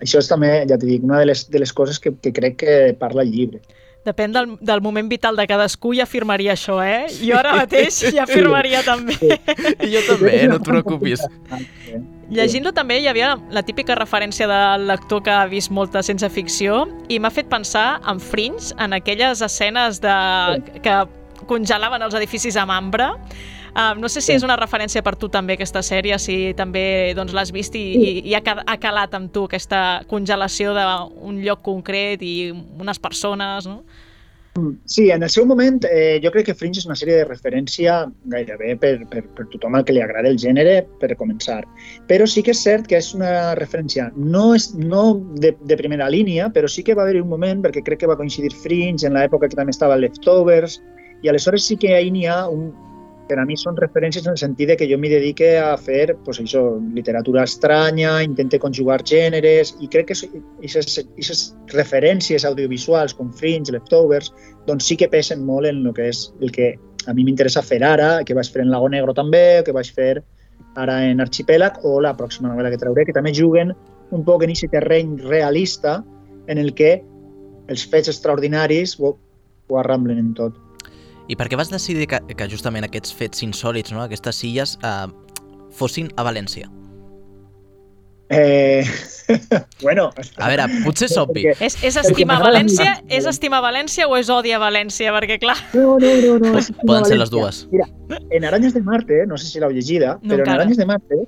això 0.03 0.21
és 0.21 0.29
també, 0.29 0.51
ja 0.69 0.77
t'hi 0.77 0.95
dic, 0.95 1.07
una 1.07 1.21
de 1.23 1.31
les, 1.31 1.47
de 1.49 1.63
les 1.63 1.73
coses 1.73 1.99
que, 1.99 2.13
que 2.21 2.33
crec 2.35 2.59
que 2.61 2.75
parla 2.99 3.25
el 3.25 3.31
llibre. 3.33 3.63
Depèn 4.03 4.33
del, 4.35 4.49
del 4.59 4.81
moment 4.83 5.07
vital 5.07 5.37
de 5.39 5.45
cadascú, 5.47 5.93
ja 5.95 6.03
afirmaria 6.03 6.57
això, 6.57 6.81
eh? 6.83 7.07
Jo 7.23 7.37
ara 7.39 7.53
mateix 7.55 8.01
ja 8.11 8.25
afirmaria 8.25 8.81
també. 8.83 9.15
I 9.15 9.93
jo 9.93 10.01
també, 10.09 10.33
no 10.51 10.59
et 10.59 10.67
preocupis. 10.67 11.23
Llegint-lo 12.33 12.73
també 12.75 12.97
hi 12.99 13.07
havia 13.07 13.37
la 13.53 13.63
típica 13.63 13.95
referència 13.95 14.47
del 14.49 14.87
lector 14.89 15.23
que 15.23 15.31
ha 15.31 15.45
vist 15.47 15.71
molta 15.71 16.03
ciència 16.03 16.27
ficció 16.33 16.83
i 17.07 17.19
m'ha 17.21 17.31
fet 17.31 17.47
pensar 17.51 18.01
en 18.09 18.19
Fringe, 18.19 18.75
en 18.83 18.95
aquelles 18.97 19.43
escenes 19.45 20.01
de, 20.03 20.15
que 20.83 20.97
congelaven 21.49 22.05
els 22.05 22.15
edificis 22.19 22.57
amb 22.59 22.73
ambre. 22.75 23.09
Uh, 23.73 23.95
no 23.97 24.09
sé 24.11 24.21
si 24.21 24.35
és 24.35 24.43
una 24.45 24.53
referència 24.59 25.01
per 25.01 25.15
tu 25.17 25.31
també 25.33 25.55
aquesta 25.57 25.81
sèrie, 25.81 26.19
si 26.21 26.53
també 26.53 27.13
doncs, 27.17 27.33
l'has 27.33 27.49
vist 27.55 27.73
i, 27.73 27.81
i, 27.97 28.11
i 28.29 28.35
ha, 28.37 28.41
ha 28.43 28.77
calat 28.77 29.15
amb 29.17 29.31
tu 29.33 29.47
aquesta 29.49 30.03
congelació 30.09 30.75
d'un 30.77 31.41
lloc 31.41 31.63
concret 31.65 32.21
i 32.21 32.51
unes 32.53 33.01
persones, 33.01 33.65
no? 33.65 33.81
Sí, 34.85 35.09
en 35.09 35.23
el 35.23 35.31
seu 35.33 35.47
moment 35.49 35.79
eh, 35.89 36.19
jo 36.21 36.29
crec 36.29 36.45
que 36.45 36.53
Fringe 36.53 36.77
és 36.77 36.85
una 36.85 36.97
sèrie 36.99 37.15
de 37.17 37.25
referència 37.25 37.95
gairebé 38.29 38.75
per, 38.83 38.91
per, 39.09 39.23
per 39.33 39.47
tothom 39.49 39.73
al 39.79 39.85
que 39.87 39.95
li 39.95 40.03
agrada 40.03 40.29
el 40.29 40.37
gènere, 40.37 40.75
per 41.01 41.09
començar. 41.17 41.63
Però 42.11 42.27
sí 42.29 42.43
que 42.45 42.53
és 42.53 42.61
cert 42.61 42.85
que 42.91 42.99
és 43.01 43.09
una 43.17 43.55
referència 43.57 44.11
no, 44.13 44.51
és, 44.53 44.69
no 44.77 45.07
de, 45.41 45.55
de 45.65 45.77
primera 45.79 46.11
línia, 46.13 46.51
però 46.53 46.69
sí 46.69 46.85
que 46.85 46.93
va 46.93 47.07
haver 47.07 47.23
un 47.23 47.31
moment, 47.33 47.65
perquè 47.65 47.81
crec 47.87 48.03
que 48.03 48.11
va 48.11 48.19
coincidir 48.19 48.53
Fringe 48.61 49.09
en 49.09 49.17
l'època 49.17 49.49
que 49.49 49.57
també 49.57 49.73
estava 49.73 49.97
Leftovers, 49.97 50.77
i 51.23 51.29
aleshores 51.31 51.65
sí 51.65 51.77
que 51.79 51.95
ahir 51.95 52.11
n'hi 52.13 52.25
ha 52.27 52.43
un, 52.51 52.67
per 53.29 53.39
a 53.39 53.45
mi 53.47 53.55
són 53.57 53.77
referències 53.79 54.25
en 54.27 54.33
el 54.33 54.39
sentit 54.41 54.69
de 54.73 54.75
que 54.79 54.87
jo 54.89 54.97
m'hi 54.99 55.11
dedique 55.11 55.53
a 55.59 55.73
fer 55.79 56.15
pues, 56.25 56.41
això, 56.43 56.63
literatura 56.95 57.45
estranya, 57.47 58.17
intente 58.25 58.59
conjugar 58.59 58.99
gèneres 59.07 59.73
i 59.79 59.89
crec 59.91 60.11
que 60.11 60.17
aquestes 60.19 61.43
referències 61.73 62.45
audiovisuals 62.49 63.15
com 63.17 63.31
Fringe, 63.31 63.73
Leftovers, 63.73 64.33
doncs 64.67 64.91
sí 64.91 64.99
que 64.99 65.09
pesen 65.09 65.45
molt 65.47 65.71
en 65.71 65.85
el 65.85 65.95
que 65.95 66.09
és 66.11 66.27
el 66.41 66.51
que 66.51 66.73
a 67.07 67.15
mi 67.15 67.25
m'interessa 67.27 67.63
fer 67.63 67.81
ara, 67.83 68.23
que 68.27 68.35
vaig 68.35 68.51
fer 68.51 68.63
en 68.63 68.71
Lago 68.71 68.89
Negro 68.91 69.15
també, 69.15 69.63
que 69.65 69.75
vaig 69.75 69.89
fer 69.95 70.21
ara 70.79 70.99
en 71.07 71.21
Archipélag 71.23 71.81
o 71.87 71.99
la 72.01 72.13
pròxima 72.17 72.51
novel·la 72.51 72.71
que 72.73 72.79
trauré, 72.81 73.05
que 73.05 73.15
també 73.15 73.33
juguen 73.35 73.73
un 74.13 74.23
poc 74.27 74.43
en 74.43 74.53
aquest 74.53 74.71
terreny 74.71 75.17
realista 75.23 76.01
en 76.47 76.59
el 76.59 76.73
que 76.75 76.97
els 77.71 77.85
fets 77.87 78.11
extraordinaris 78.11 78.97
ho, 78.99 79.15
ho 79.69 79.79
arramblen 79.79 80.19
en 80.19 80.33
tot. 80.37 80.59
I 81.31 81.37
per 81.39 81.47
què 81.47 81.57
vas 81.59 81.71
decidir 81.71 82.09
que, 82.11 82.19
que 82.35 82.47
justament 82.51 82.83
aquests 82.87 83.13
fets 83.15 83.43
insòlids, 83.45 83.93
no? 83.95 84.03
aquestes 84.03 84.43
illes, 84.43 84.77
eh, 84.83 85.07
fossin 85.71 86.09
a 86.17 86.25
València? 86.27 86.69
Eh... 88.33 88.83
bueno... 89.81 90.09
A 90.37 90.49
veure, 90.49 90.65
potser 90.83 91.07
és 91.07 91.15
obvi. 91.21 91.45
Perquè, 91.45 91.69
és, 91.69 91.77
és 91.85 91.99
estimar 92.01 92.39
València, 92.43 92.97
és 93.07 93.27
estimar 93.29 93.61
València 93.63 94.07
o 94.09 94.17
és 94.19 94.31
odi 94.33 94.51
a 94.51 94.59
València? 94.59 95.13
Perquè, 95.15 95.39
clar... 95.43 95.55
No, 95.77 95.95
no, 96.01 96.11
no. 96.25 96.35
no 96.43 96.57
és 96.59 96.71
Poden 96.81 97.07
ser 97.07 97.19
les 97.21 97.31
dues. 97.31 97.63
Mira, 97.71 97.87
en 98.35 98.49
Aranyes 98.49 98.75
de 98.75 98.83
Marte, 98.83 99.23
no 99.29 99.39
sé 99.39 99.47
si 99.47 99.63
l'heu 99.63 99.71
llegida, 99.71 100.17
No, 100.21 100.33
però 100.33 100.41
en 100.41 100.45
encara. 100.47 100.59
Aranyes 100.61 100.81
de 100.81 100.89
Marte... 100.91 101.23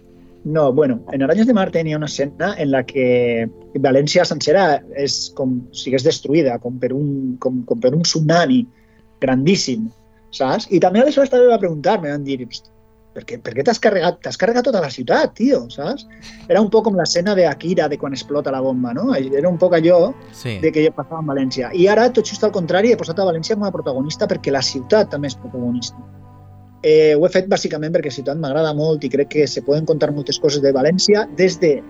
No, 0.45 0.71
bueno, 0.77 0.99
en 1.12 1.23
Aranyes 1.25 1.47
de 1.47 1.55
Marte 1.58 1.81
hi 1.81 1.95
ha 1.95 1.97
una 1.97 2.05
escena 2.05 2.51
en 2.62 2.69
la 2.69 2.84
que 2.86 3.47
València 3.81 4.21
sencera 4.29 4.75
és 4.93 5.31
com 5.34 5.55
si 5.73 5.89
hagués 5.89 6.05
destruïda, 6.05 6.60
com 6.62 6.75
per 6.77 6.91
un, 6.93 7.08
com, 7.41 7.63
com 7.65 7.79
per 7.81 7.95
un 7.97 8.03
tsunami 8.05 8.60
grandíssim, 9.21 9.89
saps? 10.32 10.67
I 10.71 10.80
també 10.84 11.01
aleshores 11.01 11.32
també 11.32 11.47
va 11.47 11.60
preguntar-me, 11.62 12.12
van 12.12 12.23
dir, 12.23 12.41
"Host, 12.47 12.71
per 13.15 13.23
què, 13.23 13.38
per 13.41 13.54
què 13.56 13.63
t'has 13.63 13.80
carregat? 13.80 14.19
T'has 14.21 14.38
carregat 14.38 14.65
tota 14.67 14.82
la 14.84 14.89
ciutat, 14.89 15.34
tio, 15.38 15.69
saps? 15.71 16.06
Era 16.49 16.62
un 16.62 16.69
poc 16.69 16.84
com 16.84 16.97
l'escena 16.99 17.36
d'Akira 17.38 17.88
de 17.88 17.97
quan 17.97 18.13
explota 18.13 18.51
la 18.51 18.60
bomba, 18.62 18.93
no? 18.93 19.13
Era 19.15 19.47
un 19.47 19.58
poc 19.58 19.73
allò 19.78 20.13
Sí. 20.32 20.60
de 20.60 20.71
que 20.71 20.91
passava 20.91 21.21
en 21.21 21.28
València. 21.28 21.71
I 21.73 21.88
ara, 21.88 22.12
tot 22.12 22.25
just 22.25 22.43
al 22.43 22.51
contrari, 22.51 22.91
he 22.91 22.97
posat 22.97 23.19
a 23.19 23.25
València 23.25 23.56
com 23.56 23.63
a 23.63 23.71
protagonista 23.71 24.28
perquè 24.28 24.51
la 24.51 24.62
ciutat 24.62 25.10
també 25.10 25.28
és 25.28 25.36
protagonista. 25.36 25.95
Eh, 26.84 27.15
ho 27.15 27.25
he 27.25 27.30
fet 27.30 27.47
bàsicament 27.49 27.93
perquè 27.95 28.12
la 28.12 28.17
ciutat 28.19 28.38
m'agrada 28.38 28.73
molt 28.75 29.04
i 29.04 29.10
crec 29.10 29.30
que 29.30 29.47
se 29.47 29.62
poden 29.62 29.86
contar 29.86 30.12
moltes 30.12 30.38
coses 30.38 30.62
de 30.62 30.73
València 30.73 31.28
des 31.36 31.60
de 31.60 31.82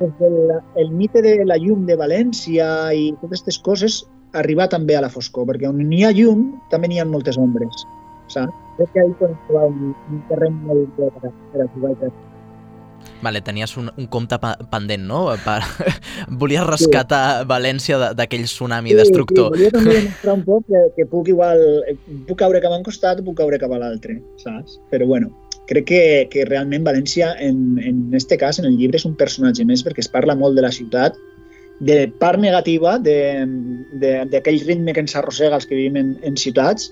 des 0.00 0.12
del 0.18 0.60
el 0.76 0.90
mite 0.90 1.20
de 1.20 1.44
la 1.44 1.58
llum 1.58 1.84
de 1.84 1.96
València 1.96 2.94
i 2.96 3.10
totes 3.20 3.42
aquestes 3.42 3.58
coses 3.58 4.06
arribar 4.32 4.68
també 4.70 4.96
a 4.96 5.02
la 5.04 5.10
foscor, 5.10 5.46
perquè 5.48 5.68
on 5.68 5.78
n'hi 5.82 6.04
ha 6.06 6.12
llum 6.14 6.46
també 6.70 6.88
n'hi 6.88 7.00
ha 7.00 7.04
moltes 7.08 7.38
ombres, 7.38 7.84
saps? 8.28 8.54
Crec 8.78 8.92
que 8.94 9.00
ahí 9.04 9.14
podem 9.18 9.36
trobar 9.48 9.66
un, 9.68 9.94
un 10.10 10.20
terreny 10.28 10.58
molt 10.66 10.92
bé 10.98 11.08
per, 11.16 11.30
a- 11.30 11.36
per 11.52 11.66
jugar 11.74 11.94
i 11.96 11.98
per 12.04 12.12
Vale, 13.22 13.40
tenies 13.40 13.72
un, 13.80 13.88
un 13.96 14.06
compte 14.12 14.36
pa 14.40 14.54
pendent, 14.72 15.02
no? 15.08 15.22
Per... 15.44 15.58
Volies 16.40 16.64
rescatar 16.68 17.44
València 17.48 17.98
de- 18.00 18.10
d'aquell 18.16 18.44
tsunami 18.48 18.92
destructor. 18.96 19.50
Sí, 19.56 19.56
volia 19.56 19.70
també 19.76 19.94
demostrar 19.98 20.34
un 20.36 20.44
poc 20.44 20.66
que, 20.68 20.82
que 20.96 21.06
puc 21.08 21.28
igual, 21.32 21.60
puc 22.28 22.38
caure 22.40 22.60
cap 22.64 22.72
a 22.72 22.78
un 22.80 22.84
costat 22.84 23.20
o 23.20 23.26
puc 23.28 23.38
caure 23.40 23.58
cap 23.60 23.72
a 23.72 23.80
l'altre, 23.80 24.18
saps? 24.40 24.78
Però 24.92 25.08
bueno, 25.08 25.32
crec 25.68 25.88
que, 25.88 26.02
que 26.32 26.44
realment 26.48 26.84
València, 26.84 27.32
en, 27.40 27.78
en 27.84 28.02
este 28.16 28.36
cas, 28.40 28.60
en 28.60 28.68
el 28.68 28.76
llibre, 28.76 29.00
és 29.00 29.08
un 29.08 29.16
personatge 29.16 29.64
més 29.68 29.84
perquè 29.84 30.04
es 30.04 30.08
parla 30.12 30.36
molt 30.36 30.56
de 30.56 30.64
la 30.68 30.72
ciutat, 30.72 31.16
de 31.80 32.06
part 32.20 32.38
negativa 32.38 32.98
de- 32.98 33.46
de- 33.92 34.24
d'aquell 34.28 34.60
ritme 34.66 34.92
que 34.92 35.00
ens 35.00 35.16
arrossega 35.16 35.56
els 35.56 35.66
que 35.66 35.74
vivim 35.74 35.96
en, 35.96 36.18
en 36.22 36.36
ciutats 36.36 36.90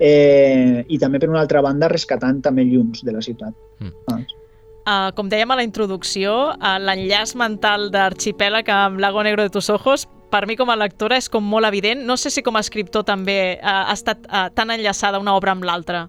eh, 0.00 0.84
i 0.88 0.98
també 0.98 1.20
per 1.22 1.30
una 1.30 1.40
altra 1.40 1.62
banda 1.62 1.88
rescatant 1.88 2.42
també 2.42 2.64
llums 2.66 3.04
de 3.06 3.14
la 3.14 3.22
ciutat. 3.22 3.54
Mm. 3.78 3.92
saps? 4.10 4.40
Uh, 4.84 5.08
com 5.16 5.30
dèiem 5.32 5.48
a 5.48 5.56
la 5.56 5.64
introducció, 5.64 6.52
uh, 6.52 6.74
l'enllaç 6.76 7.32
mental 7.40 7.88
d'Arxipèlag 7.94 8.68
amb 8.68 9.00
Lago 9.00 9.22
Negro 9.24 9.46
de 9.46 9.48
tus 9.48 9.70
ojos, 9.72 10.04
per 10.28 10.42
mi 10.46 10.58
com 10.60 10.68
a 10.68 10.76
lectora 10.76 11.16
és 11.16 11.30
com 11.30 11.46
molt 11.46 11.64
evident. 11.64 12.02
No 12.04 12.18
sé 12.20 12.28
si 12.28 12.42
com 12.44 12.58
a 12.58 12.60
escriptor 12.60 13.06
també 13.08 13.56
uh, 13.62 13.86
ha 13.88 13.94
estat 13.94 14.26
uh, 14.26 14.50
tan 14.52 14.74
enllaçada 14.74 15.22
una 15.22 15.38
obra 15.38 15.54
amb 15.54 15.64
l'altra. 15.64 16.08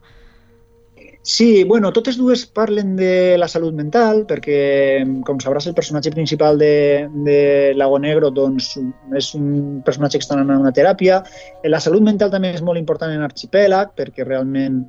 Sí, 1.26 1.64
bueno, 1.64 1.92
totes 1.92 2.20
dues 2.20 2.46
parlen 2.46 2.96
de 2.96 3.36
la 3.42 3.48
salut 3.50 3.74
mental, 3.74 4.28
perquè, 4.30 5.02
com 5.26 5.40
sabràs, 5.42 5.66
el 5.66 5.74
personatge 5.74 6.12
principal 6.14 6.60
de, 6.62 7.08
de 7.26 7.40
Lago 7.74 7.98
Negro 7.98 8.30
doncs, 8.30 8.76
és 9.18 9.32
un 9.34 9.82
personatge 9.82 10.20
que 10.22 10.28
està 10.28 10.38
a 10.38 10.44
una 10.46 10.74
teràpia. 10.76 11.24
La 11.66 11.82
salut 11.82 12.06
mental 12.06 12.30
també 12.30 12.54
és 12.54 12.62
molt 12.62 12.78
important 12.78 13.10
en 13.10 13.26
Archipèlag, 13.26 13.96
perquè 13.98 14.22
realment 14.22 14.84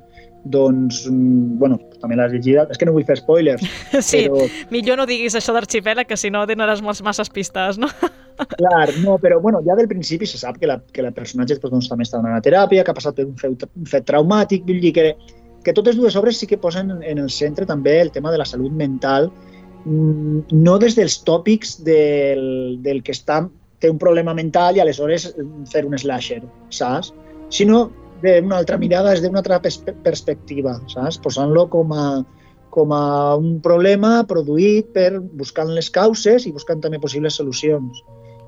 doncs, 0.45 1.07
mm, 1.09 1.57
bueno, 1.57 1.79
també 2.03 2.15
l'has 2.15 2.31
llegida, 2.31 2.67
és 2.69 2.77
que 2.77 2.85
no 2.85 2.93
vull 2.93 3.07
fer 3.07 3.17
spoilers, 3.17 3.65
Sí, 4.05 4.27
però, 4.27 4.45
millor 4.69 5.01
no 5.01 5.07
diguis 5.09 5.35
això 5.35 5.57
d'arxipèlag, 5.57 6.05
que 6.05 6.21
si 6.21 6.29
no 6.29 6.45
donaràs 6.45 6.85
mos- 6.85 7.01
masses 7.01 7.33
pistes, 7.33 7.81
no? 7.81 7.89
clar, 8.61 8.93
no, 9.01 9.17
però 9.17 9.41
bueno, 9.41 9.63
ja 9.65 9.75
del 9.75 9.89
principi 9.89 10.29
se 10.29 10.37
sap 10.37 10.61
que 10.61 10.69
la, 10.69 10.77
que 10.93 11.01
la 11.01 11.11
personatge 11.11 11.57
doncs, 11.65 11.89
també 11.89 12.05
està 12.05 12.21
donant 12.21 12.37
a 12.37 12.45
teràpia, 12.45 12.85
que 12.85 12.93
ha 12.93 12.97
passat 12.97 13.17
per 13.17 13.25
un 13.25 13.35
fet, 13.41 13.65
un 13.73 13.89
fet 13.89 14.05
traumàtic, 14.05 14.69
vull 14.69 14.81
dir 14.85 14.93
que, 14.93 15.07
que 15.67 15.75
totes 15.75 15.97
dues 15.99 16.15
obres 16.15 16.37
sí 16.39 16.47
que 16.47 16.57
posen 16.63 16.93
en 17.03 17.17
el 17.19 17.27
centre 17.27 17.65
també 17.67 17.97
el 17.99 18.13
tema 18.15 18.31
de 18.31 18.37
la 18.39 18.45
salut 18.47 18.71
mental, 18.71 19.25
mm, 19.83 20.55
no 20.55 20.77
des 20.79 20.95
dels 20.95 21.17
tòpics 21.27 21.81
del, 21.83 22.77
del 22.85 23.01
que 23.03 23.11
està, 23.11 23.41
té 23.83 23.91
un 23.91 23.99
problema 23.99 24.33
mental 24.37 24.77
i 24.77 24.79
aleshores 24.79 25.27
mm, 25.33 25.65
fer 25.67 25.83
un 25.83 25.97
slasher, 25.99 26.39
saps? 26.71 27.11
Sinó 27.51 27.89
d'una 28.23 28.61
altra 28.61 28.79
mirada, 28.79 29.11
des 29.11 29.25
d'una 29.25 29.43
altra 29.43 29.59
pers 29.59 29.81
perspectiva, 30.07 30.77
saps? 30.87 31.19
Posant-lo 31.19 31.67
com 31.75 31.91
a, 31.91 32.07
com 32.71 32.95
a 32.95 33.35
un 33.35 33.59
problema 33.59 34.21
produït 34.29 34.95
per 34.95 35.19
buscant 35.19 35.75
les 35.75 35.91
causes 35.91 36.47
i 36.47 36.55
buscant 36.55 36.79
també 36.79 37.03
possibles 37.03 37.35
solucions. 37.43 38.05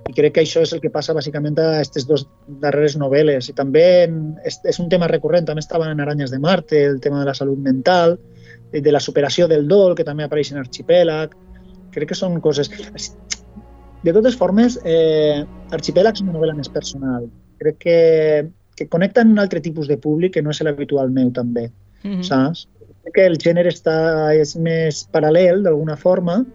I 0.09 0.13
crec 0.17 0.33
que 0.35 0.41
això 0.41 0.63
és 0.65 0.71
el 0.73 0.81
que 0.81 0.89
passa 0.89 1.13
bàsicament 1.13 1.59
a 1.61 1.67
aquestes 1.77 2.07
dues 2.09 2.25
darreres 2.63 2.95
novel·les. 2.97 3.51
I 3.51 3.53
també 3.57 3.85
és, 4.47 4.57
és 4.65 4.79
un 4.81 4.89
tema 4.89 5.09
recurrent, 5.11 5.45
també 5.45 5.61
estaven 5.61 5.91
en 5.93 6.01
Aranyes 6.01 6.33
de 6.33 6.39
Marte, 6.41 6.81
el 6.87 6.97
tema 7.03 7.19
de 7.21 7.27
la 7.29 7.35
salut 7.37 7.59
mental, 7.61 8.17
de, 8.71 8.81
de 8.81 8.93
la 8.95 9.01
superació 9.03 9.47
del 9.51 9.67
dol, 9.69 9.93
que 9.95 10.07
també 10.07 10.25
apareix 10.25 10.53
en 10.53 10.63
Arxipèlag. 10.63 11.35
Crec 11.93 12.13
que 12.13 12.17
són 12.17 12.39
coses... 12.41 12.71
De 13.99 14.13
totes 14.15 14.37
formes, 14.39 14.79
eh, 14.87 15.43
Arxipèlag 15.75 16.17
és 16.17 16.23
una 16.23 16.33
novel·la 16.37 16.55
més 16.57 16.71
personal. 16.71 17.27
Crec 17.59 17.77
que, 17.83 17.99
que 18.79 18.87
connecta 18.87 19.21
amb 19.21 19.35
un 19.35 19.43
altre 19.43 19.61
tipus 19.61 19.91
de 19.91 19.99
públic 19.99 20.37
que 20.37 20.41
no 20.41 20.55
és 20.55 20.63
l'habitual 20.63 21.11
meu, 21.11 21.29
també 21.35 21.67
Mm 22.03 22.11
-hmm. 22.11 22.23
saps? 22.23 22.67
Crec 23.03 23.13
que 23.13 23.25
el 23.25 23.37
gènere 23.37 23.69
està, 23.69 24.31
és 24.35 24.55
més 24.55 25.07
paral·lel, 25.11 25.63
d'alguna 25.63 25.95
forma. 25.95 26.45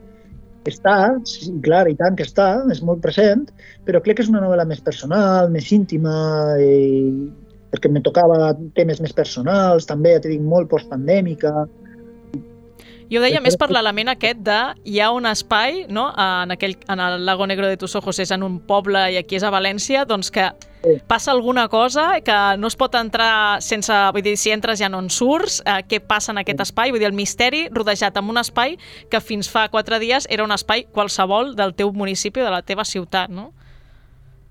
Està, 0.64 0.96
sí, 1.28 1.50
clar, 1.64 1.84
i 1.92 1.96
tant 1.98 2.14
que 2.16 2.24
està, 2.24 2.48
és 2.72 2.80
molt 2.88 3.02
present, 3.04 3.44
però 3.84 4.00
crec 4.04 4.16
que 4.18 4.24
és 4.24 4.30
una 4.32 4.40
novel·la 4.40 4.64
més 4.68 4.80
personal, 4.84 5.50
més 5.52 5.70
íntima, 5.76 6.14
i... 6.60 7.28
perquè 7.74 7.90
me 7.90 8.00
tocava 8.06 8.54
temes 8.78 9.00
més 9.04 9.12
personals, 9.12 9.84
també, 9.90 10.14
ja 10.14 10.22
t'he 10.24 10.32
dit, 10.32 10.44
molt 10.54 10.70
postpandèmica. 10.70 11.66
Jo 13.14 13.20
deia 13.22 13.38
més 13.38 13.54
per 13.54 13.68
l'element 13.70 14.10
aquest 14.10 14.40
de 14.42 14.58
hi 14.90 14.98
ha 14.98 15.12
un 15.14 15.28
espai, 15.30 15.84
no?, 15.86 16.08
en, 16.18 16.50
aquell, 16.50 16.74
en 16.90 16.98
el 16.98 17.24
Lago 17.26 17.46
Negro 17.46 17.68
de 17.70 17.76
tus 17.78 17.94
ojos 17.94 18.18
és 18.18 18.32
en 18.34 18.42
un 18.42 18.56
poble 18.66 19.04
i 19.14 19.18
aquí 19.20 19.38
és 19.38 19.44
a 19.46 19.52
València, 19.54 20.02
doncs 20.08 20.32
que 20.34 20.48
passa 21.06 21.30
alguna 21.30 21.68
cosa 21.68 22.20
que 22.26 22.38
no 22.58 22.66
es 22.66 22.76
pot 22.76 22.96
entrar 22.98 23.62
sense... 23.62 23.94
Vull 24.12 24.24
dir, 24.26 24.34
si 24.40 24.50
entres 24.50 24.80
ja 24.82 24.90
no 24.90 24.98
en 25.04 25.10
surts, 25.14 25.60
eh, 25.62 25.80
què 25.88 26.00
passa 26.02 26.32
en 26.34 26.40
aquest 26.42 26.64
espai? 26.66 26.90
Vull 26.90 27.02
dir, 27.02 27.08
el 27.12 27.16
misteri 27.16 27.68
rodejat 27.72 28.18
amb 28.18 28.34
un 28.34 28.40
espai 28.42 28.74
que 29.10 29.20
fins 29.22 29.50
fa 29.50 29.68
quatre 29.72 30.00
dies 30.02 30.26
era 30.30 30.44
un 30.44 30.54
espai 30.54 30.88
qualsevol 30.90 31.54
del 31.54 31.76
teu 31.78 31.92
municipi 31.94 32.42
o 32.42 32.48
de 32.48 32.56
la 32.56 32.64
teva 32.66 32.84
ciutat, 32.88 33.30
no? 33.30 33.52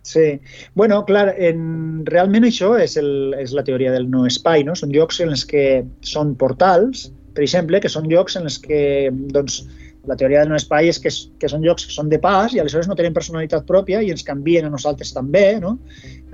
Sí. 0.04 0.40
Bueno, 0.76 1.04
clar, 1.08 1.30
en, 1.40 2.06
realment 2.08 2.48
això 2.48 2.74
és, 2.80 2.98
el, 3.00 3.36
és 3.40 3.54
la 3.56 3.64
teoria 3.64 3.92
del 3.94 4.10
no 4.12 4.26
espai, 4.28 4.66
no? 4.68 4.76
Són 4.76 4.92
llocs 4.96 5.22
en 5.24 5.32
els 5.36 5.46
que 5.48 5.84
són 6.04 6.36
portals, 6.40 7.10
per 7.34 7.44
exemple, 7.46 7.82
que 7.82 7.92
són 7.92 8.10
llocs 8.12 8.38
en 8.40 8.48
els 8.50 8.60
que, 8.62 9.10
doncs, 9.34 9.64
la 10.06 10.18
teoria 10.20 10.42
del 10.42 10.50
no 10.52 10.58
espai 10.60 10.90
és 10.92 11.00
que, 11.00 11.12
que 11.40 11.48
són 11.48 11.64
llocs 11.64 11.86
que 11.88 11.94
són 11.96 12.10
de 12.12 12.20
pas 12.20 12.52
i 12.52 12.60
aleshores 12.60 12.90
no 12.90 12.96
tenen 13.00 13.16
personalitat 13.16 13.64
pròpia 13.68 14.02
i 14.04 14.12
ens 14.12 14.26
canvien 14.28 14.68
a 14.68 14.72
nosaltres 14.74 15.14
també, 15.16 15.46
no? 15.64 15.78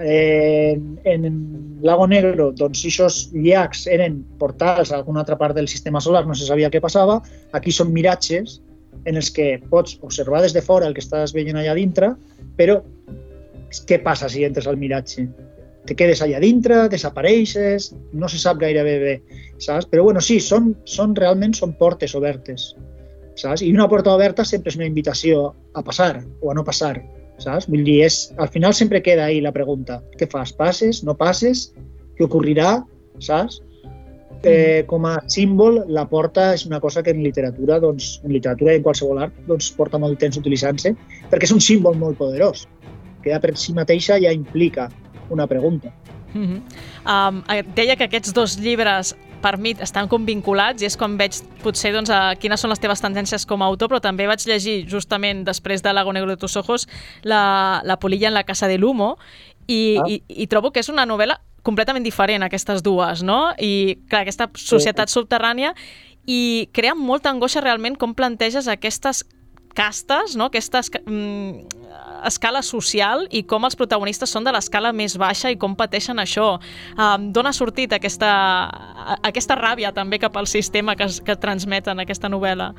Eh, 0.02 0.74
en, 0.74 1.28
en 1.30 1.36
Lago 1.86 2.08
Negro, 2.10 2.50
doncs, 2.58 2.82
aquests 2.90 3.30
llacs 3.36 3.86
eren 3.94 4.24
portals 4.42 4.90
a 4.90 4.98
alguna 4.98 5.22
altra 5.22 5.38
part 5.38 5.58
del 5.58 5.70
sistema 5.70 6.02
solar, 6.02 6.26
no 6.26 6.38
se 6.38 6.50
sabia 6.50 6.72
què 6.74 6.82
passava, 6.82 7.20
aquí 7.54 7.74
són 7.76 7.94
miratges 7.94 8.58
en 9.06 9.22
els 9.22 9.30
que 9.32 9.60
pots 9.70 10.00
observar 10.02 10.42
des 10.42 10.56
de 10.58 10.66
fora 10.66 10.90
el 10.90 10.98
que 10.98 11.06
estàs 11.06 11.36
veient 11.36 11.62
allà 11.62 11.78
dintre, 11.78 12.16
però 12.58 12.80
què 13.86 14.02
passa 14.02 14.32
si 14.34 14.44
entres 14.48 14.68
al 14.68 14.82
miratge? 14.82 15.28
Te 15.90 15.96
quedes 15.98 16.20
allà 16.22 16.38
dintre, 16.38 16.84
desapareixes, 16.92 17.88
no 18.14 18.28
se 18.30 18.38
sap 18.38 18.60
gairebé 18.62 18.92
bé, 19.02 19.14
saps? 19.58 19.88
Però 19.90 20.04
bueno, 20.06 20.22
sí, 20.22 20.36
són, 20.38 20.76
són 20.86 21.16
realment 21.18 21.56
són 21.58 21.74
portes 21.80 22.14
obertes, 22.20 22.76
saps? 23.34 23.64
I 23.66 23.72
una 23.74 23.88
porta 23.90 24.14
oberta 24.14 24.46
sempre 24.46 24.70
és 24.70 24.78
una 24.78 24.86
invitació 24.86 25.48
a 25.74 25.82
passar 25.88 26.20
o 26.44 26.52
a 26.52 26.54
no 26.54 26.66
passar, 26.68 27.00
saps? 27.42 27.66
Vull 27.72 27.88
dir, 27.88 28.04
és, 28.06 28.20
al 28.38 28.52
final 28.54 28.78
sempre 28.78 29.02
queda 29.02 29.26
ahí 29.26 29.42
la 29.42 29.56
pregunta. 29.56 29.98
Què 30.20 30.30
fas? 30.30 30.54
Passes? 30.54 31.02
No 31.10 31.18
passes? 31.18 31.72
Què 32.20 32.28
ocorrirà? 32.30 32.78
Saps? 33.26 33.64
Eh, 34.46 34.86
com 34.88 35.10
a 35.10 35.18
símbol, 35.26 35.82
la 35.90 36.06
porta 36.08 36.52
és 36.54 36.70
una 36.70 36.78
cosa 36.80 37.02
que 37.02 37.18
en 37.18 37.26
literatura, 37.26 37.82
doncs, 37.82 38.20
en 38.24 38.38
literatura 38.38 38.78
i 38.78 38.80
en 38.80 38.86
qualsevol 38.86 39.26
art, 39.26 39.42
doncs, 39.50 39.74
porta 39.74 39.98
molt 39.98 40.22
temps 40.22 40.38
utilitzant-se, 40.38 40.94
perquè 41.34 41.50
és 41.50 41.58
un 41.58 41.66
símbol 41.66 41.98
molt 41.98 42.22
poderós, 42.22 42.68
que 43.24 43.34
ja 43.34 43.42
per 43.42 43.58
si 43.58 43.74
mateixa 43.74 44.22
ja 44.22 44.32
implica 44.32 44.88
una 45.30 45.48
pregunta. 45.48 45.92
Mm 46.34 46.46
-hmm. 46.46 46.62
um, 47.30 47.44
deia 47.76 47.96
que 47.96 48.04
aquests 48.04 48.34
dos 48.34 48.58
llibres 48.60 49.16
per 49.42 49.58
mi 49.58 49.76
estan 49.80 50.08
com 50.08 50.26
vinculats 50.26 50.84
i 50.84 50.86
és 50.86 50.98
quan 50.98 51.18
veig 51.18 51.40
potser 51.64 51.94
doncs, 51.94 52.10
a 52.10 52.36
quines 52.36 52.60
són 52.60 52.70
les 52.70 52.80
teves 52.80 53.02
tendències 53.02 53.46
com 53.48 53.62
a 53.62 53.66
autor, 53.66 53.90
però 53.90 54.00
també 54.00 54.28
vaig 54.28 54.44
llegir 54.46 54.86
justament 54.90 55.46
després 55.48 55.82
de 55.82 55.94
Lago 55.94 56.14
Negro 56.14 56.30
de 56.30 56.38
tus 56.38 56.56
ojos 56.56 56.88
la, 57.24 57.82
la 57.84 57.98
Polilla 57.98 58.28
en 58.28 58.34
la 58.34 58.44
casa 58.44 58.68
de 58.68 58.78
l'Humo 58.78 59.18
i, 59.68 59.98
Ah. 59.98 60.04
i, 60.10 60.24
i 60.28 60.48
trobo 60.48 60.72
que 60.72 60.80
és 60.80 60.90
una 60.90 61.06
novel·la 61.06 61.40
completament 61.64 62.04
diferent 62.04 62.44
aquestes 62.44 62.84
dues, 62.84 63.24
no? 63.24 63.54
I 63.60 64.00
clar, 64.10 64.24
aquesta 64.24 64.50
societat 64.56 65.10
subterrània 65.10 65.74
i 66.26 66.70
crea 66.74 66.96
molta 66.96 67.30
angoixa 67.30 67.62
realment 67.62 67.98
com 67.98 68.14
planteges 68.16 68.68
aquestes 68.68 69.26
castes, 69.76 70.36
no? 70.36 70.50
aquesta 70.50 70.82
esca 70.84 71.02
mm, 71.06 71.80
escala 72.28 72.62
social 72.66 73.26
i 73.32 73.44
com 73.48 73.64
els 73.68 73.78
protagonistes 73.80 74.32
són 74.34 74.48
de 74.48 74.54
l'escala 74.54 74.92
més 74.96 75.16
baixa 75.20 75.52
i 75.52 75.58
com 75.60 75.76
pateixen 75.80 76.20
això. 76.20 76.58
Um, 76.98 77.30
D'on 77.34 77.48
ha 77.48 77.54
sortit 77.56 77.94
aquesta, 77.96 78.32
aquesta 79.20 79.56
ràbia 79.60 79.94
també 79.96 80.20
cap 80.20 80.36
al 80.38 80.50
sistema 80.52 80.98
que, 81.00 81.08
es, 81.08 81.22
que 81.24 81.38
transmeten 81.40 82.04
aquesta 82.04 82.32
novel·la? 82.32 82.74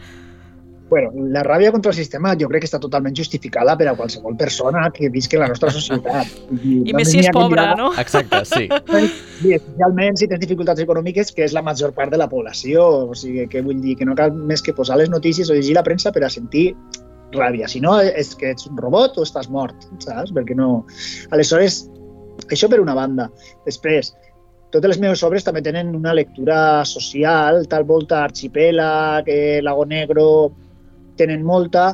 Bueno, 0.90 1.12
la 1.30 1.44
ràbia 1.46 1.70
contra 1.70 1.92
el 1.92 1.96
sistema 1.96 2.32
jo 2.38 2.48
crec 2.50 2.64
que 2.64 2.68
està 2.68 2.80
totalment 2.82 3.14
justificada 3.14 3.76
per 3.78 3.86
a 3.86 3.92
qualsevol 3.94 4.34
persona 4.36 4.88
que 4.90 5.08
visqui 5.14 5.38
en 5.38 5.44
la 5.44 5.50
nostra 5.52 5.70
societat. 5.70 6.32
I 6.90 6.94
més 6.98 7.12
si 7.12 7.20
és 7.22 7.28
pobre, 7.34 7.62
no? 7.78 7.92
Exacte, 8.02 8.40
sí. 8.50 8.66
I 8.66 9.54
especialment 9.54 10.18
si 10.18 10.26
tens 10.30 10.42
dificultats 10.42 10.82
econòmiques, 10.82 11.30
que 11.36 11.46
és 11.46 11.54
la 11.54 11.62
major 11.62 11.94
part 11.94 12.10
de 12.10 12.18
la 12.18 12.26
població. 12.32 12.88
O 13.06 13.14
sigui, 13.14 13.46
que 13.52 13.62
vull 13.62 13.78
dir 13.84 13.94
que 14.00 14.08
no 14.08 14.16
cal 14.18 14.34
més 14.34 14.66
que 14.66 14.74
posar 14.74 14.98
les 14.98 15.12
notícies 15.12 15.46
o 15.46 15.54
llegir 15.54 15.76
la 15.78 15.86
premsa 15.86 16.10
per 16.10 16.24
a 16.26 16.32
sentir 16.32 16.72
ràbia. 17.36 17.68
Si 17.70 17.78
no, 17.78 17.94
és 18.02 18.34
que 18.34 18.50
ets 18.50 18.66
un 18.66 18.80
robot 18.80 19.20
o 19.20 19.26
estàs 19.26 19.46
mort, 19.46 19.86
saps? 20.02 20.34
Perquè 20.34 20.56
no... 20.58 20.82
Aleshores, 21.30 21.84
això 22.48 22.66
per 22.66 22.80
una 22.82 22.96
banda. 22.98 23.28
Després, 23.68 24.10
totes 24.74 24.96
les 24.96 24.98
meves 25.02 25.22
obres 25.26 25.46
també 25.46 25.62
tenen 25.62 25.94
una 25.94 26.16
lectura 26.18 26.82
social, 26.86 27.62
tal 27.70 27.86
volta 27.86 28.24
Arxipèlag, 28.24 29.30
eh, 29.30 29.62
Lago 29.62 29.86
Negro, 29.86 30.26
tenen 31.20 31.44
molta, 31.46 31.92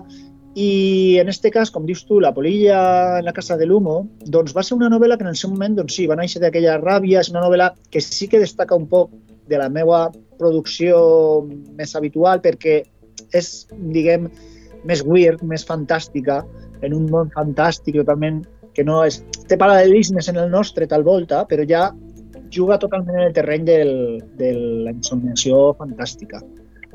i 0.56 1.18
en 1.20 1.28
este 1.28 1.50
cas, 1.52 1.68
com 1.70 1.84
dius 1.84 2.06
tu, 2.08 2.16
La 2.18 2.32
polilla 2.32 3.18
en 3.18 3.26
la 3.26 3.34
casa 3.36 3.58
de 3.60 3.66
l'humo, 3.68 3.98
doncs 4.24 4.54
va 4.56 4.62
ser 4.64 4.78
una 4.78 4.88
novel·la 4.88 5.18
que 5.20 5.26
en 5.26 5.34
el 5.34 5.36
seu 5.36 5.50
moment, 5.52 5.74
doncs 5.76 5.98
sí, 5.98 6.06
va 6.08 6.16
néixer 6.16 6.40
d'aquella 6.40 6.78
ràbia, 6.80 7.20
és 7.20 7.28
una 7.28 7.42
novel·la 7.44 7.74
que 7.92 8.00
sí 8.00 8.24
que 8.32 8.40
destaca 8.40 8.78
un 8.78 8.86
poc 8.88 9.12
de 9.50 9.60
la 9.60 9.68
meva 9.68 10.06
producció 10.40 10.96
més 11.76 11.92
habitual 11.94 12.40
perquè 12.40 12.78
és, 13.36 13.50
diguem, 13.92 14.30
més 14.88 15.04
weird, 15.04 15.44
més 15.44 15.66
fantàstica, 15.68 16.40
en 16.80 16.96
un 16.96 17.04
món 17.12 17.28
fantàstic 17.36 18.00
totalment 18.00 18.40
que 18.72 18.84
no 18.84 19.02
és... 19.04 19.20
Té 19.50 19.60
paral·lelismes 19.60 20.32
en 20.32 20.40
el 20.40 20.48
nostre, 20.50 20.88
tal 20.88 21.04
volta, 21.04 21.44
però 21.52 21.68
ja 21.68 21.90
juga 22.48 22.80
totalment 22.80 23.20
en 23.20 23.28
el 23.28 23.36
terreny 23.36 23.68
del, 23.68 23.94
de 24.40 24.52
la 24.56 24.96
insomniació 24.96 25.74
fantàstica. 25.76 26.40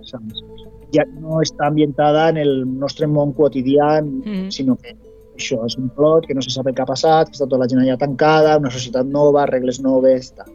Saps? 0.01 0.70
Ja 0.95 1.05
no 1.19 1.39
està 1.41 1.67
ambientada 1.69 2.29
en 2.29 2.37
el 2.37 2.65
nostre 2.79 3.07
món 3.07 3.33
quotidià, 3.33 4.01
Mm. 4.01 4.49
sinó 4.51 4.75
que 4.75 4.95
això 5.37 5.65
és 5.65 5.77
un 5.77 5.89
plot, 5.89 6.27
que 6.27 6.35
no 6.35 6.41
se 6.41 6.49
sap 6.49 6.67
el 6.67 6.75
que 6.75 6.81
ha 6.81 6.85
passat, 6.85 7.29
que 7.29 7.37
està 7.37 7.47
tota 7.47 7.57
la 7.63 7.67
gent 7.67 7.81
allà 7.81 7.97
tancada, 7.97 8.57
una 8.57 8.71
societat 8.71 9.05
nova, 9.05 9.45
regles 9.45 9.79
noves, 9.81 10.33
tal. 10.35 10.51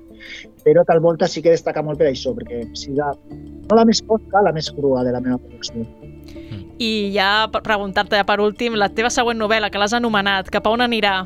Però 0.64 0.84
tal 0.84 1.00
volta 1.00 1.28
sí 1.28 1.42
que 1.42 1.50
destaca 1.50 1.82
molt 1.82 1.98
per 1.98 2.08
això, 2.10 2.34
perquè 2.34 2.64
siga 2.74 3.12
no 3.68 3.76
la 3.76 3.84
més 3.84 4.02
fosca, 4.06 4.42
la 4.42 4.52
més 4.52 4.70
crua 4.70 5.04
de 5.04 5.12
la 5.12 5.20
meva 5.20 5.38
producció. 5.38 5.86
I 6.78 7.12
ja 7.14 7.48
preguntar-te 7.50 8.16
ja 8.16 8.26
per 8.28 8.40
últim, 8.40 8.74
la 8.76 8.90
teva 8.92 9.08
següent 9.10 9.38
novel·la, 9.40 9.70
que 9.70 9.78
l'has 9.78 9.94
anomenat, 9.96 10.50
cap 10.50 10.66
a 10.66 10.70
on 10.70 10.84
anirà? 10.84 11.22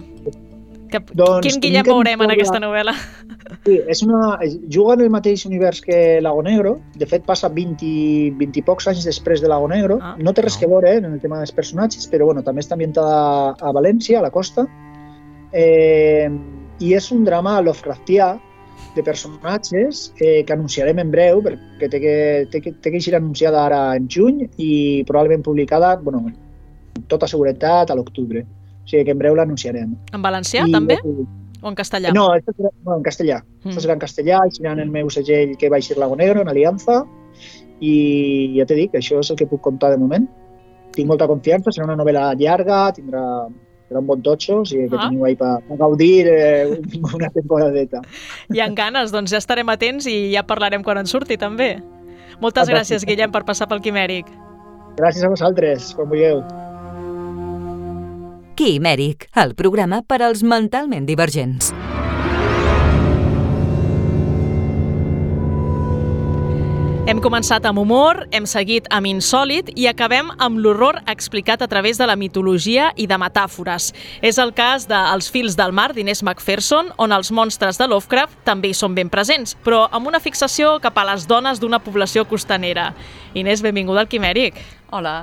Que, 0.90 1.00
Doncs 1.14 1.46
quin 1.46 1.60
Guillem 1.62 1.86
que 1.86 1.94
veurem 1.94 2.24
en 2.26 2.32
aquesta 2.34 2.58
novel·la? 2.62 2.94
Sí, 3.64 3.76
és 3.92 4.02
una, 4.02 4.38
juga 4.72 4.96
en 4.96 5.04
el 5.04 5.10
mateix 5.12 5.44
univers 5.46 5.80
que 5.84 6.20
Lago 6.22 6.42
Negro. 6.46 6.76
De 6.98 7.06
fet, 7.10 7.24
passa 7.26 7.50
20, 7.52 7.90
20 8.40 8.60
i 8.60 8.64
pocs 8.66 8.90
anys 8.90 9.06
després 9.06 9.42
de 9.42 9.50
Lago 9.52 9.68
Negro. 9.70 9.98
Ah. 10.02 10.14
no 10.18 10.34
té 10.34 10.44
res 10.44 10.58
que 10.60 10.68
veure 10.70 10.94
eh, 10.94 11.00
en 11.02 11.10
el 11.12 11.22
tema 11.22 11.40
dels 11.40 11.54
personatges, 11.54 12.06
però 12.10 12.30
bueno, 12.30 12.44
també 12.46 12.64
està 12.64 12.76
ambientada 12.78 13.54
a 13.54 13.74
València, 13.76 14.18
a 14.18 14.26
la 14.26 14.32
costa. 14.34 14.66
Eh, 15.52 16.28
I 16.80 16.94
és 16.96 17.10
un 17.12 17.26
drama 17.26 17.58
Lovecraftià 17.62 18.32
de 18.94 19.02
personatges 19.06 20.08
eh, 20.18 20.42
que 20.46 20.54
anunciarem 20.54 20.98
en 21.02 21.10
breu, 21.12 21.42
perquè 21.44 21.90
té 21.90 22.00
que, 22.02 22.14
té 22.50 22.62
que, 22.64 22.72
té 22.82 22.94
que 22.94 23.02
ser 23.02 23.16
anunciada 23.18 23.64
ara 23.66 23.82
en 23.98 24.08
juny 24.10 24.46
i 24.58 24.70
probablement 25.08 25.44
publicada, 25.46 25.94
bueno, 26.02 26.24
amb 26.26 27.04
tota 27.10 27.28
seguretat 27.30 27.90
a 27.90 27.98
l'octubre. 27.98 28.44
Sigui 28.90 29.04
que 29.06 29.12
en 29.14 29.20
breu 29.22 29.36
l'anunciarem. 29.38 29.92
En 30.12 30.22
valencià, 30.24 30.64
I- 30.66 30.72
també? 30.74 30.98
O 31.62 31.68
en 31.68 31.74
castellà? 31.76 32.10
No, 32.16 32.30
esta 32.34 32.52
serà, 32.56 32.70
no, 32.86 32.96
en 32.96 33.02
castellà. 33.04 33.42
Mm. 33.62 33.68
Mm. 33.70 33.78
serà 33.84 33.92
en 33.94 34.00
castellà, 34.02 34.38
i 34.48 34.54
serà 34.56 34.72
en 34.72 34.80
el 34.80 34.90
meu 34.90 35.10
segell 35.12 35.56
que 35.60 35.68
va 35.70 35.76
eixir 35.78 35.98
Lago 36.00 36.16
Negro, 36.16 36.40
en 36.42 36.48
Alianza, 36.48 37.02
i 37.80 38.54
ja 38.58 38.66
t'he 38.68 38.76
dit, 38.78 38.94
això 38.96 39.20
és 39.20 39.30
el 39.32 39.36
que 39.40 39.46
puc 39.48 39.60
contar 39.64 39.90
de 39.92 39.98
moment. 40.00 40.26
Tinc 40.96 41.06
molta 41.08 41.28
confiança, 41.30 41.70
serà 41.70 41.86
una 41.86 41.96
novel·la 42.00 42.32
llarga, 42.40 42.80
tindrà, 42.96 43.22
serà 43.88 44.00
un 44.02 44.06
bon 44.08 44.22
totxo, 44.22 44.60
o 44.62 44.64
sigui 44.64 44.88
que 44.88 44.96
Ah. 44.98 45.08
teniu 45.08 45.24
ahí 45.24 45.36
per 45.36 45.60
gaudir 45.78 46.26
eh, 46.26 46.80
una 47.14 47.28
temporadeta. 47.30 48.00
Hi 48.52 48.60
ha 48.60 48.68
ganes, 48.74 49.12
doncs 49.12 49.30
ja 49.30 49.38
estarem 49.38 49.68
atents 49.68 50.06
i 50.06 50.32
ja 50.34 50.42
parlarem 50.42 50.82
quan 50.82 50.98
en 50.98 51.06
surti, 51.06 51.36
també. 51.36 51.76
Moltes 52.40 52.68
Fantàstic. 52.68 52.74
gràcies, 52.74 53.04
Guillem, 53.06 53.30
per 53.30 53.44
passar 53.44 53.68
pel 53.68 53.80
Quimèric. 53.84 54.26
Gràcies 54.96 55.22
a 55.24 55.28
vosaltres, 55.28 55.92
quan 55.94 56.08
vulgueu. 56.08 56.40
Quimèric, 58.60 59.30
el 59.40 59.54
programa 59.56 60.02
per 60.04 60.18
als 60.20 60.42
mentalment 60.44 61.06
divergents. 61.08 61.70
Hem 67.08 67.22
començat 67.24 67.64
amb 67.64 67.80
humor, 67.80 68.20
hem 68.36 68.44
seguit 68.44 68.84
amb 68.92 69.08
insòlid 69.08 69.72
i 69.80 69.88
acabem 69.88 70.28
amb 70.36 70.60
l'horror 70.60 71.00
explicat 71.08 71.64
a 71.64 71.70
través 71.72 71.96
de 71.96 72.04
la 72.04 72.18
mitologia 72.20 72.90
i 73.00 73.08
de 73.08 73.16
metàfores. 73.16 73.94
És 74.20 74.36
el 74.36 74.52
cas 74.52 74.84
de 74.92 75.00
Els 75.14 75.32
fils 75.32 75.56
del 75.56 75.72
mar 75.72 75.94
d'Inés 75.96 76.20
Macpherson, 76.20 76.92
on 77.00 77.16
els 77.16 77.32
monstres 77.32 77.80
de 77.80 77.88
Lovecraft 77.88 78.44
també 78.44 78.68
hi 78.68 78.76
són 78.76 78.92
ben 78.92 79.08
presents, 79.08 79.56
però 79.64 79.86
amb 79.88 80.12
una 80.12 80.20
fixació 80.20 80.76
cap 80.84 81.00
a 81.00 81.08
les 81.14 81.24
dones 81.24 81.64
d'una 81.64 81.80
població 81.80 82.28
costanera. 82.28 82.90
Inés, 83.32 83.64
benvinguda 83.64 84.04
al 84.04 84.12
Quimèric. 84.12 84.60
Hola. 84.92 85.22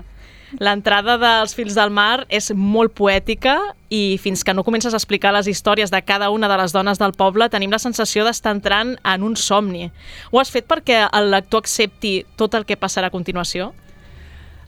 L'entrada 0.64 1.18
dels 1.20 1.52
Fils 1.58 1.76
del 1.76 1.92
Mar 1.92 2.24
és 2.32 2.54
molt 2.56 2.94
poètica 2.96 3.58
i 3.92 4.16
fins 4.24 4.46
que 4.48 4.54
no 4.56 4.64
comences 4.64 4.94
a 4.94 5.00
explicar 5.00 5.34
les 5.36 5.50
històries 5.52 5.92
de 5.92 6.00
cada 6.08 6.30
una 6.32 6.48
de 6.48 6.58
les 6.62 6.72
dones 6.72 7.02
del 7.02 7.12
poble 7.20 7.50
tenim 7.52 7.74
la 7.74 7.82
sensació 7.84 8.24
d'estar 8.24 8.54
entrant 8.56 8.96
en 9.04 9.26
un 9.28 9.36
somni. 9.36 9.90
Ho 10.32 10.40
has 10.40 10.52
fet 10.54 10.70
perquè 10.70 11.04
el 11.12 11.34
lector 11.34 11.66
accepti 11.66 12.22
tot 12.40 12.56
el 12.56 12.64
que 12.64 12.80
passarà 12.80 13.12
a 13.12 13.16
continuació? 13.16 13.74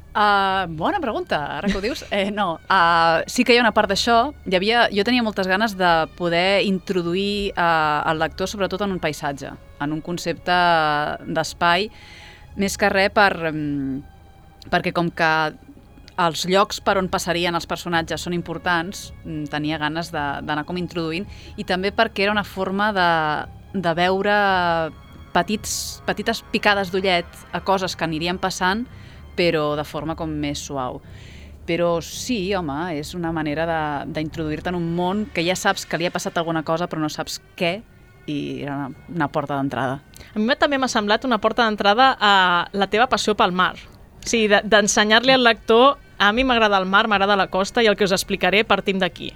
Uh, 0.10 0.66
bona 0.76 1.00
pregunta, 1.00 1.38
ara 1.60 1.70
que 1.70 1.78
ho 1.78 1.82
dius. 1.82 2.04
Eh, 2.12 2.28
no, 2.34 2.58
uh, 2.68 3.24
sí 3.30 3.46
que 3.46 3.54
hi 3.54 3.60
ha 3.62 3.64
una 3.64 3.72
part 3.72 3.88
d'això. 3.88 4.34
Hi 4.50 4.58
havia, 4.58 4.88
jo 4.92 5.06
tenia 5.08 5.24
moltes 5.24 5.48
ganes 5.48 5.78
de 5.80 5.92
poder 6.18 6.66
introduir 6.68 7.54
uh, 7.54 8.04
el 8.10 8.20
lector 8.20 8.52
sobretot 8.52 8.84
en 8.84 8.98
un 8.98 9.00
paisatge, 9.00 9.54
en 9.80 9.96
un 9.96 10.04
concepte 10.04 10.60
d'espai, 11.24 11.88
més 12.60 12.76
que 12.76 12.92
res 12.92 13.14
per, 13.16 13.32
um, 13.54 14.02
perquè 14.74 14.92
com 14.92 15.14
que 15.14 15.32
els 16.20 16.44
llocs 16.50 16.82
per 16.84 16.98
on 17.00 17.08
passarien 17.12 17.56
els 17.56 17.68
personatges 17.70 18.22
són 18.26 18.34
importants, 18.36 19.14
mm, 19.24 19.46
tenia 19.54 19.78
ganes 19.80 20.12
d'anar 20.12 20.66
com 20.68 20.78
introduint, 20.78 21.26
i 21.58 21.64
també 21.64 21.92
perquè 21.96 22.26
era 22.26 22.34
una 22.36 22.44
forma 22.44 22.92
de, 22.94 23.10
de 23.80 23.94
veure 23.96 24.36
petits, 25.34 26.02
petites 26.08 26.42
picades 26.52 26.92
d'ullet 26.92 27.26
a 27.54 27.62
coses 27.62 27.96
que 27.96 28.04
anirien 28.08 28.40
passant, 28.42 28.86
però 29.38 29.76
de 29.80 29.86
forma 29.88 30.16
com 30.20 30.30
més 30.30 30.60
suau. 30.60 31.00
Però 31.70 32.00
sí, 32.02 32.50
home, 32.58 32.96
és 32.98 33.14
una 33.14 33.32
manera 33.32 34.04
d'introduir-te 34.10 34.72
en 34.74 34.76
un 34.80 34.88
món 34.98 35.28
que 35.34 35.44
ja 35.46 35.56
saps 35.56 35.86
que 35.86 36.00
li 36.02 36.08
ha 36.10 36.12
passat 36.12 36.38
alguna 36.42 36.64
cosa 36.66 36.88
però 36.90 37.00
no 37.04 37.10
saps 37.14 37.38
què 37.56 37.76
i 38.30 38.64
era 38.64 38.76
una, 38.76 38.90
una 39.16 39.28
porta 39.32 39.56
d'entrada. 39.56 40.00
A 40.34 40.40
mi 40.42 40.56
també 40.58 40.78
m'ha 40.82 40.90
semblat 40.90 41.24
una 41.30 41.38
porta 41.42 41.66
d'entrada 41.66 42.16
a 42.20 42.34
la 42.74 42.88
teva 42.90 43.08
passió 43.10 43.36
pel 43.38 43.54
mar. 43.54 43.76
Sí, 44.26 44.48
de- 44.50 44.64
d'ensenyar-li 44.66 45.32
al 45.38 45.46
lector 45.46 45.98
a 46.20 46.32
mi 46.36 46.44
m'agrada 46.44 46.78
el 46.78 46.86
mar, 46.86 47.08
m'agrada 47.08 47.38
la 47.40 47.48
costa 47.48 47.82
i 47.82 47.88
el 47.88 47.96
que 47.98 48.06
us 48.06 48.14
explicaré 48.14 48.66
partim 48.68 49.00
d'aquí. 49.00 49.32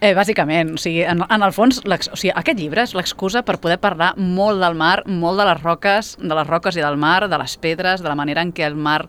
Eh, 0.00 0.14
bàsicament, 0.16 0.74
o 0.74 0.80
sigui, 0.80 1.04
en, 1.06 1.22
en 1.22 1.44
el 1.44 1.52
fons, 1.54 1.82
o 1.84 2.16
sigui, 2.16 2.32
aquest 2.34 2.58
llibre 2.58 2.82
és 2.82 2.94
l'excusa 2.96 3.44
per 3.46 3.60
poder 3.62 3.78
parlar 3.82 4.14
molt 4.16 4.62
del 4.64 4.74
mar, 4.80 5.02
molt 5.06 5.40
de 5.40 5.48
les 5.50 5.62
roques, 5.62 6.14
de 6.18 6.34
les 6.34 6.48
roques 6.48 6.80
i 6.80 6.84
del 6.84 6.96
mar, 7.00 7.28
de 7.28 7.40
les 7.40 7.56
pedres, 7.60 8.02
de 8.02 8.08
la 8.08 8.18
manera 8.18 8.42
en 8.42 8.54
què 8.56 8.66
el 8.66 8.74
mar 8.76 9.04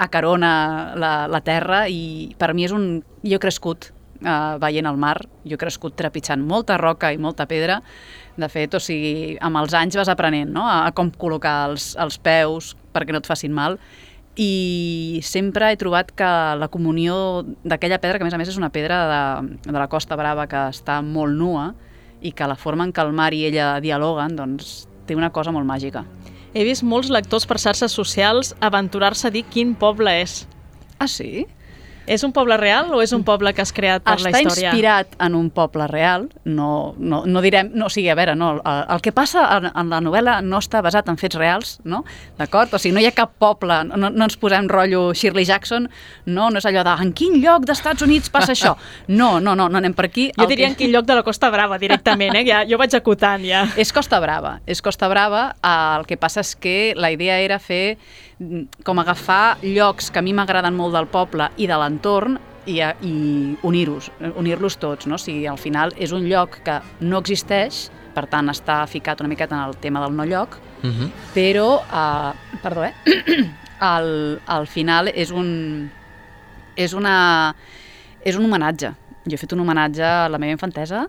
acarona 0.00 0.52
la, 0.96 1.14
la 1.28 1.40
terra 1.44 1.86
i 1.88 2.34
per 2.38 2.54
mi 2.54 2.68
és 2.68 2.76
un... 2.76 3.00
Jo 3.24 3.36
he 3.36 3.42
crescut 3.42 3.90
eh, 4.24 4.56
veient 4.60 4.88
el 4.88 5.00
mar, 5.00 5.16
jo 5.44 5.56
he 5.56 5.60
crescut 5.60 5.96
trepitjant 5.96 6.44
molta 6.44 6.78
roca 6.80 7.12
i 7.12 7.18
molta 7.20 7.48
pedra, 7.48 7.80
de 8.40 8.48
fet, 8.48 8.74
o 8.76 8.80
sigui, 8.80 9.36
amb 9.44 9.60
els 9.60 9.74
anys 9.76 9.98
vas 10.00 10.08
aprenent 10.08 10.52
no? 10.54 10.64
a, 10.64 10.86
a 10.88 10.94
com 10.96 11.10
col·locar 11.12 11.56
els, 11.70 11.92
els 12.00 12.16
peus 12.22 12.74
perquè 12.94 13.12
no 13.12 13.20
et 13.20 13.28
facin 13.28 13.52
mal 13.54 13.76
i 14.40 15.20
sempre 15.20 15.68
he 15.68 15.76
trobat 15.76 16.14
que 16.16 16.28
la 16.56 16.68
comunió 16.72 17.42
d'aquella 17.60 17.98
pedra, 18.00 18.16
que 18.16 18.24
a 18.24 18.28
més 18.28 18.36
a 18.36 18.40
més 18.40 18.48
és 18.48 18.56
una 18.56 18.70
pedra 18.72 19.00
de, 19.10 19.58
de 19.66 19.76
la 19.76 19.88
Costa 19.92 20.16
Brava 20.16 20.46
que 20.48 20.62
està 20.72 21.00
molt 21.04 21.36
nua 21.36 21.74
i 22.24 22.32
que 22.32 22.48
la 22.48 22.56
forma 22.56 22.86
en 22.86 22.94
què 22.96 23.04
el 23.04 23.12
mar 23.16 23.34
i 23.36 23.42
ella 23.50 23.74
dialoguen 23.84 24.38
doncs, 24.38 24.86
té 25.04 25.16
una 25.16 25.28
cosa 25.34 25.52
molt 25.52 25.68
màgica. 25.68 26.06
He 26.54 26.64
vist 26.64 26.82
molts 26.82 27.10
lectors 27.12 27.44
per 27.46 27.60
xarxes 27.60 27.92
socials 27.92 28.54
aventurar-se 28.64 29.28
a 29.28 29.34
dir 29.34 29.44
quin 29.52 29.74
poble 29.78 30.16
és. 30.22 30.46
Ah, 30.98 31.08
sí? 31.08 31.44
És 32.10 32.24
un 32.26 32.32
poble 32.34 32.56
real 32.58 32.88
o 32.90 32.98
és 33.04 33.12
un 33.14 33.22
poble 33.22 33.52
que 33.54 33.62
has 33.62 33.70
creat 33.70 34.02
per 34.02 34.16
Està 34.18 34.32
la 34.32 34.40
història? 34.42 34.72
inspirat 34.72 35.12
en 35.22 35.36
un 35.38 35.46
poble 35.54 35.86
real, 35.86 36.24
no, 36.44 36.94
no, 36.98 37.22
no 37.26 37.42
direm... 37.44 37.70
No, 37.70 37.86
o 37.86 37.92
sigui, 37.92 38.08
a 38.10 38.16
veure, 38.18 38.34
no, 38.34 38.48
el, 38.58 38.80
el 38.96 39.02
que 39.04 39.12
passa 39.14 39.44
en, 39.56 39.68
en 39.70 39.92
la 39.92 40.00
novel·la 40.02 40.40
no 40.42 40.58
està 40.58 40.80
basat 40.82 41.06
en 41.12 41.20
fets 41.20 41.38
reals, 41.38 41.76
no? 41.86 42.02
D'acord? 42.38 42.74
O 42.74 42.80
sigui, 42.82 42.96
no 42.96 43.04
hi 43.04 43.06
ha 43.06 43.14
cap 43.14 43.36
poble, 43.38 43.76
no, 43.92 44.10
no 44.10 44.26
ens 44.26 44.34
posem 44.42 44.66
rotllo 44.70 45.12
Shirley 45.14 45.46
Jackson, 45.46 45.86
no, 46.26 46.48
no 46.50 46.58
és 46.58 46.66
allò 46.66 46.82
de 46.88 46.96
en 47.04 47.12
quin 47.14 47.38
lloc 47.44 47.68
d'Estats 47.68 48.02
Units 48.02 48.32
passa 48.34 48.56
això? 48.56 48.74
No, 49.20 49.38
no, 49.38 49.54
no, 49.54 49.68
no 49.70 49.78
anem 49.78 49.94
per 49.94 50.06
aquí. 50.08 50.28
Jo 50.38 50.46
diria 50.48 50.68
en 50.70 50.74
quin 50.78 50.90
lloc 50.92 51.06
de 51.06 51.14
la 51.18 51.22
Costa 51.26 51.50
Brava, 51.52 51.78
directament, 51.78 52.34
eh? 52.40 52.44
Ja, 52.46 52.64
jo 52.66 52.78
vaig 52.80 52.94
acotant, 52.96 53.44
ja. 53.46 53.62
És 53.80 53.92
Costa 53.94 54.18
Brava, 54.22 54.56
és 54.66 54.82
Costa 54.82 55.08
Brava. 55.10 55.50
El 55.66 56.06
que 56.08 56.18
passa 56.18 56.42
és 56.42 56.54
que 56.58 56.74
la 56.98 57.10
idea 57.14 57.38
era 57.42 57.58
fer 57.62 57.98
mm, 58.38 58.82
com 58.86 58.98
agafar 59.02 59.58
llocs 59.62 60.10
que 60.10 60.18
a 60.18 60.24
mi 60.26 60.34
m'agraden 60.36 60.74
molt 60.74 60.96
del 60.96 61.06
poble 61.10 61.50
i 61.60 61.68
de 61.70 61.78
l'entorn 61.78 61.99
i, 62.66 62.80
a- 62.80 62.96
i 63.02 63.56
unir-los, 63.62 64.10
unir-los 64.36 64.76
tots, 64.78 65.06
no? 65.06 65.14
O 65.14 65.18
sigui, 65.18 65.46
al 65.46 65.58
final 65.58 65.92
és 65.96 66.12
un 66.12 66.26
lloc 66.28 66.58
que 66.64 66.80
no 67.00 67.18
existeix, 67.18 67.90
per 68.14 68.26
tant 68.26 68.48
està 68.50 68.86
ficat 68.90 69.20
una 69.20 69.28
miqueta 69.28 69.54
en 69.56 69.62
el 69.68 69.76
tema 69.76 70.00
del 70.00 70.16
no 70.16 70.24
lloc, 70.24 70.58
Uh 70.82 70.88
-huh. 70.88 71.10
però, 71.34 71.80
eh, 71.82 72.58
perdó, 72.62 72.84
eh? 72.84 72.94
al, 73.80 74.40
al 74.46 74.66
final 74.66 75.08
és 75.08 75.30
un, 75.30 75.90
és 76.76 76.92
una, 76.94 77.54
és 78.24 78.36
un 78.36 78.44
homenatge. 78.46 78.92
Jo 79.26 79.34
he 79.34 79.36
fet 79.36 79.52
un 79.52 79.60
homenatge 79.60 80.02
a 80.02 80.28
la 80.28 80.38
meva 80.38 80.52
infantesa, 80.52 81.06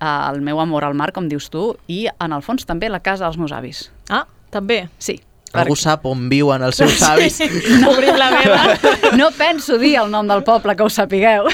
al 0.00 0.40
meu 0.40 0.58
amor 0.60 0.82
al 0.84 0.94
mar, 0.94 1.12
com 1.12 1.28
dius 1.28 1.48
tu, 1.50 1.76
i 1.86 2.08
en 2.18 2.32
el 2.32 2.42
fons 2.42 2.64
també 2.66 2.88
la 2.88 2.98
casa 3.00 3.24
dels 3.24 3.38
meus 3.38 3.52
avis. 3.52 3.92
Ah, 4.10 4.26
també. 4.50 4.88
Sí. 4.98 5.20
Algú 5.52 5.76
sap 5.76 6.06
on 6.08 6.28
viuen 6.32 6.62
els 6.64 6.78
seus 6.80 7.02
avis? 7.04 7.36
Sí, 7.36 7.48
obrim 7.88 8.16
la 8.16 8.30
meva. 8.32 8.60
No 9.20 9.30
penso 9.36 9.78
dir 9.78 9.96
el 10.00 10.10
nom 10.10 10.28
del 10.28 10.44
poble, 10.46 10.76
que 10.76 10.86
ho 10.86 10.90
sapigueu. 10.92 11.48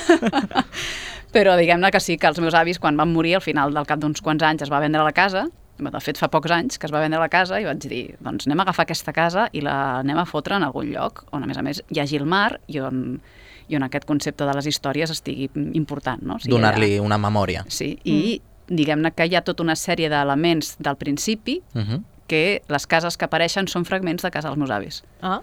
Però 1.35 1.57
diguem-ne 1.59 1.91
que 1.93 2.01
sí, 2.01 2.17
que 2.17 2.29
els 2.31 2.39
meus 2.41 2.55
avis, 2.55 2.79
quan 2.79 2.97
van 2.97 3.11
morir, 3.13 3.35
al 3.37 3.45
final 3.45 3.75
del 3.75 3.87
cap 3.89 4.01
d'uns 4.01 4.23
quants 4.25 4.45
anys 4.47 4.65
es 4.65 4.71
va 4.73 4.81
vendre 4.81 5.03
la 5.05 5.13
casa, 5.13 5.49
de 5.79 6.01
fet 6.03 6.19
fa 6.19 6.27
pocs 6.31 6.51
anys 6.51 6.79
que 6.79 6.89
es 6.89 6.93
va 6.95 7.01
vendre 7.05 7.21
la 7.23 7.29
casa 7.31 7.61
i 7.61 7.67
vaig 7.67 7.85
dir, 7.87 8.03
doncs 8.25 8.49
anem 8.49 8.59
a 8.59 8.67
agafar 8.67 8.87
aquesta 8.87 9.13
casa 9.15 9.47
i 9.55 9.63
la 9.63 10.01
anem 10.01 10.19
a 10.19 10.25
fotre 10.27 10.57
en 10.57 10.67
algun 10.67 10.89
lloc 10.91 11.23
on 11.31 11.45
a 11.45 11.47
més 11.47 11.59
a 11.61 11.63
més 11.63 11.83
hi 11.89 12.01
hagi 12.03 12.19
el 12.19 12.27
mar 12.27 12.59
i 12.67 12.81
on, 12.83 13.21
i 13.69 13.79
on 13.79 13.87
aquest 13.87 14.09
concepte 14.09 14.47
de 14.49 14.57
les 14.59 14.67
històries 14.67 15.13
estigui 15.15 15.49
important. 15.79 16.23
No? 16.23 16.37
O 16.37 16.43
sigui, 16.43 16.57
Donar-li 16.57 16.99
una 16.99 17.19
memòria. 17.23 17.65
Sí, 17.71 17.93
i 18.05 18.41
diguem-ne 18.69 19.13
que 19.15 19.29
hi 19.29 19.37
ha 19.39 19.45
tota 19.47 19.63
una 19.63 19.77
sèrie 19.79 20.11
d'elements 20.13 20.77
del 20.83 20.99
principi 20.99 21.61
Uh 21.75 21.83
-huh. 21.83 22.03
Que 22.29 22.63
les 22.69 22.87
cases 22.87 23.17
que 23.17 23.25
apareixen 23.27 23.67
són 23.69 23.85
fragments 23.89 24.23
de 24.23 24.31
casa 24.31 24.49
dels 24.53 24.61
meus 24.61 24.71
avis. 24.71 25.03
Ah. 25.23 25.41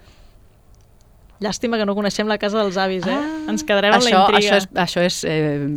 Llàstima 1.44 1.76
que 1.76 1.84
no 1.86 1.92
coneixem 1.98 2.30
la 2.32 2.38
casa 2.40 2.62
dels 2.62 2.78
avis, 2.80 3.04
eh? 3.12 3.16
Ens 3.52 3.66
quedarem 3.68 3.92
amb 3.98 4.00
això, 4.06 4.22
la 4.32 4.38
Això 4.40 4.56
intriga. 4.56 4.58
és, 4.62 4.68
això 4.86 5.02
és 5.04 5.18
eh, 5.28 5.68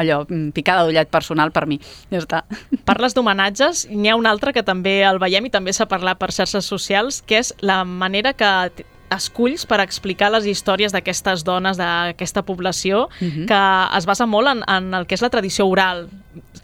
allò, 0.00 0.22
mm, 0.24 0.54
picada 0.56 0.86
d'ullet 0.86 1.10
personal 1.12 1.52
per 1.52 1.66
mi. 1.68 1.76
Ja 2.10 2.22
està. 2.22 2.40
Parles 2.88 3.12
d'homenatges, 3.14 3.84
n'hi 3.92 4.08
ha 4.08 4.16
un 4.16 4.24
altre 4.26 4.54
que 4.56 4.62
també 4.64 5.02
el 5.04 5.20
veiem 5.20 5.44
i 5.44 5.52
també 5.52 5.74
s'ha 5.76 5.84
parlat 5.92 6.16
per 6.18 6.30
xarxes 6.32 6.64
socials, 6.64 7.20
que 7.28 7.42
és 7.42 7.52
la 7.60 7.82
manera 7.84 8.32
que 8.32 8.48
esculls 9.14 9.66
per 9.68 9.82
explicar 9.84 10.30
les 10.32 10.46
històries 10.48 10.90
d'aquestes 10.96 11.44
dones, 11.44 11.76
d'aquesta 11.76 12.42
població, 12.42 13.10
Mhm. 13.20 13.44
que 13.46 13.60
es 13.98 14.06
basa 14.08 14.24
molt 14.26 14.48
en, 14.48 14.64
en 14.66 14.94
el 14.94 15.04
que 15.06 15.14
és 15.14 15.22
la 15.22 15.28
tradició 15.30 15.68
oral. 15.68 16.08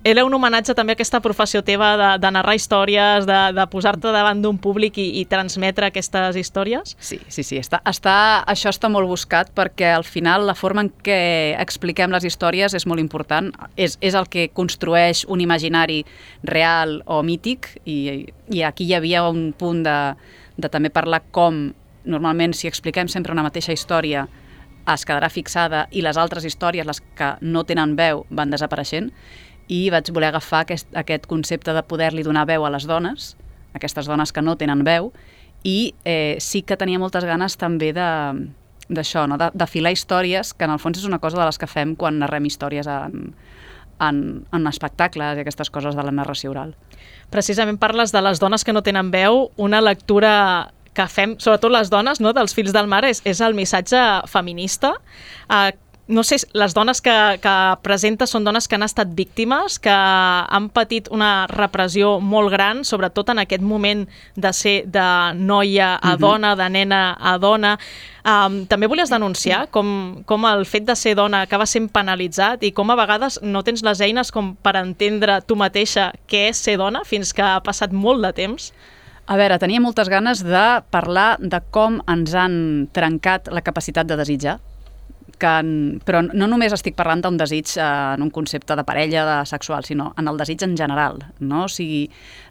Era 0.02 0.22
un 0.24 0.32
homenatge 0.32 0.72
també 0.72 0.94
a 0.94 0.96
aquesta 0.96 1.18
professió 1.20 1.60
teva 1.60 1.90
de, 2.00 2.06
de 2.22 2.28
narrar 2.32 2.54
històries, 2.56 3.26
de, 3.28 3.40
de 3.52 3.64
posar-te 3.68 4.08
davant 4.14 4.38
d'un 4.40 4.56
públic 4.56 4.96
i, 4.96 5.04
i 5.20 5.26
transmetre 5.28 5.90
aquestes 5.90 6.38
històries? 6.40 6.94
Sí, 7.04 7.18
sí, 7.28 7.44
sí. 7.44 7.58
Està, 7.60 7.82
està, 7.84 8.14
això 8.48 8.72
està 8.72 8.88
molt 8.88 9.10
buscat 9.10 9.50
perquè 9.52 9.90
al 9.92 10.06
final 10.08 10.46
la 10.48 10.56
forma 10.56 10.86
en 10.86 10.88
què 11.04 11.20
expliquem 11.60 12.14
les 12.16 12.24
històries 12.24 12.72
és 12.72 12.88
molt 12.88 13.04
important. 13.04 13.50
És, 13.76 13.98
és 14.00 14.16
el 14.16 14.30
que 14.32 14.48
construeix 14.56 15.26
un 15.28 15.44
imaginari 15.44 16.00
real 16.48 17.02
o 17.04 17.20
mític 17.20 17.68
i, 17.84 18.24
i 18.48 18.64
aquí 18.64 18.88
hi 18.88 18.96
havia 18.96 19.26
un 19.28 19.50
punt 19.52 19.84
de, 19.84 19.98
de 20.56 20.72
també 20.72 20.88
parlar 20.88 21.26
com 21.30 21.66
normalment 22.08 22.56
si 22.56 22.72
expliquem 22.72 23.12
sempre 23.12 23.36
una 23.36 23.44
mateixa 23.44 23.76
història 23.76 24.24
es 24.90 25.04
quedarà 25.04 25.28
fixada 25.28 25.84
i 25.92 26.00
les 26.00 26.16
altres 26.16 26.46
històries, 26.48 26.88
les 26.88 27.02
que 27.14 27.34
no 27.44 27.66
tenen 27.68 27.92
veu, 28.00 28.24
van 28.32 28.50
desapareixent 28.50 29.10
i 29.70 29.84
vaig 29.94 30.10
voler 30.10 30.32
agafar 30.32 30.64
aquest, 30.64 30.88
aquest 30.98 31.28
concepte 31.30 31.74
de 31.76 31.82
poder-li 31.86 32.24
donar 32.26 32.46
veu 32.50 32.66
a 32.66 32.72
les 32.74 32.88
dones, 32.90 33.34
aquestes 33.78 34.08
dones 34.10 34.34
que 34.34 34.42
no 34.42 34.56
tenen 34.58 34.82
veu, 34.86 35.12
i 35.62 35.92
eh, 36.04 36.36
sí 36.42 36.64
que 36.66 36.78
tenia 36.80 36.98
moltes 36.98 37.26
ganes 37.28 37.56
també 37.60 37.92
de 37.94 38.08
d'això, 38.90 39.28
no? 39.30 39.36
de, 39.38 39.52
de 39.54 39.66
filar 39.70 39.92
històries, 39.94 40.50
que 40.58 40.66
en 40.66 40.72
el 40.74 40.80
fons 40.82 40.98
és 40.98 41.06
una 41.06 41.20
cosa 41.22 41.38
de 41.38 41.44
les 41.46 41.60
que 41.62 41.68
fem 41.70 41.94
quan 41.94 42.18
narrem 42.18 42.48
històries 42.48 42.88
en, 42.90 43.30
en, 44.02 44.18
en 44.50 44.66
espectacles 44.66 45.38
i 45.38 45.44
aquestes 45.44 45.70
coses 45.70 45.94
de 45.94 46.02
la 46.02 46.10
narració 46.10 46.50
oral. 46.50 46.74
Precisament 47.30 47.78
parles 47.78 48.10
de 48.10 48.22
les 48.24 48.42
dones 48.42 48.66
que 48.66 48.74
no 48.74 48.82
tenen 48.82 49.12
veu, 49.14 49.46
una 49.62 49.78
lectura 49.78 50.32
que 50.96 51.06
fem, 51.06 51.36
sobretot 51.38 51.70
les 51.70 51.92
dones, 51.92 52.18
no, 52.18 52.34
dels 52.34 52.56
fills 52.56 52.74
del 52.74 52.90
mar, 52.90 53.04
és, 53.06 53.22
és 53.22 53.40
el 53.46 53.54
missatge 53.54 54.00
feminista. 54.26 54.96
Uh, 55.46 55.70
no 56.10 56.24
sé, 56.26 56.36
les 56.52 56.74
dones 56.74 57.00
que, 57.00 57.14
que 57.40 57.54
presenta 57.86 58.26
són 58.28 58.44
dones 58.44 58.66
que 58.68 58.76
han 58.76 58.84
estat 58.84 59.12
víctimes, 59.16 59.78
que 59.80 59.94
han 59.94 60.68
patit 60.74 61.08
una 61.14 61.46
repressió 61.50 62.18
molt 62.20 62.50
gran, 62.52 62.82
sobretot 62.84 63.30
en 63.32 63.40
aquest 63.44 63.62
moment 63.64 64.04
de 64.34 64.52
ser 64.52 64.74
de 64.90 65.06
noia 65.38 65.94
a 65.96 66.16
dona, 66.20 66.56
de 66.58 66.68
nena 66.68 67.00
a 67.14 67.36
dona. 67.40 67.76
Um, 68.20 68.64
també 68.68 68.90
volies 68.90 69.08
denunciar 69.08 69.62
com, 69.72 70.20
com 70.28 70.44
el 70.50 70.66
fet 70.68 70.84
de 70.84 70.96
ser 70.98 71.14
dona 71.16 71.46
acaba 71.46 71.64
sent 71.64 71.88
penalitzat 71.88 72.66
i 72.66 72.72
com 72.76 72.90
a 72.92 72.98
vegades 72.98 73.38
no 73.40 73.62
tens 73.64 73.80
les 73.86 74.02
eines 74.04 74.28
com 74.34 74.52
per 74.60 74.74
entendre 74.82 75.38
tu 75.46 75.56
mateixa 75.56 76.10
què 76.28 76.50
és 76.50 76.60
ser 76.60 76.76
dona 76.82 77.00
fins 77.08 77.32
que 77.32 77.46
ha 77.46 77.62
passat 77.64 77.94
molt 77.96 78.26
de 78.26 78.34
temps. 78.36 78.72
A 79.30 79.36
veure, 79.38 79.60
tenia 79.62 79.80
moltes 79.80 80.08
ganes 80.10 80.42
de 80.42 80.66
parlar 80.90 81.36
de 81.38 81.60
com 81.70 82.00
ens 82.10 82.34
han 82.34 82.56
trencat 82.92 83.46
la 83.54 83.62
capacitat 83.62 84.08
de 84.10 84.18
desitjar, 84.18 84.58
que 85.40 85.52
però 86.06 86.22
no 86.26 86.48
només 86.50 86.74
estic 86.76 86.96
parlant 86.98 87.22
d'un 87.24 87.38
desig 87.40 87.72
eh, 87.76 87.86
en 88.14 88.26
un 88.26 88.30
concepte 88.34 88.76
de 88.76 88.84
parella, 88.86 89.24
de 89.28 89.38
sexual, 89.48 89.86
sinó 89.88 90.12
en 90.20 90.28
el 90.28 90.40
desig 90.40 90.62
en 90.66 90.76
general. 90.76 91.24
No? 91.40 91.64
O 91.64 91.72
sigui, 91.72 92.04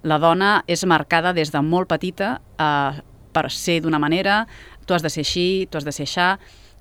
la 0.03 0.19
dona 0.19 0.59
és 0.67 0.85
marcada 0.89 1.33
des 1.37 1.53
de 1.53 1.61
molt 1.61 1.89
petita 1.91 2.39
eh, 2.57 3.01
per 3.33 3.45
ser 3.53 3.79
d'una 3.85 4.01
manera, 4.01 4.41
tu 4.85 4.95
has 4.97 5.05
de 5.05 5.11
ser 5.13 5.21
així, 5.21 5.67
tu 5.69 5.77
has 5.77 5.85
de 5.85 5.93
ser 5.93 6.07
aixà, 6.09 6.31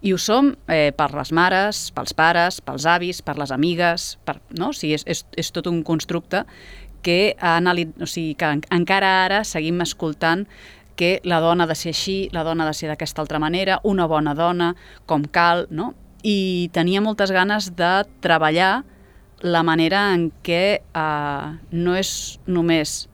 i 0.00 0.12
ho 0.14 0.18
som 0.22 0.52
eh, 0.70 0.92
per 0.96 1.10
les 1.12 1.32
mares, 1.34 1.88
pels 1.94 2.14
pares, 2.14 2.60
pels 2.64 2.86
avis, 2.86 3.20
per 3.22 3.34
les 3.38 3.52
amigues, 3.52 4.12
per, 4.24 4.38
no? 4.56 4.70
o 4.70 4.76
sigui, 4.76 4.94
és, 4.96 5.04
és, 5.10 5.24
és 5.36 5.50
tot 5.54 5.66
un 5.70 5.82
constructe 5.84 6.44
que, 7.02 7.34
ha 7.38 7.58
o 7.58 8.06
sigui, 8.06 8.34
que 8.38 8.52
en, 8.56 8.62
encara 8.74 9.10
ara 9.24 9.42
seguim 9.46 9.82
escoltant 9.84 10.46
que 10.98 11.20
la 11.22 11.38
dona 11.40 11.64
ha 11.64 11.70
de 11.70 11.76
ser 11.78 11.94
així, 11.94 12.18
la 12.34 12.42
dona 12.44 12.66
ha 12.66 12.72
de 12.72 12.76
ser 12.76 12.90
d'aquesta 12.90 13.22
altra 13.22 13.38
manera, 13.38 13.78
una 13.86 14.08
bona 14.10 14.34
dona, 14.34 14.72
com 15.06 15.24
cal, 15.30 15.68
no? 15.70 15.92
I 16.26 16.68
tenia 16.74 17.00
moltes 17.00 17.30
ganes 17.30 17.70
de 17.78 17.92
treballar 18.24 18.82
la 19.46 19.62
manera 19.62 20.08
en 20.16 20.32
què 20.42 20.64
eh, 20.82 21.46
no 21.70 21.94
és 21.94 22.10
només 22.50 23.04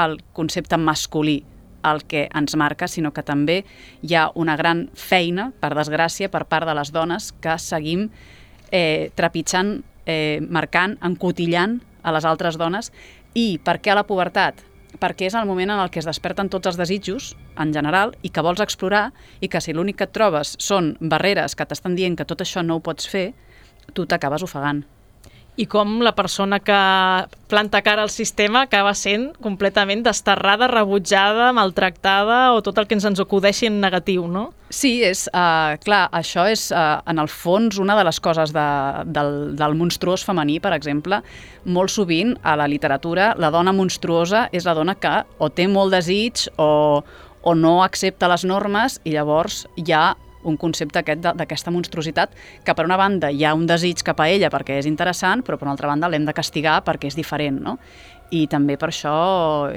el 0.00 0.16
concepte 0.32 0.78
masculí 0.80 1.42
el 1.86 2.02
que 2.08 2.26
ens 2.34 2.56
marca, 2.58 2.88
sinó 2.88 3.12
que 3.14 3.22
també 3.22 3.60
hi 4.02 4.16
ha 4.16 4.30
una 4.34 4.56
gran 4.58 4.86
feina, 4.96 5.50
per 5.60 5.74
desgràcia, 5.76 6.30
per 6.32 6.46
part 6.50 6.66
de 6.66 6.74
les 6.74 6.90
dones 6.92 7.30
que 7.44 7.58
seguim 7.62 8.08
eh, 8.72 9.12
trepitjant, 9.14 9.76
eh, 10.06 10.40
marcant, 10.42 10.96
encotillant 11.04 11.78
a 12.02 12.16
les 12.16 12.26
altres 12.26 12.58
dones. 12.58 12.90
I 13.36 13.60
per 13.62 13.78
què 13.84 13.92
a 13.92 14.00
la 14.00 14.06
pubertat? 14.08 14.64
Perquè 15.00 15.28
és 15.28 15.36
el 15.36 15.46
moment 15.48 15.74
en 15.74 15.82
el 15.82 15.90
que 15.92 16.00
es 16.00 16.08
desperten 16.08 16.48
tots 16.48 16.70
els 16.70 16.80
desitjos, 16.80 17.34
en 17.60 17.72
general, 17.74 18.14
i 18.22 18.32
que 18.32 18.44
vols 18.44 18.62
explorar, 18.64 19.10
i 19.40 19.50
que 19.52 19.60
si 19.60 19.76
l'únic 19.76 20.00
que 20.00 20.08
et 20.08 20.16
trobes 20.16 20.56
són 20.62 20.94
barreres 21.00 21.54
que 21.54 21.68
t'estan 21.68 21.96
dient 21.98 22.16
que 22.16 22.28
tot 22.28 22.40
això 22.40 22.64
no 22.64 22.78
ho 22.78 22.84
pots 22.84 23.08
fer, 23.10 23.32
tu 23.92 24.06
t'acabes 24.06 24.44
ofegant. 24.46 24.84
I 25.56 25.64
com 25.72 26.02
la 26.04 26.12
persona 26.12 26.58
que 26.60 26.76
planta 27.48 27.80
cara 27.80 28.02
al 28.04 28.10
sistema 28.12 28.66
acaba 28.66 28.92
sent 28.92 29.30
completament 29.40 30.02
desterrada, 30.04 30.68
rebutjada, 30.68 31.48
maltractada 31.56 32.52
o 32.52 32.60
tot 32.60 32.76
el 32.76 32.88
que 32.88 32.98
ens 32.98 33.06
ens 33.08 33.22
acudeixi 33.22 33.70
en 33.70 33.78
negatiu, 33.80 34.26
no? 34.28 34.50
Sí, 34.68 34.98
és, 35.06 35.24
uh, 35.32 35.78
clar, 35.80 36.02
això 36.12 36.44
és, 36.50 36.66
uh, 36.74 37.00
en 37.08 37.22
el 37.22 37.30
fons, 37.32 37.78
una 37.80 37.96
de 37.96 38.04
les 38.04 38.20
coses 38.20 38.52
de, 38.52 38.66
del, 39.16 39.32
del 39.56 39.78
monstruós 39.78 40.26
femení, 40.26 40.58
per 40.60 40.74
exemple. 40.76 41.22
Molt 41.64 41.94
sovint, 41.94 42.34
a 42.42 42.56
la 42.60 42.68
literatura, 42.68 43.32
la 43.40 43.52
dona 43.54 43.72
monstruosa 43.72 44.50
és 44.52 44.68
la 44.68 44.76
dona 44.76 44.96
que 45.00 45.22
o 45.38 45.48
té 45.48 45.70
molt 45.70 45.96
desig 45.96 46.50
o, 46.60 47.00
o 47.46 47.56
no 47.56 47.78
accepta 47.86 48.28
les 48.28 48.44
normes 48.44 49.00
i 49.04 49.16
llavors 49.16 49.64
hi 49.78 49.88
ha 49.94 50.06
un 50.46 50.56
concepte 50.60 51.00
aquest 51.00 51.24
d'aquesta 51.26 51.72
monstruositat 51.74 52.34
que 52.64 52.74
per 52.74 52.86
una 52.86 52.98
banda 53.00 53.30
hi 53.30 53.44
ha 53.44 53.54
un 53.54 53.66
desig 53.66 54.02
cap 54.06 54.20
a 54.22 54.28
ella 54.30 54.50
perquè 54.52 54.78
és 54.80 54.88
interessant, 54.88 55.44
però 55.44 55.58
per 55.58 55.68
una 55.68 55.74
altra 55.76 55.90
banda 55.90 56.10
l'hem 56.10 56.26
de 56.26 56.34
castigar 56.36 56.80
perquè 56.86 57.10
és 57.10 57.18
diferent, 57.18 57.60
no? 57.62 57.78
I 58.30 58.46
també 58.50 58.78
per 58.78 58.90
això 58.90 59.16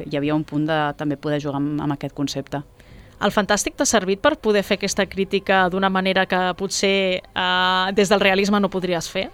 hi 0.06 0.18
havia 0.18 0.36
un 0.36 0.46
punt 0.48 0.66
de 0.70 0.80
també 0.98 1.18
poder 1.18 1.42
jugar 1.42 1.60
amb, 1.62 1.82
amb 1.82 1.98
aquest 1.98 2.16
concepte. 2.18 2.64
El 3.20 3.34
Fantàstic 3.36 3.76
t'ha 3.76 3.86
servit 3.86 4.22
per 4.24 4.38
poder 4.40 4.64
fer 4.64 4.78
aquesta 4.80 5.04
crítica 5.06 5.66
d'una 5.70 5.90
manera 5.92 6.24
que 6.26 6.40
potser 6.56 7.20
eh, 7.20 7.92
des 7.94 8.10
del 8.10 8.24
realisme 8.24 8.62
no 8.64 8.72
podries 8.72 9.12
fer? 9.12 9.28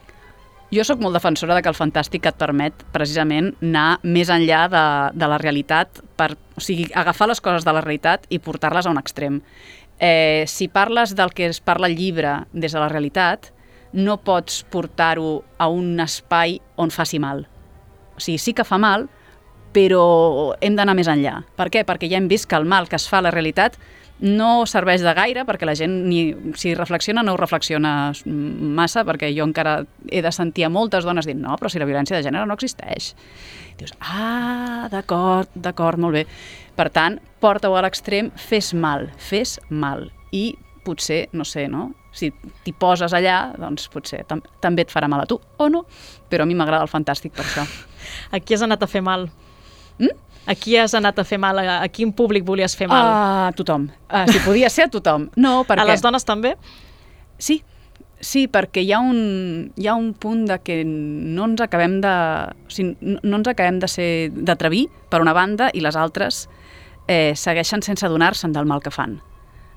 Jo 0.74 0.84
sóc 0.84 1.00
molt 1.00 1.14
defensora 1.14 1.54
de 1.54 1.62
que 1.62 1.70
el 1.70 1.78
fantàstic 1.78 2.26
et 2.26 2.38
permet 2.42 2.82
precisament 2.94 3.52
anar 3.62 4.00
més 4.02 4.32
enllà 4.34 4.66
de, 4.72 4.86
de 5.14 5.28
la 5.30 5.38
realitat, 5.38 6.02
per, 6.18 6.32
o 6.58 6.64
sigui, 6.64 6.88
agafar 6.98 7.30
les 7.30 7.42
coses 7.44 7.68
de 7.68 7.76
la 7.76 7.84
realitat 7.86 8.26
i 8.34 8.42
portar-les 8.42 8.88
a 8.88 8.92
un 8.92 8.98
extrem. 9.00 9.38
Eh, 10.00 10.44
si 10.48 10.68
parles 10.68 11.16
del 11.16 11.32
que 11.34 11.48
es 11.48 11.62
parla 11.62 11.88
al 11.88 11.96
llibre 11.96 12.46
des 12.54 12.74
de 12.74 12.80
la 12.80 12.90
realitat, 12.90 13.52
no 13.94 14.18
pots 14.18 14.64
portar-ho 14.70 15.44
a 15.58 15.70
un 15.72 16.00
espai 16.04 16.60
on 16.76 16.92
faci 16.92 17.20
mal. 17.20 17.46
O 18.16 18.20
sigui, 18.20 18.40
sí 18.40 18.54
que 18.54 18.68
fa 18.68 18.78
mal, 18.78 19.08
però 19.76 20.56
hem 20.64 20.76
d'anar 20.76 20.96
més 20.96 21.10
enllà. 21.12 21.42
Per 21.56 21.70
què? 21.72 21.84
Perquè 21.88 22.10
ja 22.12 22.20
hem 22.20 22.28
vist 22.32 22.48
que 22.48 22.60
el 22.60 22.68
mal 22.68 22.90
que 22.92 23.00
es 23.00 23.08
fa 23.12 23.20
a 23.20 23.28
la 23.28 23.32
realitat 23.32 23.80
no 24.24 24.66
serveix 24.70 25.04
de 25.04 25.12
gaire 25.16 25.44
perquè 25.48 25.68
la 25.68 25.76
gent 25.76 25.96
ni, 26.08 26.30
si 26.56 26.74
reflexiona 26.78 27.24
no 27.24 27.34
ho 27.34 27.40
reflexiona 27.40 28.14
massa 28.26 29.04
perquè 29.08 29.32
jo 29.36 29.44
encara 29.44 29.82
he 30.08 30.22
de 30.24 30.32
sentir 30.32 30.66
a 30.66 30.72
moltes 30.72 31.04
dones 31.04 31.28
dient 31.28 31.42
no, 31.44 31.58
però 31.60 31.72
si 31.72 31.82
la 31.82 31.88
violència 31.90 32.16
de 32.16 32.24
gènere 32.24 32.48
no 32.48 32.56
existeix. 32.56 33.14
Dius, 33.76 33.92
ah, 34.00 34.88
d'acord, 34.92 35.52
d'acord, 35.52 36.00
molt 36.00 36.16
bé. 36.16 36.24
Per 36.76 36.88
tant, 36.96 37.20
porta-ho 37.44 37.76
a 37.76 37.84
l'extrem, 37.84 38.32
fes 38.40 38.72
mal, 38.74 39.10
fes 39.20 39.58
mal. 39.68 40.08
I 40.32 40.54
potser, 40.86 41.26
no 41.36 41.44
sé, 41.44 41.66
no? 41.68 41.90
Si 42.16 42.30
t'hi 42.64 42.72
poses 42.80 43.12
allà, 43.12 43.52
doncs 43.60 43.90
potser 43.92 44.22
tam 44.30 44.40
també 44.64 44.86
et 44.86 44.94
farà 44.94 45.10
mal 45.12 45.26
a 45.26 45.28
tu, 45.28 45.42
o 45.60 45.68
no. 45.72 45.84
Però 46.32 46.46
a 46.46 46.48
mi 46.48 46.56
m'agrada 46.56 46.88
el 46.88 46.92
fantàstic 46.92 47.36
per 47.36 47.44
això. 47.44 47.66
A 48.32 48.40
qui 48.40 48.56
has 48.56 48.64
anat 48.64 48.86
a 48.86 48.88
fer 48.88 49.04
mal? 49.04 49.28
Mm? 50.00 50.16
A 50.46 50.54
qui 50.54 50.76
has 50.78 50.94
anat 50.94 51.18
a 51.20 51.26
fer 51.26 51.40
mal? 51.42 51.58
A, 51.58 51.86
quin 51.90 52.12
públic 52.14 52.46
volies 52.46 52.76
fer 52.78 52.88
mal? 52.90 53.06
A 53.06 53.54
tothom. 53.58 53.88
Uh, 54.10 54.26
si 54.30 54.42
podia 54.46 54.70
ser 54.70 54.86
a 54.86 54.92
tothom. 54.94 55.30
No, 55.36 55.64
perquè... 55.66 55.82
a 55.82 55.90
les 55.90 56.04
dones 56.06 56.26
també? 56.28 56.54
Sí, 57.42 57.64
sí, 58.22 58.46
perquè 58.52 58.84
hi 58.86 58.92
ha 58.94 59.00
un, 59.02 59.72
hi 59.76 59.90
ha 59.90 59.96
un 59.98 60.14
punt 60.14 60.46
de 60.50 60.60
que 60.62 60.84
no 60.86 61.50
ens 61.50 61.66
acabem 61.66 61.98
de... 62.04 62.14
O 62.68 62.74
sigui, 62.74 62.94
no, 63.02 63.18
no 63.24 63.42
ens 63.42 63.50
acabem 63.50 63.82
de 63.82 63.90
ser 63.90 64.10
d'atrevir, 64.36 64.86
per 65.10 65.24
una 65.26 65.34
banda, 65.34 65.72
i 65.74 65.82
les 65.82 65.98
altres 65.98 66.46
eh, 67.08 67.34
segueixen 67.34 67.82
sense 67.86 68.06
adonar-se'n 68.06 68.54
del 68.54 68.70
mal 68.70 68.86
que 68.86 68.94
fan. 68.94 69.18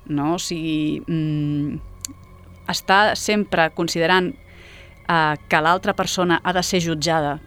No? 0.05 0.35
O 0.37 0.41
sigui, 0.41 1.01
mm, 1.01 1.81
està 2.69 3.15
sempre 3.17 3.71
considerant 3.73 4.31
eh, 5.09 5.35
que 5.49 5.65
l'altra 5.65 5.97
persona 5.97 6.43
ha 6.43 6.53
de 6.53 6.65
ser 6.65 6.85
jutjada 6.85 7.39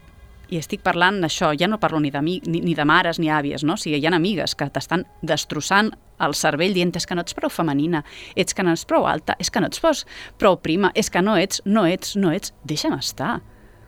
i 0.53 0.59
estic 0.61 0.83
parlant 0.85 1.23
d'això, 1.23 1.53
ja 1.57 1.69
no 1.71 1.79
parlo 1.81 2.01
ni 2.03 2.11
de, 2.13 2.21
ni, 2.21 2.41
ni 2.45 2.75
de 2.77 2.85
mares 2.85 3.19
ni 3.23 3.31
àvies, 3.33 3.65
no? 3.65 3.79
O 3.79 3.81
sigui, 3.81 3.97
hi 4.03 4.09
ha 4.09 4.13
amigues 4.13 4.55
que 4.59 4.69
t'estan 4.69 5.07
destrossant 5.25 5.93
el 6.23 6.37
cervell 6.39 6.77
dient 6.77 6.93
és 6.99 7.09
que 7.09 7.17
no 7.17 7.25
ets 7.25 7.37
prou 7.39 7.51
femenina, 7.51 8.03
ets 8.37 8.53
que 8.55 8.65
no 8.67 8.75
ets 8.77 8.85
prou 8.89 9.09
alta, 9.09 9.37
és 9.41 9.49
que 9.51 9.63
no 9.63 9.71
ets 9.73 10.05
prou, 10.39 10.59
prima, 10.61 10.93
és 10.95 11.09
que 11.11 11.23
no 11.25 11.39
ets, 11.41 11.63
no 11.65 11.87
ets, 11.89 12.15
no 12.21 12.35
ets, 12.37 12.53
deixa'm 12.69 12.99
estar. 12.99 13.39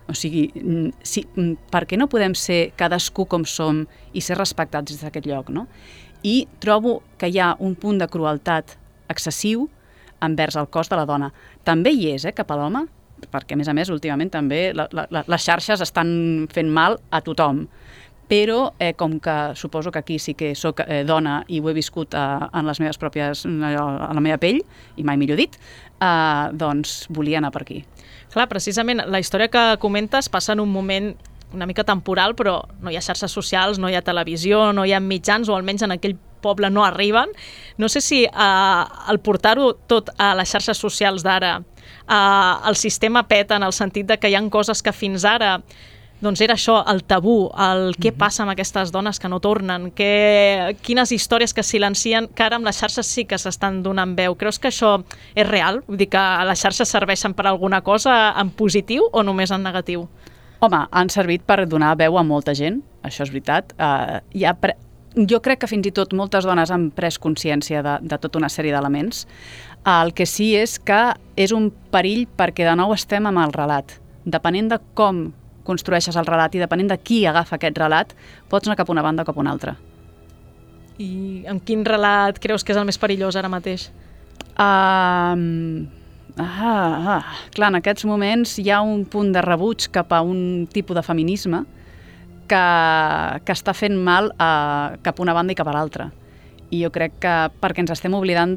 O 0.09 0.17
sigui, 0.17 0.49
mm, 0.55 1.53
per 1.73 1.85
què 1.89 2.01
no 2.01 2.09
podem 2.09 2.35
ser 2.37 2.73
cadascú 2.81 3.29
com 3.29 3.45
som 3.45 3.85
i 4.13 4.21
ser 4.21 4.37
respectats 4.41 4.93
des 4.93 5.05
d'aquest 5.05 5.29
lloc, 5.29 5.53
no? 5.53 5.67
I 6.25 6.47
trobo 6.61 7.03
que 7.19 7.29
hi 7.29 7.39
ha 7.39 7.55
un 7.61 7.77
punt 7.77 8.01
de 8.01 8.09
crueltat 8.09 8.79
excessiu 9.13 9.69
envers 10.25 10.57
el 10.57 10.69
cos 10.69 10.89
de 10.89 10.97
la 10.97 11.05
dona. 11.05 11.33
També 11.65 11.93
hi 11.93 12.13
és, 12.15 12.25
eh, 12.25 12.33
cap 12.33 12.51
a 12.51 12.57
l'home, 12.57 12.87
perquè 13.31 13.57
a 13.57 13.61
més 13.61 13.69
a 13.69 13.75
més 13.77 13.91
últimament 13.93 14.31
també 14.33 14.73
la, 14.75 14.89
la, 14.93 15.25
les 15.27 15.45
xarxes 15.45 15.83
estan 15.85 16.49
fent 16.53 16.71
mal 16.71 16.99
a 17.11 17.21
tothom 17.25 17.65
però 18.29 18.73
eh, 18.79 18.95
com 18.97 19.19
que 19.21 19.53
suposo 19.55 19.93
que 19.93 19.99
aquí 19.99 20.19
sí 20.19 20.35
que 20.35 20.55
sóc 20.55 20.81
eh, 20.87 21.05
dona 21.05 21.43
i 21.49 21.61
ho 21.61 21.69
he 21.69 21.75
viscut 21.77 22.15
eh, 22.17 22.23
en 22.53 22.67
les 22.67 22.81
meves 22.81 22.99
pròpies, 22.99 23.45
a 23.45 24.13
la 24.17 24.25
meva 24.25 24.39
pell, 24.41 24.63
i 24.97 25.05
mai 25.05 25.19
millor 25.21 25.37
dit, 25.37 25.59
eh, 26.01 26.47
doncs 26.53 27.05
volia 27.13 27.39
anar 27.43 27.53
per 27.53 27.63
aquí. 27.63 27.83
Clar, 28.33 28.49
precisament 28.49 29.05
la 29.07 29.21
història 29.21 29.51
que 29.53 29.65
comentes 29.83 30.31
passa 30.33 30.55
en 30.55 30.65
un 30.65 30.73
moment 30.73 31.13
una 31.55 31.67
mica 31.67 31.85
temporal, 31.85 32.35
però 32.35 32.57
no 32.83 32.91
hi 32.91 32.97
ha 32.99 33.05
xarxes 33.05 33.31
socials, 33.31 33.79
no 33.79 33.89
hi 33.89 33.95
ha 33.95 34.03
televisió, 34.03 34.73
no 34.73 34.85
hi 34.85 34.93
ha 34.93 35.01
mitjans, 35.01 35.49
o 35.49 35.55
almenys 35.55 35.85
en 35.87 35.95
aquell 35.95 36.17
poble 36.43 36.69
no 36.71 36.85
arriben. 36.85 37.31
No 37.79 37.89
sé 37.89 38.01
si 38.01 38.25
eh, 38.25 38.85
el 39.11 39.21
portar-ho 39.21 39.73
tot 39.87 40.11
a 40.19 40.35
les 40.35 40.51
xarxes 40.51 40.81
socials 40.81 41.23
d'ara 41.23 41.61
eh, 42.09 42.69
el 42.69 42.77
sistema 42.77 43.27
peta 43.29 43.57
en 43.57 43.63
el 43.63 43.73
sentit 43.73 44.07
de 44.07 44.19
que 44.19 44.31
hi 44.31 44.39
han 44.39 44.51
coses 44.51 44.83
que 44.83 44.93
fins 44.93 45.25
ara 45.25 45.59
doncs 46.25 46.41
era 46.41 46.55
això, 46.55 46.79
el 46.89 47.03
tabú, 47.05 47.51
el 47.61 47.95
què 47.99 48.13
mhm. 48.13 48.19
passa 48.21 48.45
amb 48.45 48.55
aquestes 48.55 48.93
dones 48.95 49.21
que 49.21 49.29
no 49.29 49.41
tornen, 49.45 49.91
que, 49.97 50.77
quines 50.87 51.13
històries 51.13 51.53
que 51.55 51.65
silencien, 51.67 52.29
que 52.33 52.47
ara 52.47 52.57
amb 52.57 52.69
les 52.69 52.79
xarxes 52.81 53.11
sí 53.11 53.27
que 53.29 53.39
s'estan 53.39 53.83
donant 53.85 54.15
veu. 54.17 54.37
Creus 54.41 54.59
que 54.59 54.71
això 54.73 54.97
és 55.35 55.47
real? 55.49 55.83
Vull 55.89 56.01
dir 56.01 56.09
que 56.13 56.23
les 56.49 56.63
xarxes 56.65 56.89
serveixen 56.89 57.35
per 57.37 57.49
alguna 57.51 57.83
cosa 57.85 58.33
en 58.41 58.55
positiu 58.57 59.11
o 59.13 59.27
només 59.27 59.53
en 59.53 59.67
negatiu? 59.67 60.09
Home, 60.65 60.87
han 60.91 61.11
servit 61.13 61.45
per 61.45 61.67
donar 61.69 61.93
veu 62.01 62.17
a 62.17 62.25
molta 62.25 62.55
gent, 62.57 62.81
això 63.05 63.27
és 63.27 63.35
veritat. 63.35 63.75
Uh, 63.77 64.23
hi 64.33 64.49
ha 64.49 64.55
pre 64.57 64.79
jo 65.15 65.39
crec 65.39 65.61
que 65.63 65.69
fins 65.71 65.87
i 65.87 65.93
tot 65.95 66.11
moltes 66.17 66.43
dones 66.43 66.73
han 66.75 66.89
pres 66.95 67.21
consciència 67.23 67.85
de, 67.87 67.99
de 68.03 68.17
tota 68.19 68.41
una 68.41 68.51
sèrie 68.51 68.75
d'elements. 68.75 69.25
El 69.85 70.15
que 70.17 70.25
sí 70.25 70.55
és 70.57 70.79
que 70.81 71.13
és 71.37 71.53
un 71.53 71.69
perill 71.93 72.25
perquè 72.39 72.65
de 72.65 72.73
nou 72.79 72.95
estem 72.95 73.27
amb 73.29 73.43
el 73.43 73.53
relat. 73.53 73.99
Depenent 74.25 74.71
de 74.73 74.79
com 74.97 75.27
construeixes 75.65 76.17
el 76.17 76.29
relat 76.29 76.55
i 76.57 76.63
depenent 76.63 76.89
de 76.93 76.97
qui 77.01 77.25
agafa 77.29 77.59
aquest 77.59 77.77
relat, 77.81 78.15
pots 78.49 78.69
anar 78.69 78.79
cap 78.81 78.89
a 78.89 78.95
una 78.95 79.05
banda 79.05 79.25
o 79.25 79.29
cap 79.29 79.37
a 79.37 79.43
una 79.45 79.53
altra. 79.53 79.75
I 81.01 81.45
amb 81.51 81.65
quin 81.67 81.85
relat 81.85 82.39
creus 82.41 82.65
que 82.65 82.73
és 82.73 82.81
el 82.81 82.87
més 82.89 83.01
perillós 83.01 83.37
ara 83.37 83.51
mateix? 83.53 83.89
Um, 84.55 85.87
ah, 86.39 87.17
ah, 87.19 87.23
clar, 87.53 87.73
en 87.73 87.81
aquests 87.81 88.07
moments 88.09 88.59
hi 88.63 88.69
ha 88.71 88.81
un 88.85 89.05
punt 89.05 89.33
de 89.35 89.43
rebuig 89.43 89.89
cap 89.93 90.13
a 90.15 90.23
un 90.23 90.69
tipus 90.73 90.97
de 90.97 91.03
feminisme 91.03 91.65
que, 92.49 92.65
que 93.45 93.57
està 93.57 93.75
fent 93.77 93.97
mal 93.99 94.31
a, 94.39 94.97
cap 95.03 95.19
a 95.19 95.25
una 95.25 95.35
banda 95.37 95.53
i 95.53 95.59
cap 95.59 95.69
a 95.69 95.77
l'altra. 95.77 96.09
I 96.71 96.85
jo 96.85 96.93
crec 96.95 97.19
que 97.21 97.35
perquè 97.61 97.85
ens 97.85 97.93
estem 97.97 98.15
oblidant 98.17 98.55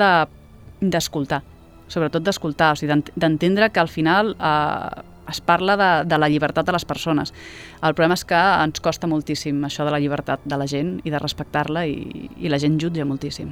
d'escoltar, 0.82 1.42
de, 1.42 1.92
sobretot 1.92 2.24
d'escoltar, 2.24 2.74
o 2.74 2.80
sigui, 2.80 3.02
d'entendre 3.16 3.70
que 3.72 3.80
al 3.80 3.92
final 3.92 4.36
eh, 4.40 5.04
es 5.30 5.42
parla 5.42 5.78
de, 5.78 5.90
de 6.10 6.18
la 6.18 6.30
llibertat 6.30 6.66
de 6.66 6.76
les 6.76 6.86
persones. 6.86 7.34
El 7.82 7.94
problema 7.96 8.18
és 8.18 8.26
que 8.28 8.38
ens 8.38 8.82
costa 8.84 9.10
moltíssim 9.10 9.64
això 9.68 9.86
de 9.88 9.94
la 9.94 10.00
llibertat 10.00 10.44
de 10.46 10.60
la 10.60 10.68
gent 10.68 10.98
i 11.04 11.14
de 11.14 11.20
respectar-la 11.20 11.86
i, 11.88 12.30
i 12.40 12.52
la 12.52 12.60
gent 12.62 12.80
jutja 12.82 13.06
moltíssim. 13.06 13.52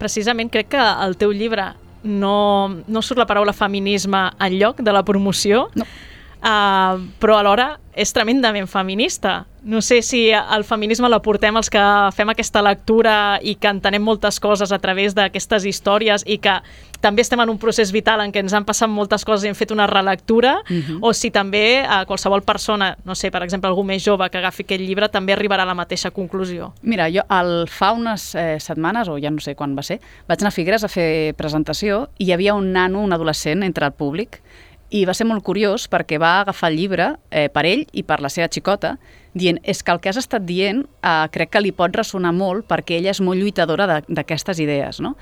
Precisament 0.00 0.50
crec 0.50 0.72
que 0.72 0.82
el 1.06 1.16
teu 1.20 1.32
llibre 1.36 1.72
no, 2.02 2.36
no 2.88 3.02
surt 3.02 3.20
la 3.20 3.28
paraula 3.30 3.54
feminisme 3.54 4.24
en 4.40 4.58
lloc 4.58 4.80
de 4.82 4.94
la 4.94 5.04
promoció, 5.06 5.68
no. 5.78 5.86
Uh, 6.42 7.00
però 7.18 7.38
alhora 7.38 7.76
és 7.94 8.12
tremendament 8.12 8.66
feminista. 8.68 9.46
No 9.62 9.82
sé 9.84 10.00
si 10.02 10.30
el 10.32 10.64
feminisme 10.64 11.08
l'aportem 11.12 11.56
els 11.60 11.68
que 11.70 11.82
fem 12.16 12.30
aquesta 12.32 12.62
lectura 12.64 13.14
i 13.44 13.54
que 13.60 13.70
entenem 13.70 14.02
moltes 14.02 14.40
coses 14.40 14.72
a 14.72 14.78
través 14.82 15.14
d'aquestes 15.14 15.66
històries 15.68 16.24
i 16.26 16.38
que 16.42 16.56
també 17.02 17.22
estem 17.22 17.40
en 17.42 17.50
un 17.52 17.58
procés 17.60 17.92
vital 17.92 18.22
en 18.24 18.32
què 18.32 18.40
ens 18.42 18.54
han 18.56 18.64
passat 18.64 18.90
moltes 18.90 19.26
coses 19.28 19.44
i 19.44 19.50
hem 19.50 19.58
fet 19.58 19.74
una 19.74 19.86
relectura, 19.90 20.62
uh 20.62 20.72
mhm. 20.72 20.82
-huh. 20.82 20.98
o 21.02 21.12
si 21.12 21.30
també 21.30 21.84
a 21.86 22.04
qualsevol 22.06 22.42
persona, 22.42 22.96
no 23.04 23.14
sé, 23.14 23.30
per 23.30 23.42
exemple, 23.42 23.68
algú 23.68 23.84
més 23.84 24.02
jove 24.04 24.30
que 24.30 24.38
agafi 24.38 24.62
aquest 24.62 24.80
llibre, 24.80 25.08
també 25.08 25.34
arribarà 25.34 25.62
a 25.62 25.66
la 25.66 25.74
mateixa 25.74 26.10
conclusió. 26.10 26.72
Mira, 26.82 27.10
jo 27.10 27.22
el, 27.28 27.68
fa 27.68 27.92
unes 27.92 28.34
eh, 28.34 28.58
setmanes, 28.58 29.08
o 29.08 29.18
ja 29.18 29.30
no 29.30 29.40
sé 29.40 29.54
quan 29.54 29.76
va 29.76 29.82
ser, 29.82 30.00
vaig 30.28 30.40
anar 30.40 30.48
a 30.48 30.52
Figueres 30.52 30.84
a 30.84 30.88
fer 30.88 31.34
presentació 31.34 32.08
i 32.18 32.24
hi 32.24 32.32
havia 32.32 32.54
un 32.54 32.72
nano, 32.72 33.00
un 33.00 33.12
adolescent, 33.12 33.62
entre 33.62 33.86
el 33.86 33.92
públic, 33.92 34.40
i 34.92 35.06
va 35.08 35.14
ser 35.16 35.24
molt 35.28 35.44
curiós 35.44 35.86
perquè 35.88 36.18
va 36.20 36.38
agafar 36.42 36.68
el 36.72 36.76
llibre 36.76 37.08
eh, 37.30 37.48
per 37.52 37.64
ell 37.68 37.86
i 37.96 38.04
per 38.04 38.20
la 38.20 38.28
seva 38.32 38.50
xicota, 38.52 38.96
dient, 39.32 39.58
és 39.64 39.80
que 39.80 39.94
el 39.94 40.02
que 40.04 40.12
has 40.12 40.20
estat 40.20 40.44
dient 40.44 40.84
eh, 40.84 41.14
crec 41.32 41.54
que 41.54 41.62
li 41.64 41.72
pot 41.72 41.96
ressonar 41.96 42.34
molt 42.36 42.68
perquè 42.68 43.00
ella 43.00 43.14
és 43.14 43.22
molt 43.24 43.40
lluitadora 43.40 44.02
d'aquestes 44.04 44.60
idees, 44.60 45.00
no? 45.00 45.16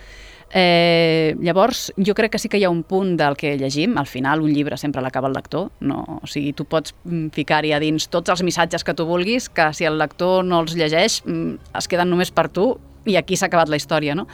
Eh, 0.53 1.37
llavors, 1.39 1.93
jo 1.95 2.11
crec 2.19 2.33
que 2.33 2.39
sí 2.43 2.49
que 2.51 2.59
hi 2.59 2.65
ha 2.67 2.73
un 2.75 2.83
punt 2.83 3.13
del 3.15 3.37
que 3.39 3.53
llegim, 3.55 3.95
al 4.01 4.09
final 4.11 4.43
un 4.43 4.51
llibre 4.51 4.75
sempre 4.77 5.03
l'acaba 5.05 5.29
el 5.31 5.37
lector, 5.39 5.69
no? 5.79 6.01
o 6.19 6.27
sigui, 6.27 6.51
tu 6.59 6.67
pots 6.67 6.91
mm, 7.05 7.29
ficar-hi 7.37 7.71
a 7.71 7.79
dins 7.79 8.09
tots 8.11 8.35
els 8.35 8.43
missatges 8.43 8.83
que 8.83 8.97
tu 8.99 9.07
vulguis, 9.07 9.47
que 9.47 9.69
si 9.79 9.87
el 9.87 10.01
lector 10.03 10.43
no 10.43 10.65
els 10.65 10.75
llegeix, 10.75 11.21
mm, 11.23 11.77
es 11.79 11.87
queden 11.87 12.11
només 12.11 12.35
per 12.35 12.49
tu 12.51 12.73
i 13.07 13.15
aquí 13.15 13.39
s'ha 13.39 13.47
acabat 13.47 13.71
la 13.71 13.79
història, 13.79 14.19
no? 14.19 14.27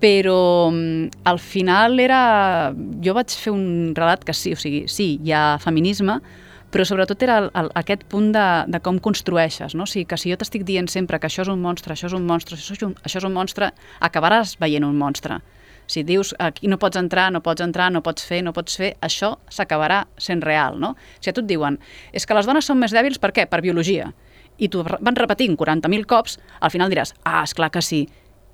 Però 0.00 0.70
mm, 0.72 1.22
al 1.24 1.38
final 1.38 2.00
era... 2.00 2.72
Jo 3.04 3.14
vaig 3.14 3.32
fer 3.36 3.52
un 3.52 3.92
relat 3.94 4.24
que 4.24 4.34
sí, 4.34 4.54
o 4.56 4.58
sigui, 4.58 4.86
sí, 4.88 5.12
hi 5.22 5.34
ha 5.36 5.58
feminisme, 5.62 6.18
però 6.70 6.86
sobretot 6.86 7.22
era 7.26 7.36
el, 7.42 7.48
el, 7.58 7.70
aquest 7.78 8.06
punt 8.10 8.30
de, 8.34 8.46
de 8.70 8.80
com 8.82 8.98
construeixes, 9.02 9.74
no? 9.76 9.84
O 9.84 9.90
sigui, 9.90 10.06
que 10.08 10.18
si 10.18 10.32
jo 10.32 10.38
t'estic 10.40 10.64
dient 10.66 10.88
sempre 10.88 11.20
que 11.20 11.28
això 11.28 11.44
és 11.44 11.52
un 11.52 11.60
monstre, 11.62 11.94
això 11.94 12.08
és 12.08 12.16
un 12.16 12.26
monstre, 12.26 12.56
això 12.56 12.76
és 12.78 12.84
un, 12.86 12.94
això 13.04 13.20
és 13.20 13.28
un 13.28 13.34
monstre, 13.36 13.72
acabaràs 14.00 14.56
veient 14.62 14.86
un 14.86 14.96
monstre. 14.98 15.40
Si 15.90 16.04
dius 16.06 16.30
aquí 16.38 16.70
no 16.70 16.78
pots 16.78 16.96
entrar, 17.00 17.28
no 17.34 17.42
pots 17.42 17.64
entrar, 17.64 17.90
no 17.90 18.04
pots 18.06 18.22
fer, 18.24 18.44
no 18.46 18.54
pots 18.54 18.78
fer, 18.78 18.92
això 19.02 19.34
s'acabarà 19.50 20.04
sent 20.22 20.44
real, 20.46 20.78
no? 20.78 20.94
Si 21.18 21.32
a 21.32 21.34
tu 21.34 21.42
et 21.42 21.50
diuen, 21.50 21.80
és 22.14 22.24
que 22.24 22.36
les 22.38 22.46
dones 22.46 22.64
són 22.64 22.78
més 22.78 22.94
dèbils, 22.94 23.18
per 23.18 23.34
què? 23.34 23.48
Per 23.50 23.60
biologia. 23.60 24.12
I 24.60 24.68
tu 24.70 24.84
van 24.86 25.18
repetint 25.18 25.58
40.000 25.58 26.06
cops, 26.06 26.38
al 26.60 26.70
final 26.70 26.92
diràs, 26.92 27.16
ah, 27.24 27.42
és 27.42 27.56
clar 27.58 27.72
que 27.74 27.82
sí. 27.82 28.04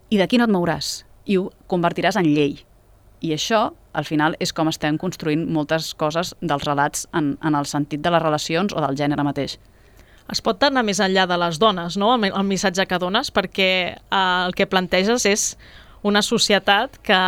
I 0.09 0.23
d'aquí 0.23 0.41
no 0.41 0.47
et 0.49 0.55
mouràs 0.55 1.03
i 1.27 1.39
ho 1.39 1.51
convertiràs 1.71 2.19
en 2.21 2.29
llei. 2.31 2.61
I 3.21 3.33
això, 3.35 3.71
al 3.97 4.05
final, 4.05 4.37
és 4.41 4.53
com 4.53 4.69
estem 4.69 4.99
construint 5.01 5.47
moltes 5.53 5.93
coses 5.99 6.35
dels 6.41 6.65
relats 6.67 7.07
en, 7.17 7.35
en 7.43 7.57
el 7.59 7.67
sentit 7.67 8.03
de 8.05 8.13
les 8.13 8.23
relacions 8.23 8.75
o 8.77 8.85
del 8.85 8.97
gènere 8.99 9.25
mateix. 9.27 9.57
Es 10.33 10.43
pot 10.43 10.63
anar 10.67 10.83
més 10.83 11.01
enllà 11.01 11.27
de 11.31 11.37
les 11.39 11.59
dones, 11.63 11.97
no?, 11.97 12.15
el, 12.17 12.31
el 12.33 12.47
missatge 12.47 12.87
que 12.91 12.99
dones, 12.99 13.31
perquè 13.31 13.71
eh, 13.95 14.19
el 14.19 14.57
que 14.59 14.67
planteges 14.67 15.27
és 15.27 15.47
una 16.07 16.23
societat 16.23 16.99
que 17.03 17.21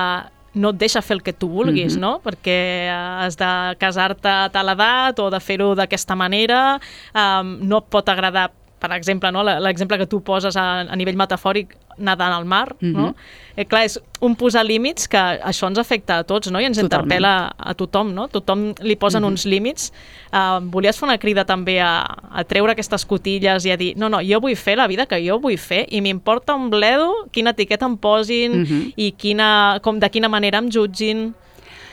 no 0.59 0.73
et 0.73 0.81
deixa 0.81 1.03
fer 1.05 1.19
el 1.19 1.23
que 1.23 1.33
tu 1.33 1.49
vulguis, 1.49 1.95
mm 1.95 1.99
-hmm. 1.99 2.01
no? 2.01 2.21
Perquè 2.25 2.91
has 2.91 3.37
de 3.37 3.77
casar-te 3.79 4.29
a 4.29 4.49
tal 4.51 4.69
edat 4.69 5.19
o 5.19 5.31
de 5.31 5.41
fer-ho 5.41 5.75
d'aquesta 5.75 6.15
manera, 6.15 6.81
um, 7.15 7.59
no 7.61 7.79
et 7.79 7.85
pot 7.91 8.09
agradar 8.09 8.51
per 8.79 8.93
exemple, 8.93 9.31
no? 9.33 9.43
l'exemple 9.43 9.99
que 9.99 10.07
tu 10.07 10.21
poses 10.23 10.57
a, 10.57 10.67
a 10.81 10.97
nivell 10.97 11.17
metafòric, 11.19 11.75
nedant 11.99 12.33
al 12.33 12.45
mar, 12.45 12.77
mm 12.79 12.89
-hmm. 12.89 12.97
no? 12.97 13.15
Eh, 13.57 13.65
clar, 13.67 13.85
és 13.85 14.01
un 14.21 14.37
posar 14.37 14.65
límits 14.65 15.09
que 15.09 15.19
això 15.19 15.67
ens 15.67 15.79
afecta 15.79 16.19
a 16.19 16.25
tots, 16.25 16.51
no? 16.51 16.61
I 16.61 16.65
ens 16.65 16.79
Totalment. 16.79 17.11
interpel·la 17.11 17.53
a 17.57 17.75
tothom, 17.75 18.15
no? 18.15 18.29
Tothom 18.29 18.73
li 18.81 18.97
posen 18.97 19.23
mm 19.23 19.27
-hmm. 19.27 19.31
uns 19.31 19.45
límits. 19.45 19.93
Uh, 20.33 20.61
volies 20.71 20.99
fer 20.99 21.09
una 21.09 21.19
crida 21.19 21.45
també 21.45 21.81
a, 21.81 22.05
a 22.31 22.45
treure 22.45 22.73
aquestes 22.73 23.05
cotilles 23.05 23.65
i 23.65 23.71
a 23.71 23.77
dir, 23.77 23.97
no, 23.97 24.09
no, 24.09 24.21
jo 24.21 24.41
vull 24.41 24.57
fer 24.57 24.77
la 24.77 24.87
vida 24.87 25.07
que 25.07 25.29
jo 25.29 25.39
vull 25.39 25.59
fer 25.59 25.87
i 25.89 26.01
m'importa 26.01 26.55
un 26.55 26.71
bledo 26.71 27.29
quina 27.33 27.51
etiqueta 27.51 27.87
em 27.87 27.97
posin 27.97 28.53
mm 28.53 28.65
-hmm. 28.65 28.93
i 28.97 29.13
quina, 29.13 29.81
com, 29.83 29.99
de 29.99 30.09
quina 30.11 30.29
manera 30.29 30.59
em 30.59 30.71
jutgin 30.71 31.35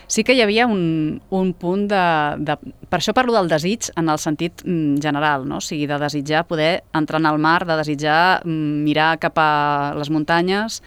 sí 0.08 0.24
que 0.24 0.36
hi 0.36 0.42
havia 0.44 0.68
un, 0.68 1.22
un 1.30 1.54
punt 1.54 1.88
de, 1.92 2.06
de... 2.46 2.56
Per 2.90 3.00
això 3.00 3.14
parlo 3.18 3.34
del 3.36 3.50
desig 3.52 3.90
en 3.98 4.10
el 4.12 4.20
sentit 4.22 4.64
mm, 4.66 5.02
general, 5.04 5.48
no? 5.50 5.60
o 5.60 5.64
sigui, 5.64 5.88
de 5.90 5.98
desitjar 6.02 6.46
poder 6.48 6.84
entrar 6.94 7.22
en 7.22 7.30
el 7.32 7.40
mar, 7.42 7.66
de 7.66 7.78
desitjar 7.80 8.46
mm, 8.46 8.84
mirar 8.86 9.16
cap 9.24 9.40
a 9.42 9.50
les 9.98 10.12
muntanyes, 10.14 10.82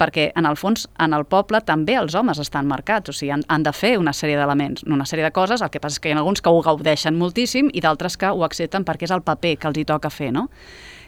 perquè 0.00 0.30
en 0.36 0.48
el 0.48 0.56
fons, 0.58 0.88
en 0.98 1.14
el 1.14 1.26
poble 1.28 1.60
també 1.66 1.96
els 2.00 2.16
homes 2.18 2.40
estan 2.42 2.66
marcats, 2.70 3.12
o 3.12 3.16
sigui, 3.16 3.32
han, 3.36 3.44
han 3.48 3.66
de 3.66 3.74
fer 3.76 3.96
una 4.00 4.14
sèrie 4.16 4.38
d'elements, 4.40 4.86
una 4.88 5.06
sèrie 5.06 5.28
de 5.28 5.34
coses, 5.34 5.62
el 5.62 5.70
que 5.70 5.82
passa 5.82 6.00
és 6.00 6.02
que 6.02 6.10
hi 6.10 6.16
ha 6.16 6.22
alguns 6.22 6.42
que 6.42 6.50
ho 6.50 6.64
gaudeixen 6.64 7.18
moltíssim 7.18 7.70
i 7.72 7.84
d'altres 7.84 8.18
que 8.18 8.32
ho 8.32 8.42
accepten 8.48 8.88
perquè 8.88 9.06
és 9.06 9.14
el 9.14 9.22
paper 9.26 9.56
que 9.60 9.70
els 9.70 9.78
hi 9.78 9.86
toca 9.88 10.10
fer, 10.10 10.32
no? 10.34 10.48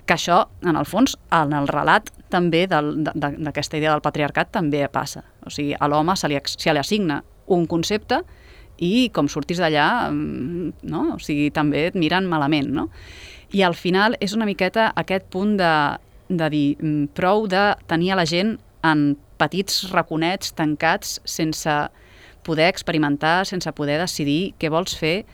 que 0.04 0.14
això, 0.14 0.42
en 0.62 0.76
el 0.76 0.84
fons, 0.84 1.16
en 1.32 1.54
el 1.56 1.68
relat 1.68 2.10
també 2.28 2.66
d'aquesta 2.68 3.78
idea 3.78 3.94
del 3.94 4.02
patriarcat 4.04 4.50
també 4.52 4.82
passa. 4.92 5.22
O 5.46 5.52
sigui, 5.52 5.72
a 5.72 5.88
l'home 5.88 6.16
se, 6.16 6.28
li, 6.28 6.36
se 6.44 6.74
li 6.74 6.82
assigna 6.82 7.22
un 7.52 7.66
concepte 7.70 8.22
i 8.82 9.08
com 9.14 9.28
surtis 9.30 9.60
d'allà, 9.62 10.10
mm, 10.10 10.72
no? 10.90 11.04
o 11.14 11.20
sigui, 11.22 11.50
també 11.54 11.88
et 11.90 11.98
miren 11.98 12.26
malament, 12.30 12.70
no? 12.74 12.88
I 13.54 13.62
al 13.62 13.76
final 13.78 14.16
és 14.24 14.34
una 14.34 14.48
miqueta 14.48 14.88
aquest 14.98 15.28
punt 15.30 15.56
de, 15.60 15.74
de 16.28 16.48
dir 16.50 16.66
mm, 16.80 17.12
prou 17.14 17.46
de 17.46 17.74
tenir 17.90 18.12
a 18.12 18.18
la 18.18 18.26
gent 18.26 18.56
en 18.84 19.14
petits 19.38 19.90
raconets 19.92 20.54
tancats 20.56 21.20
sense 21.24 21.74
poder 22.44 22.68
experimentar, 22.68 23.44
sense 23.48 23.70
poder 23.72 23.98
decidir 24.02 24.54
què 24.60 24.70
vols 24.72 24.96
fer, 24.98 25.24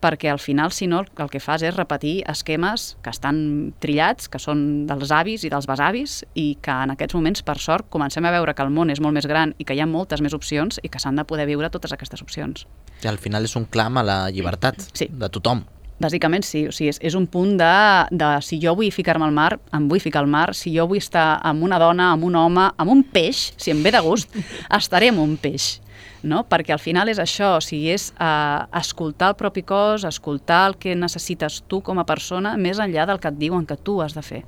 perquè 0.00 0.28
al 0.30 0.38
final, 0.38 0.72
si 0.72 0.86
no, 0.86 1.00
el 1.18 1.30
que 1.32 1.40
fas 1.40 1.62
és 1.66 1.74
repetir 1.76 2.22
esquemes 2.28 2.96
que 3.02 3.10
estan 3.10 3.72
trillats, 3.80 4.28
que 4.28 4.38
són 4.38 4.86
dels 4.86 5.10
avis 5.10 5.44
i 5.44 5.50
dels 5.50 5.66
besavis, 5.66 6.18
i 6.34 6.56
que 6.62 6.70
en 6.84 6.92
aquests 6.94 7.16
moments, 7.16 7.42
per 7.42 7.56
sort, 7.58 7.88
comencem 7.90 8.24
a 8.28 8.32
veure 8.34 8.54
que 8.54 8.62
el 8.62 8.70
món 8.70 8.90
és 8.92 9.00
molt 9.00 9.16
més 9.16 9.26
gran 9.26 9.54
i 9.58 9.64
que 9.64 9.74
hi 9.74 9.80
ha 9.80 9.86
moltes 9.88 10.20
més 10.22 10.34
opcions 10.36 10.78
i 10.82 10.88
que 10.92 11.00
s'han 11.02 11.16
de 11.16 11.24
poder 11.24 11.46
viure 11.48 11.70
totes 11.70 11.92
aquestes 11.96 12.22
opcions. 12.22 12.66
I 13.02 13.08
al 13.08 13.18
final 13.18 13.44
és 13.48 13.56
un 13.56 13.64
clam 13.64 13.96
a 13.98 14.04
la 14.04 14.18
llibertat 14.30 14.84
Sí. 14.92 15.08
de 15.10 15.28
tothom. 15.28 15.64
Bàsicament 15.98 16.44
sí, 16.44 16.66
o 16.68 16.72
sigui, 16.76 16.90
és, 16.92 16.98
és 17.00 17.14
un 17.16 17.24
punt 17.26 17.54
de, 17.56 17.72
de 18.12 18.26
si 18.44 18.58
jo 18.60 18.74
vull 18.76 18.90
ficar-me 18.92 19.24
al 19.24 19.32
mar, 19.32 19.54
em 19.72 19.86
vull 19.88 19.98
ficar 20.04 20.20
al 20.20 20.28
mar, 20.28 20.50
si 20.54 20.74
jo 20.76 20.84
vull 20.86 20.98
estar 21.00 21.40
amb 21.42 21.64
una 21.64 21.78
dona, 21.80 22.10
amb 22.12 22.26
un 22.28 22.36
home, 22.36 22.66
amb 22.76 22.92
un 22.92 23.00
peix, 23.02 23.54
si 23.56 23.72
em 23.72 23.80
ve 23.82 23.94
de 23.94 24.02
gust, 24.04 24.28
estaré 24.76 25.08
amb 25.08 25.22
un 25.24 25.38
peix. 25.40 25.78
No? 26.26 26.42
Perquè 26.50 26.74
al 26.74 26.82
final 26.82 27.10
és 27.12 27.20
això, 27.22 27.54
o 27.60 27.62
sigui, 27.62 27.92
és 27.94 28.08
uh, 28.18 28.66
escoltar 28.74 29.30
el 29.30 29.38
propi 29.38 29.62
cos, 29.62 30.02
escoltar 30.08 30.64
el 30.72 30.76
que 30.82 30.96
necessites 30.98 31.62
tu 31.70 31.78
com 31.86 32.02
a 32.02 32.06
persona, 32.08 32.56
més 32.58 32.82
enllà 32.82 33.06
del 33.06 33.22
que 33.22 33.30
et 33.30 33.38
diuen 33.38 33.66
que 33.68 33.78
tu 33.78 34.00
has 34.02 34.16
de 34.16 34.24
fer. 34.26 34.42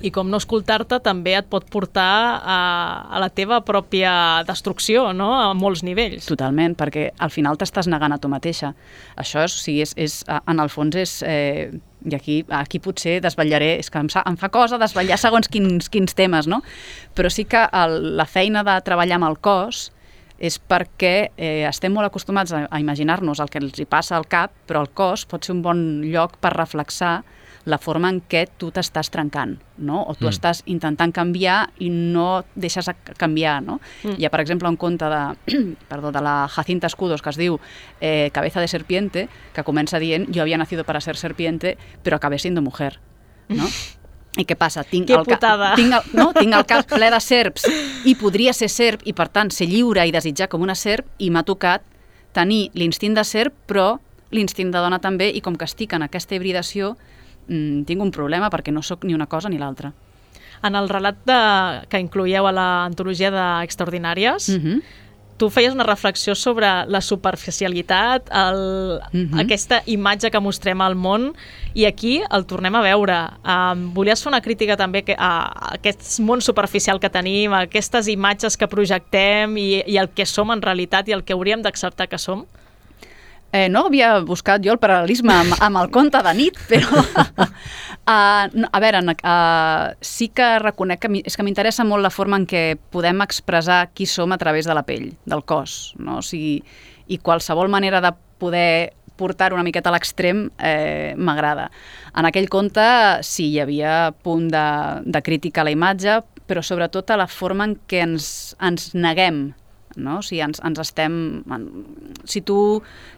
I 0.00 0.10
com 0.14 0.30
no 0.30 0.38
escoltar-te 0.40 0.96
també 1.04 1.34
et 1.36 1.48
pot 1.52 1.66
portar 1.70 2.40
a, 2.40 2.58
a 3.12 3.20
la 3.20 3.28
teva 3.34 3.60
pròpia 3.66 4.12
destrucció, 4.48 5.10
no?, 5.12 5.28
a 5.36 5.52
molts 5.58 5.82
nivells. 5.84 6.26
Totalment, 6.30 6.76
perquè 6.78 7.10
al 7.20 7.32
final 7.34 7.58
t'estàs 7.60 7.90
negant 7.92 8.16
a 8.16 8.20
tu 8.22 8.30
mateixa. 8.32 8.72
Això 9.20 9.44
és, 9.44 9.56
o 9.58 9.62
sigui, 9.62 9.82
és, 9.84 9.94
és, 10.00 10.20
en 10.40 10.62
el 10.62 10.72
fons 10.72 10.98
és... 11.02 11.18
Eh, 11.26 11.72
i 12.02 12.16
aquí, 12.16 12.40
aquí 12.50 12.80
potser 12.82 13.20
desvetllaré, 13.22 13.76
és 13.78 13.86
que 13.86 14.00
em, 14.02 14.08
em 14.10 14.36
fa 14.40 14.48
cosa 14.50 14.74
desvetllar 14.80 15.20
segons 15.22 15.46
quins, 15.46 15.86
quins 15.86 16.16
temes, 16.18 16.48
no? 16.50 16.58
Però 17.14 17.30
sí 17.30 17.44
que 17.46 17.60
el, 17.62 18.16
la 18.18 18.26
feina 18.26 18.64
de 18.66 18.74
treballar 18.82 19.20
amb 19.20 19.28
el 19.28 19.38
cos 19.38 19.91
és 20.42 20.58
perquè 20.58 21.30
eh, 21.36 21.62
estem 21.68 21.94
molt 21.94 22.08
acostumats 22.08 22.50
a, 22.52 22.64
a 22.66 22.80
imaginar-nos 22.82 23.38
el 23.40 23.50
que 23.50 23.60
els 23.62 23.78
hi 23.78 23.86
passa 23.86 24.16
al 24.18 24.26
cap, 24.26 24.50
però 24.66 24.82
el 24.82 24.90
cos 24.90 25.22
pot 25.30 25.46
ser 25.46 25.54
un 25.54 25.62
bon 25.62 26.02
lloc 26.02 26.34
per 26.42 26.50
reflexar 26.56 27.20
la 27.64 27.78
forma 27.78 28.08
en 28.10 28.18
què 28.26 28.48
tu 28.58 28.72
t'estàs 28.74 29.06
trencant, 29.14 29.54
no? 29.78 30.00
o 30.02 30.16
tu 30.16 30.24
Mm. 30.24 30.26
mm. 30.26 30.34
estàs 30.34 30.62
intentant 30.66 31.12
canviar 31.14 31.70
i 31.78 31.90
no 31.90 32.42
deixes 32.56 32.88
a 32.90 32.94
canviar. 32.94 33.62
No? 33.62 33.78
Mm. 34.02 34.08
Mm. 34.08 34.18
Hi 34.18 34.26
ha, 34.26 34.30
per 34.34 34.40
exemple, 34.42 34.68
un 34.68 34.76
conte 34.76 35.06
de, 35.06 35.22
perdó, 35.92 36.10
de 36.10 36.20
la 36.20 36.48
Jacinta 36.50 36.90
Escudos 36.90 37.22
que 37.22 37.30
es 37.30 37.38
diu 37.38 37.60
eh, 38.00 38.30
Cabeza 38.32 38.60
de 38.60 38.66
serpiente, 38.66 39.28
que 39.54 39.62
comença 39.62 40.02
dient 40.02 40.26
jo 40.34 40.42
havia 40.42 40.58
nacido 40.58 40.82
para 40.82 41.00
ser 41.00 41.16
serpiente, 41.16 41.78
però 42.02 42.16
acabé 42.16 42.38
siendo 42.38 42.62
mujer. 42.62 42.98
No? 43.48 43.68
I 44.40 44.44
què 44.48 44.56
passa? 44.56 44.82
Tinc 44.88 45.06
Que 45.06 45.12
el, 45.14 45.26
ca- 45.26 45.34
putada. 45.36 45.74
tinc, 45.76 45.92
el, 45.92 46.02
no? 46.16 46.32
tinc 46.32 46.54
el 46.54 46.64
cap 46.64 46.86
ple 46.88 47.10
de 47.12 47.20
serps 47.32 47.66
i 48.08 48.14
podria 48.14 48.52
ser 48.56 48.68
serp 48.72 49.02
i, 49.04 49.12
per 49.12 49.28
tant, 49.28 49.50
ser 49.52 49.66
lliure 49.68 50.06
i 50.08 50.12
desitjar 50.14 50.48
com 50.48 50.62
una 50.64 50.74
serp 50.74 51.04
i 51.18 51.28
m'ha 51.30 51.42
tocat 51.44 51.82
tenir 52.32 52.70
l'instint 52.74 53.14
de 53.14 53.24
serp, 53.28 53.52
però 53.68 53.98
l'instint 54.32 54.70
de 54.72 54.78
dona 54.80 54.98
també, 54.98 55.28
i 55.36 55.42
com 55.44 55.54
que 55.56 55.64
estic 55.68 55.92
en 55.92 56.02
aquesta 56.06 56.34
hibridació, 56.34 56.96
mm, 57.48 57.82
tinc 57.84 58.00
un 58.00 58.10
problema 58.10 58.48
perquè 58.48 58.72
no 58.72 58.80
sóc 58.82 59.04
ni 59.04 59.12
una 59.14 59.26
cosa 59.26 59.50
ni 59.50 59.58
l'altra. 59.58 59.92
En 60.64 60.74
el 60.78 60.88
relat 60.88 61.16
de, 61.26 61.36
que 61.90 61.98
incloïeu 62.00 62.46
a 62.46 62.52
l'antologia 62.52 63.30
d'Extraordinàries, 63.30 64.48
mm. 64.48 64.56
Mm 64.56 64.64
-hmm. 64.64 64.82
Tu 65.42 65.48
feies 65.50 65.74
una 65.74 65.82
reflexió 65.82 66.36
sobre 66.38 66.68
la 66.86 67.00
superficialitat, 67.02 68.28
el, 68.30 69.00
Mhm. 69.12 69.40
aquesta 69.40 69.82
imatge 69.86 70.30
que 70.30 70.38
mostrem 70.38 70.80
al 70.80 70.94
món, 70.94 71.32
i 71.74 71.84
aquí 71.84 72.22
el 72.30 72.46
tornem 72.46 72.76
a 72.76 72.80
veure. 72.80 73.16
Um, 73.42 73.88
volies 73.92 74.22
fer 74.22 74.30
una 74.30 74.40
crítica 74.40 74.76
també 74.76 75.02
que, 75.02 75.16
a, 75.18 75.32
a 75.50 75.74
aquest 75.74 76.20
món 76.20 76.40
superficial 76.40 77.00
que 77.00 77.10
tenim, 77.10 77.52
a 77.52 77.64
aquestes 77.66 78.06
imatges 78.06 78.56
que 78.56 78.68
projectem 78.68 79.56
i, 79.58 79.82
i 79.84 79.98
el 79.98 80.10
que 80.10 80.26
som 80.26 80.52
en 80.54 80.62
realitat 80.62 81.08
i 81.08 81.12
el 81.12 81.24
que 81.24 81.34
hauríem 81.34 81.60
d'acceptar 81.62 82.06
que 82.06 82.18
som? 82.18 82.46
Eh, 83.52 83.68
no 83.68 83.86
havia 83.86 84.20
buscat 84.20 84.62
jo 84.64 84.72
el 84.72 84.78
paral·lelisme 84.78 85.32
amb, 85.32 85.58
amb 85.60 85.76
el 85.82 85.90
conte 85.90 86.22
de 86.22 86.34
nit, 86.34 86.56
però... 86.70 87.02
uh, 88.06 88.48
no, 88.54 88.68
a 88.72 88.80
veure, 88.80 89.00
uh, 89.02 89.94
sí 90.00 90.28
que 90.28 90.58
reconec 90.62 91.00
que, 91.04 91.08
mi- 91.08 91.22
és 91.26 91.36
que 91.36 91.42
m'interessa 91.46 91.84
molt 91.84 92.02
la 92.02 92.10
forma 92.10 92.36
en 92.40 92.46
què 92.46 92.76
podem 92.90 93.20
expressar 93.24 93.90
qui 93.94 94.06
som 94.06 94.32
a 94.32 94.38
través 94.38 94.66
de 94.66 94.74
la 94.74 94.82
pell, 94.86 95.12
del 95.26 95.44
cos, 95.44 95.94
no? 95.98 96.18
O 96.18 96.22
sigui, 96.26 96.62
i 97.08 97.18
qualsevol 97.18 97.68
manera 97.68 98.00
de 98.00 98.12
poder 98.38 98.92
portar 99.16 99.52
una 99.52 99.62
miqueta 99.62 99.90
a 99.90 99.92
l'extrem 99.94 100.46
eh, 100.58 101.14
m'agrada. 101.16 101.70
En 102.16 102.26
aquell 102.26 102.48
conte 102.50 102.82
sí, 103.22 103.50
hi 103.52 103.60
havia 103.60 104.12
punt 104.22 104.48
de, 104.50 104.66
de 105.04 105.22
crítica 105.22 105.60
a 105.62 105.64
la 105.68 105.74
imatge, 105.74 106.20
però 106.48 106.62
sobretot 106.64 107.10
a 107.12 107.18
la 107.20 107.28
forma 107.30 107.64
en 107.68 107.76
què 107.86 108.00
ens, 108.02 108.56
ens 108.60 108.94
neguem 108.98 109.52
no? 109.94 110.18
O 110.18 110.22
sigui, 110.24 110.40
ens, 110.40 110.58
ens 110.64 110.80
estem... 110.80 111.14
En, 111.52 111.66
si 112.24 112.40
tu 112.40 112.56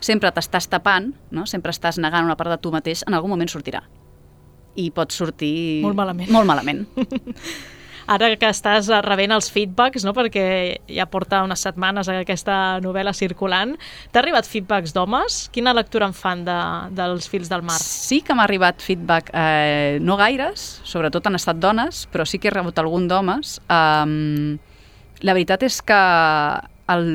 sempre 0.02 0.32
t'estàs 0.34 0.66
tapant, 0.68 1.12
no? 1.30 1.46
sempre 1.46 1.70
estàs 1.70 2.00
negant 2.02 2.26
una 2.26 2.34
part 2.36 2.50
de 2.50 2.58
tu 2.58 2.72
mateix, 2.74 3.04
en 3.06 3.14
algun 3.14 3.30
moment 3.30 3.48
sortirà. 3.48 3.84
I 4.80 4.90
pot 4.94 5.14
sortir... 5.14 5.82
Molt 5.84 5.96
malament. 5.98 6.30
Molt 6.34 6.48
malament. 6.48 6.84
Ara 8.04 8.28
que 8.36 8.50
estàs 8.52 8.90
rebent 9.04 9.32
els 9.32 9.46
feedbacks, 9.52 10.04
no? 10.04 10.12
perquè 10.16 10.44
ja 10.92 11.06
porta 11.08 11.40
unes 11.44 11.62
setmanes 11.64 12.10
aquesta 12.12 12.78
novel·la 12.84 13.14
circulant, 13.16 13.74
t'ha 14.12 14.20
arribat 14.20 14.48
feedbacks 14.48 14.92
d'homes? 14.92 15.38
Quina 15.54 15.72
lectura 15.76 16.10
en 16.10 16.16
fan 16.16 16.44
de, 16.44 16.58
dels 16.96 17.28
fils 17.32 17.48
del 17.48 17.64
mar? 17.64 17.78
Sí 17.80 18.20
que 18.20 18.36
m'ha 18.36 18.44
arribat 18.44 18.84
feedback, 18.84 19.32
eh, 19.32 19.96
no 20.04 20.18
gaires, 20.20 20.66
sobretot 20.84 21.30
han 21.30 21.40
estat 21.40 21.60
dones, 21.62 22.04
però 22.12 22.28
sí 22.28 22.40
que 22.40 22.52
he 22.52 22.54
rebut 22.54 22.78
algun 22.82 23.08
d'homes. 23.08 23.56
Um, 23.72 24.58
la 25.24 25.32
veritat 25.32 25.64
és 25.64 25.80
que 25.80 26.00
el, 26.92 27.08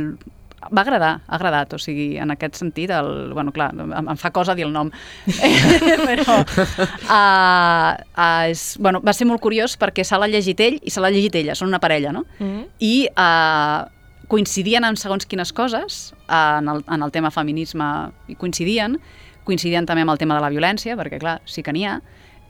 va 0.68 0.82
agradar, 0.82 1.12
ha 1.26 1.36
agradat, 1.38 1.74
o 1.74 1.80
sigui, 1.82 2.18
en 2.20 2.32
aquest 2.34 2.60
sentit, 2.60 2.91
el, 2.91 3.32
bueno, 3.34 3.53
clar, 3.55 3.70
em, 3.74 3.93
em 4.14 4.20
fa 4.20 4.32
cosa 4.36 4.55
dir 4.57 4.66
el 4.68 4.74
nom, 4.76 4.91
però 6.10 6.39
uh, 6.39 7.93
uh, 8.10 8.43
és, 8.49 8.66
bueno, 8.80 9.01
va 9.05 9.16
ser 9.16 9.28
molt 9.30 9.41
curiós 9.43 9.78
perquè 9.80 10.05
se 10.07 10.20
l'ha 10.20 10.30
llegit 10.32 10.60
ell 10.66 10.80
i 10.84 10.93
se 10.93 11.03
l'ha 11.03 11.12
llegit 11.14 11.39
ella, 11.39 11.55
són 11.55 11.72
una 11.72 11.82
parella, 11.84 12.14
no? 12.16 12.26
Mm? 12.39 12.68
i 12.84 12.93
uh, 13.10 13.88
coincidien 14.30 14.86
en 14.86 14.97
segons 14.99 15.26
quines 15.26 15.51
coses, 15.55 16.01
uh, 16.28 16.60
en, 16.60 16.70
el, 16.76 16.84
en 16.86 17.03
el 17.05 17.12
tema 17.16 17.32
feminisme 17.34 17.88
i 18.30 18.38
coincidien, 18.39 18.99
coincidien 19.47 19.88
també 19.89 20.03
amb 20.05 20.14
el 20.14 20.22
tema 20.22 20.38
de 20.38 20.43
la 20.43 20.51
violència, 20.53 20.97
perquè 20.99 21.20
clar, 21.22 21.39
sí 21.49 21.64
que 21.66 21.74
n'hi 21.74 21.88
ha, 21.89 21.99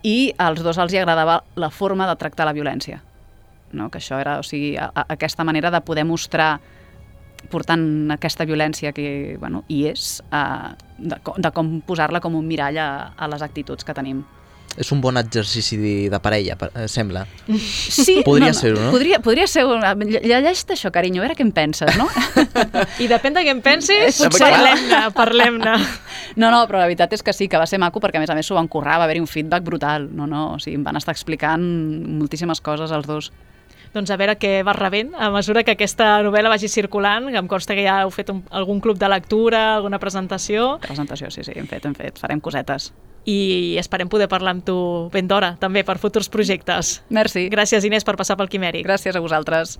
i 0.03 0.32
als 0.39 0.64
dos 0.64 0.80
els 0.80 0.93
hi 0.93 0.99
agradava 0.99 1.41
la 1.60 1.70
forma 1.70 2.07
de 2.07 2.16
tractar 2.20 2.47
la 2.47 2.55
violència. 2.55 3.01
No? 3.72 3.89
Que 3.91 3.99
això 3.99 4.18
era, 4.20 4.39
o 4.39 4.43
sigui, 4.45 4.74
a, 4.80 4.89
a, 4.89 5.05
aquesta 5.16 5.45
manera 5.45 5.72
de 5.72 5.82
poder 5.86 6.05
mostrar 6.07 6.57
portant 7.49 8.11
aquesta 8.11 8.45
violència 8.45 8.91
que 8.93 9.37
bueno, 9.39 9.63
hi 9.67 9.85
és, 9.93 10.21
uh, 10.31 10.73
de, 10.97 11.21
co- 11.23 11.35
de 11.37 11.51
com 11.55 11.79
posar-la 11.81 12.19
com 12.19 12.35
un 12.35 12.45
mirall 12.47 12.77
a, 12.77 12.89
a 13.17 13.27
les 13.31 13.41
actituds 13.45 13.85
que 13.87 13.93
tenim. 13.95 14.25
És 14.79 14.91
un 14.93 14.99
bon 15.01 15.17
exercici 15.17 15.75
de, 15.81 16.19
parella, 16.21 16.53
pa- 16.55 16.69
eh, 16.77 16.85
sembla. 16.87 17.23
Sí, 17.57 18.19
Podria 18.23 18.53
ser-ho, 18.53 18.77
no? 18.79 18.91
Podria, 18.93 19.17
podria 19.19 19.47
ser... 19.49 19.65
una- 19.65 19.95
lle- 19.97 20.21
Llegeix-te 20.21 20.75
això, 20.75 20.91
carinyo, 20.93 21.23
a 21.23 21.25
veure 21.25 21.35
què 21.35 21.43
en 21.43 21.51
penses, 21.51 21.97
no? 21.97 22.05
I 23.03 23.07
depèn 23.09 23.33
de 23.33 23.43
què 23.47 23.55
en 23.55 23.63
pensis, 23.65 24.21
Potser- 24.21 24.45
parlem-ne, 24.45 25.01
parlem-ne. 25.17 25.73
No, 26.37 26.51
no, 26.53 26.61
però 26.69 26.77
la 26.83 26.85
veritat 26.85 27.17
és 27.17 27.23
que 27.25 27.33
sí, 27.33 27.47
que 27.49 27.57
va 27.59 27.65
ser 27.67 27.79
maco 27.81 27.99
perquè 27.99 28.21
a 28.21 28.23
més 28.23 28.29
a 28.29 28.37
més 28.37 28.45
s'ho 28.47 28.55
van 28.59 28.69
currar, 28.71 28.99
va 29.01 29.07
haver-hi 29.09 29.23
un 29.25 29.27
feedback 29.27 29.65
brutal. 29.65 30.05
No, 30.13 30.27
no, 30.29 30.53
o 30.53 30.59
sigui, 30.61 30.77
em 30.77 30.85
van 30.85 31.01
estar 31.01 31.15
explicant 31.17 31.65
moltíssimes 32.21 32.61
coses 32.61 32.93
els 32.93 33.09
dos. 33.09 33.31
Doncs 33.93 34.11
a 34.13 34.17
veure 34.21 34.35
què 34.37 34.59
vas 34.63 34.77
rebent 34.77 35.13
a 35.17 35.31
mesura 35.33 35.63
que 35.65 35.73
aquesta 35.73 36.19
novel·la 36.25 36.51
vagi 36.53 36.69
circulant, 36.69 37.31
que 37.33 37.39
em 37.41 37.47
consta 37.49 37.73
que 37.73 37.85
ja 37.87 38.01
heu 38.03 38.11
fet 38.13 38.29
un, 38.29 38.43
algun 38.53 38.79
club 38.83 38.99
de 39.01 39.09
lectura, 39.09 39.75
alguna 39.75 39.99
presentació, 39.99 40.77
Presentació, 40.83 41.31
sí, 41.33 41.43
sí, 41.43 41.53
hem 41.55 41.65
fet, 41.67 41.85
hem 41.89 41.95
fet, 41.97 42.19
farem 42.21 42.39
cosetes. 42.39 42.91
i 43.25 43.75
esperem 43.77 44.09
poder 44.09 44.27
parlar 44.29 44.55
amb 44.55 44.63
tu 44.65 45.09
ben 45.13 45.27
d'hora, 45.27 45.55
també, 45.59 45.83
per 45.83 45.97
futurs 45.97 46.29
projectes. 46.29 47.01
Merci. 47.09 47.47
Gràcies, 47.49 47.85
Inés, 47.85 48.05
per 48.05 48.15
passar 48.17 48.37
pel 48.37 48.49
Quimèric. 48.49 48.85
Gràcies 48.85 49.15
a 49.15 49.19
vosaltres. 49.19 49.77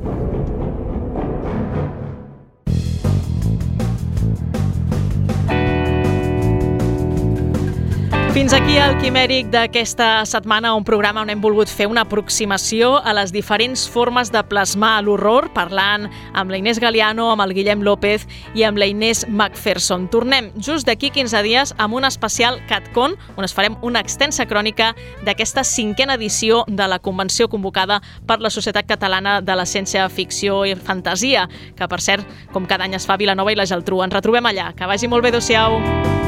Fins 8.30 8.54
aquí 8.54 8.76
el 8.78 8.94
Quimèric 9.02 9.48
d'aquesta 9.50 10.22
setmana, 10.30 10.76
un 10.78 10.84
programa 10.86 11.24
on 11.24 11.32
hem 11.34 11.40
volgut 11.42 11.68
fer 11.68 11.88
una 11.90 12.04
aproximació 12.06 12.92
a 13.02 13.16
les 13.18 13.32
diferents 13.34 13.88
formes 13.90 14.30
de 14.30 14.44
plasmar 14.46 15.00
l'horror, 15.02 15.48
parlant 15.56 16.06
amb 16.38 16.54
la 16.54 16.60
Inés 16.62 16.78
Galiano, 16.80 17.32
amb 17.34 17.42
el 17.42 17.56
Guillem 17.58 17.82
López 17.82 18.28
i 18.54 18.68
amb 18.68 18.78
la 18.78 18.86
Inés 18.86 19.24
McPherson. 19.26 20.06
Tornem 20.14 20.52
just 20.62 20.86
d'aquí 20.86 21.10
15 21.16 21.42
dies 21.48 21.74
amb 21.82 21.98
un 21.98 22.06
especial 22.06 22.62
CatCon, 22.70 23.18
on 23.36 23.50
es 23.50 23.58
farem 23.58 23.80
una 23.82 24.06
extensa 24.06 24.46
crònica 24.46 24.92
d'aquesta 25.26 25.66
cinquena 25.66 26.20
edició 26.22 26.62
de 26.68 26.86
la 26.86 27.02
convenció 27.02 27.50
convocada 27.50 27.98
per 28.30 28.40
la 28.46 28.54
Societat 28.54 28.86
Catalana 28.86 29.40
de 29.42 29.58
la 29.58 29.66
Ciència 29.66 30.06
Ficció 30.14 30.62
i 30.70 30.78
Fantasia, 30.78 31.50
que 31.76 31.90
per 31.90 32.00
cert, 32.00 32.30
com 32.54 32.70
cada 32.70 32.86
any 32.86 32.94
es 32.94 33.10
fa 33.10 33.18
a 33.18 33.24
Vilanova 33.26 33.52
i 33.52 33.58
la 33.58 33.66
Geltrú. 33.66 34.04
Ens 34.06 34.14
retrobem 34.14 34.54
allà. 34.54 34.70
Que 34.78 34.86
vagi 34.86 35.10
molt 35.10 35.26
bé, 35.26 35.34
adeu-siau. 35.34 36.19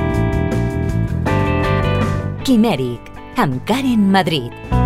Quimèric, 2.44 3.12
amb 3.38 3.62
Karen 3.70 4.10
Madrid. 4.10 4.81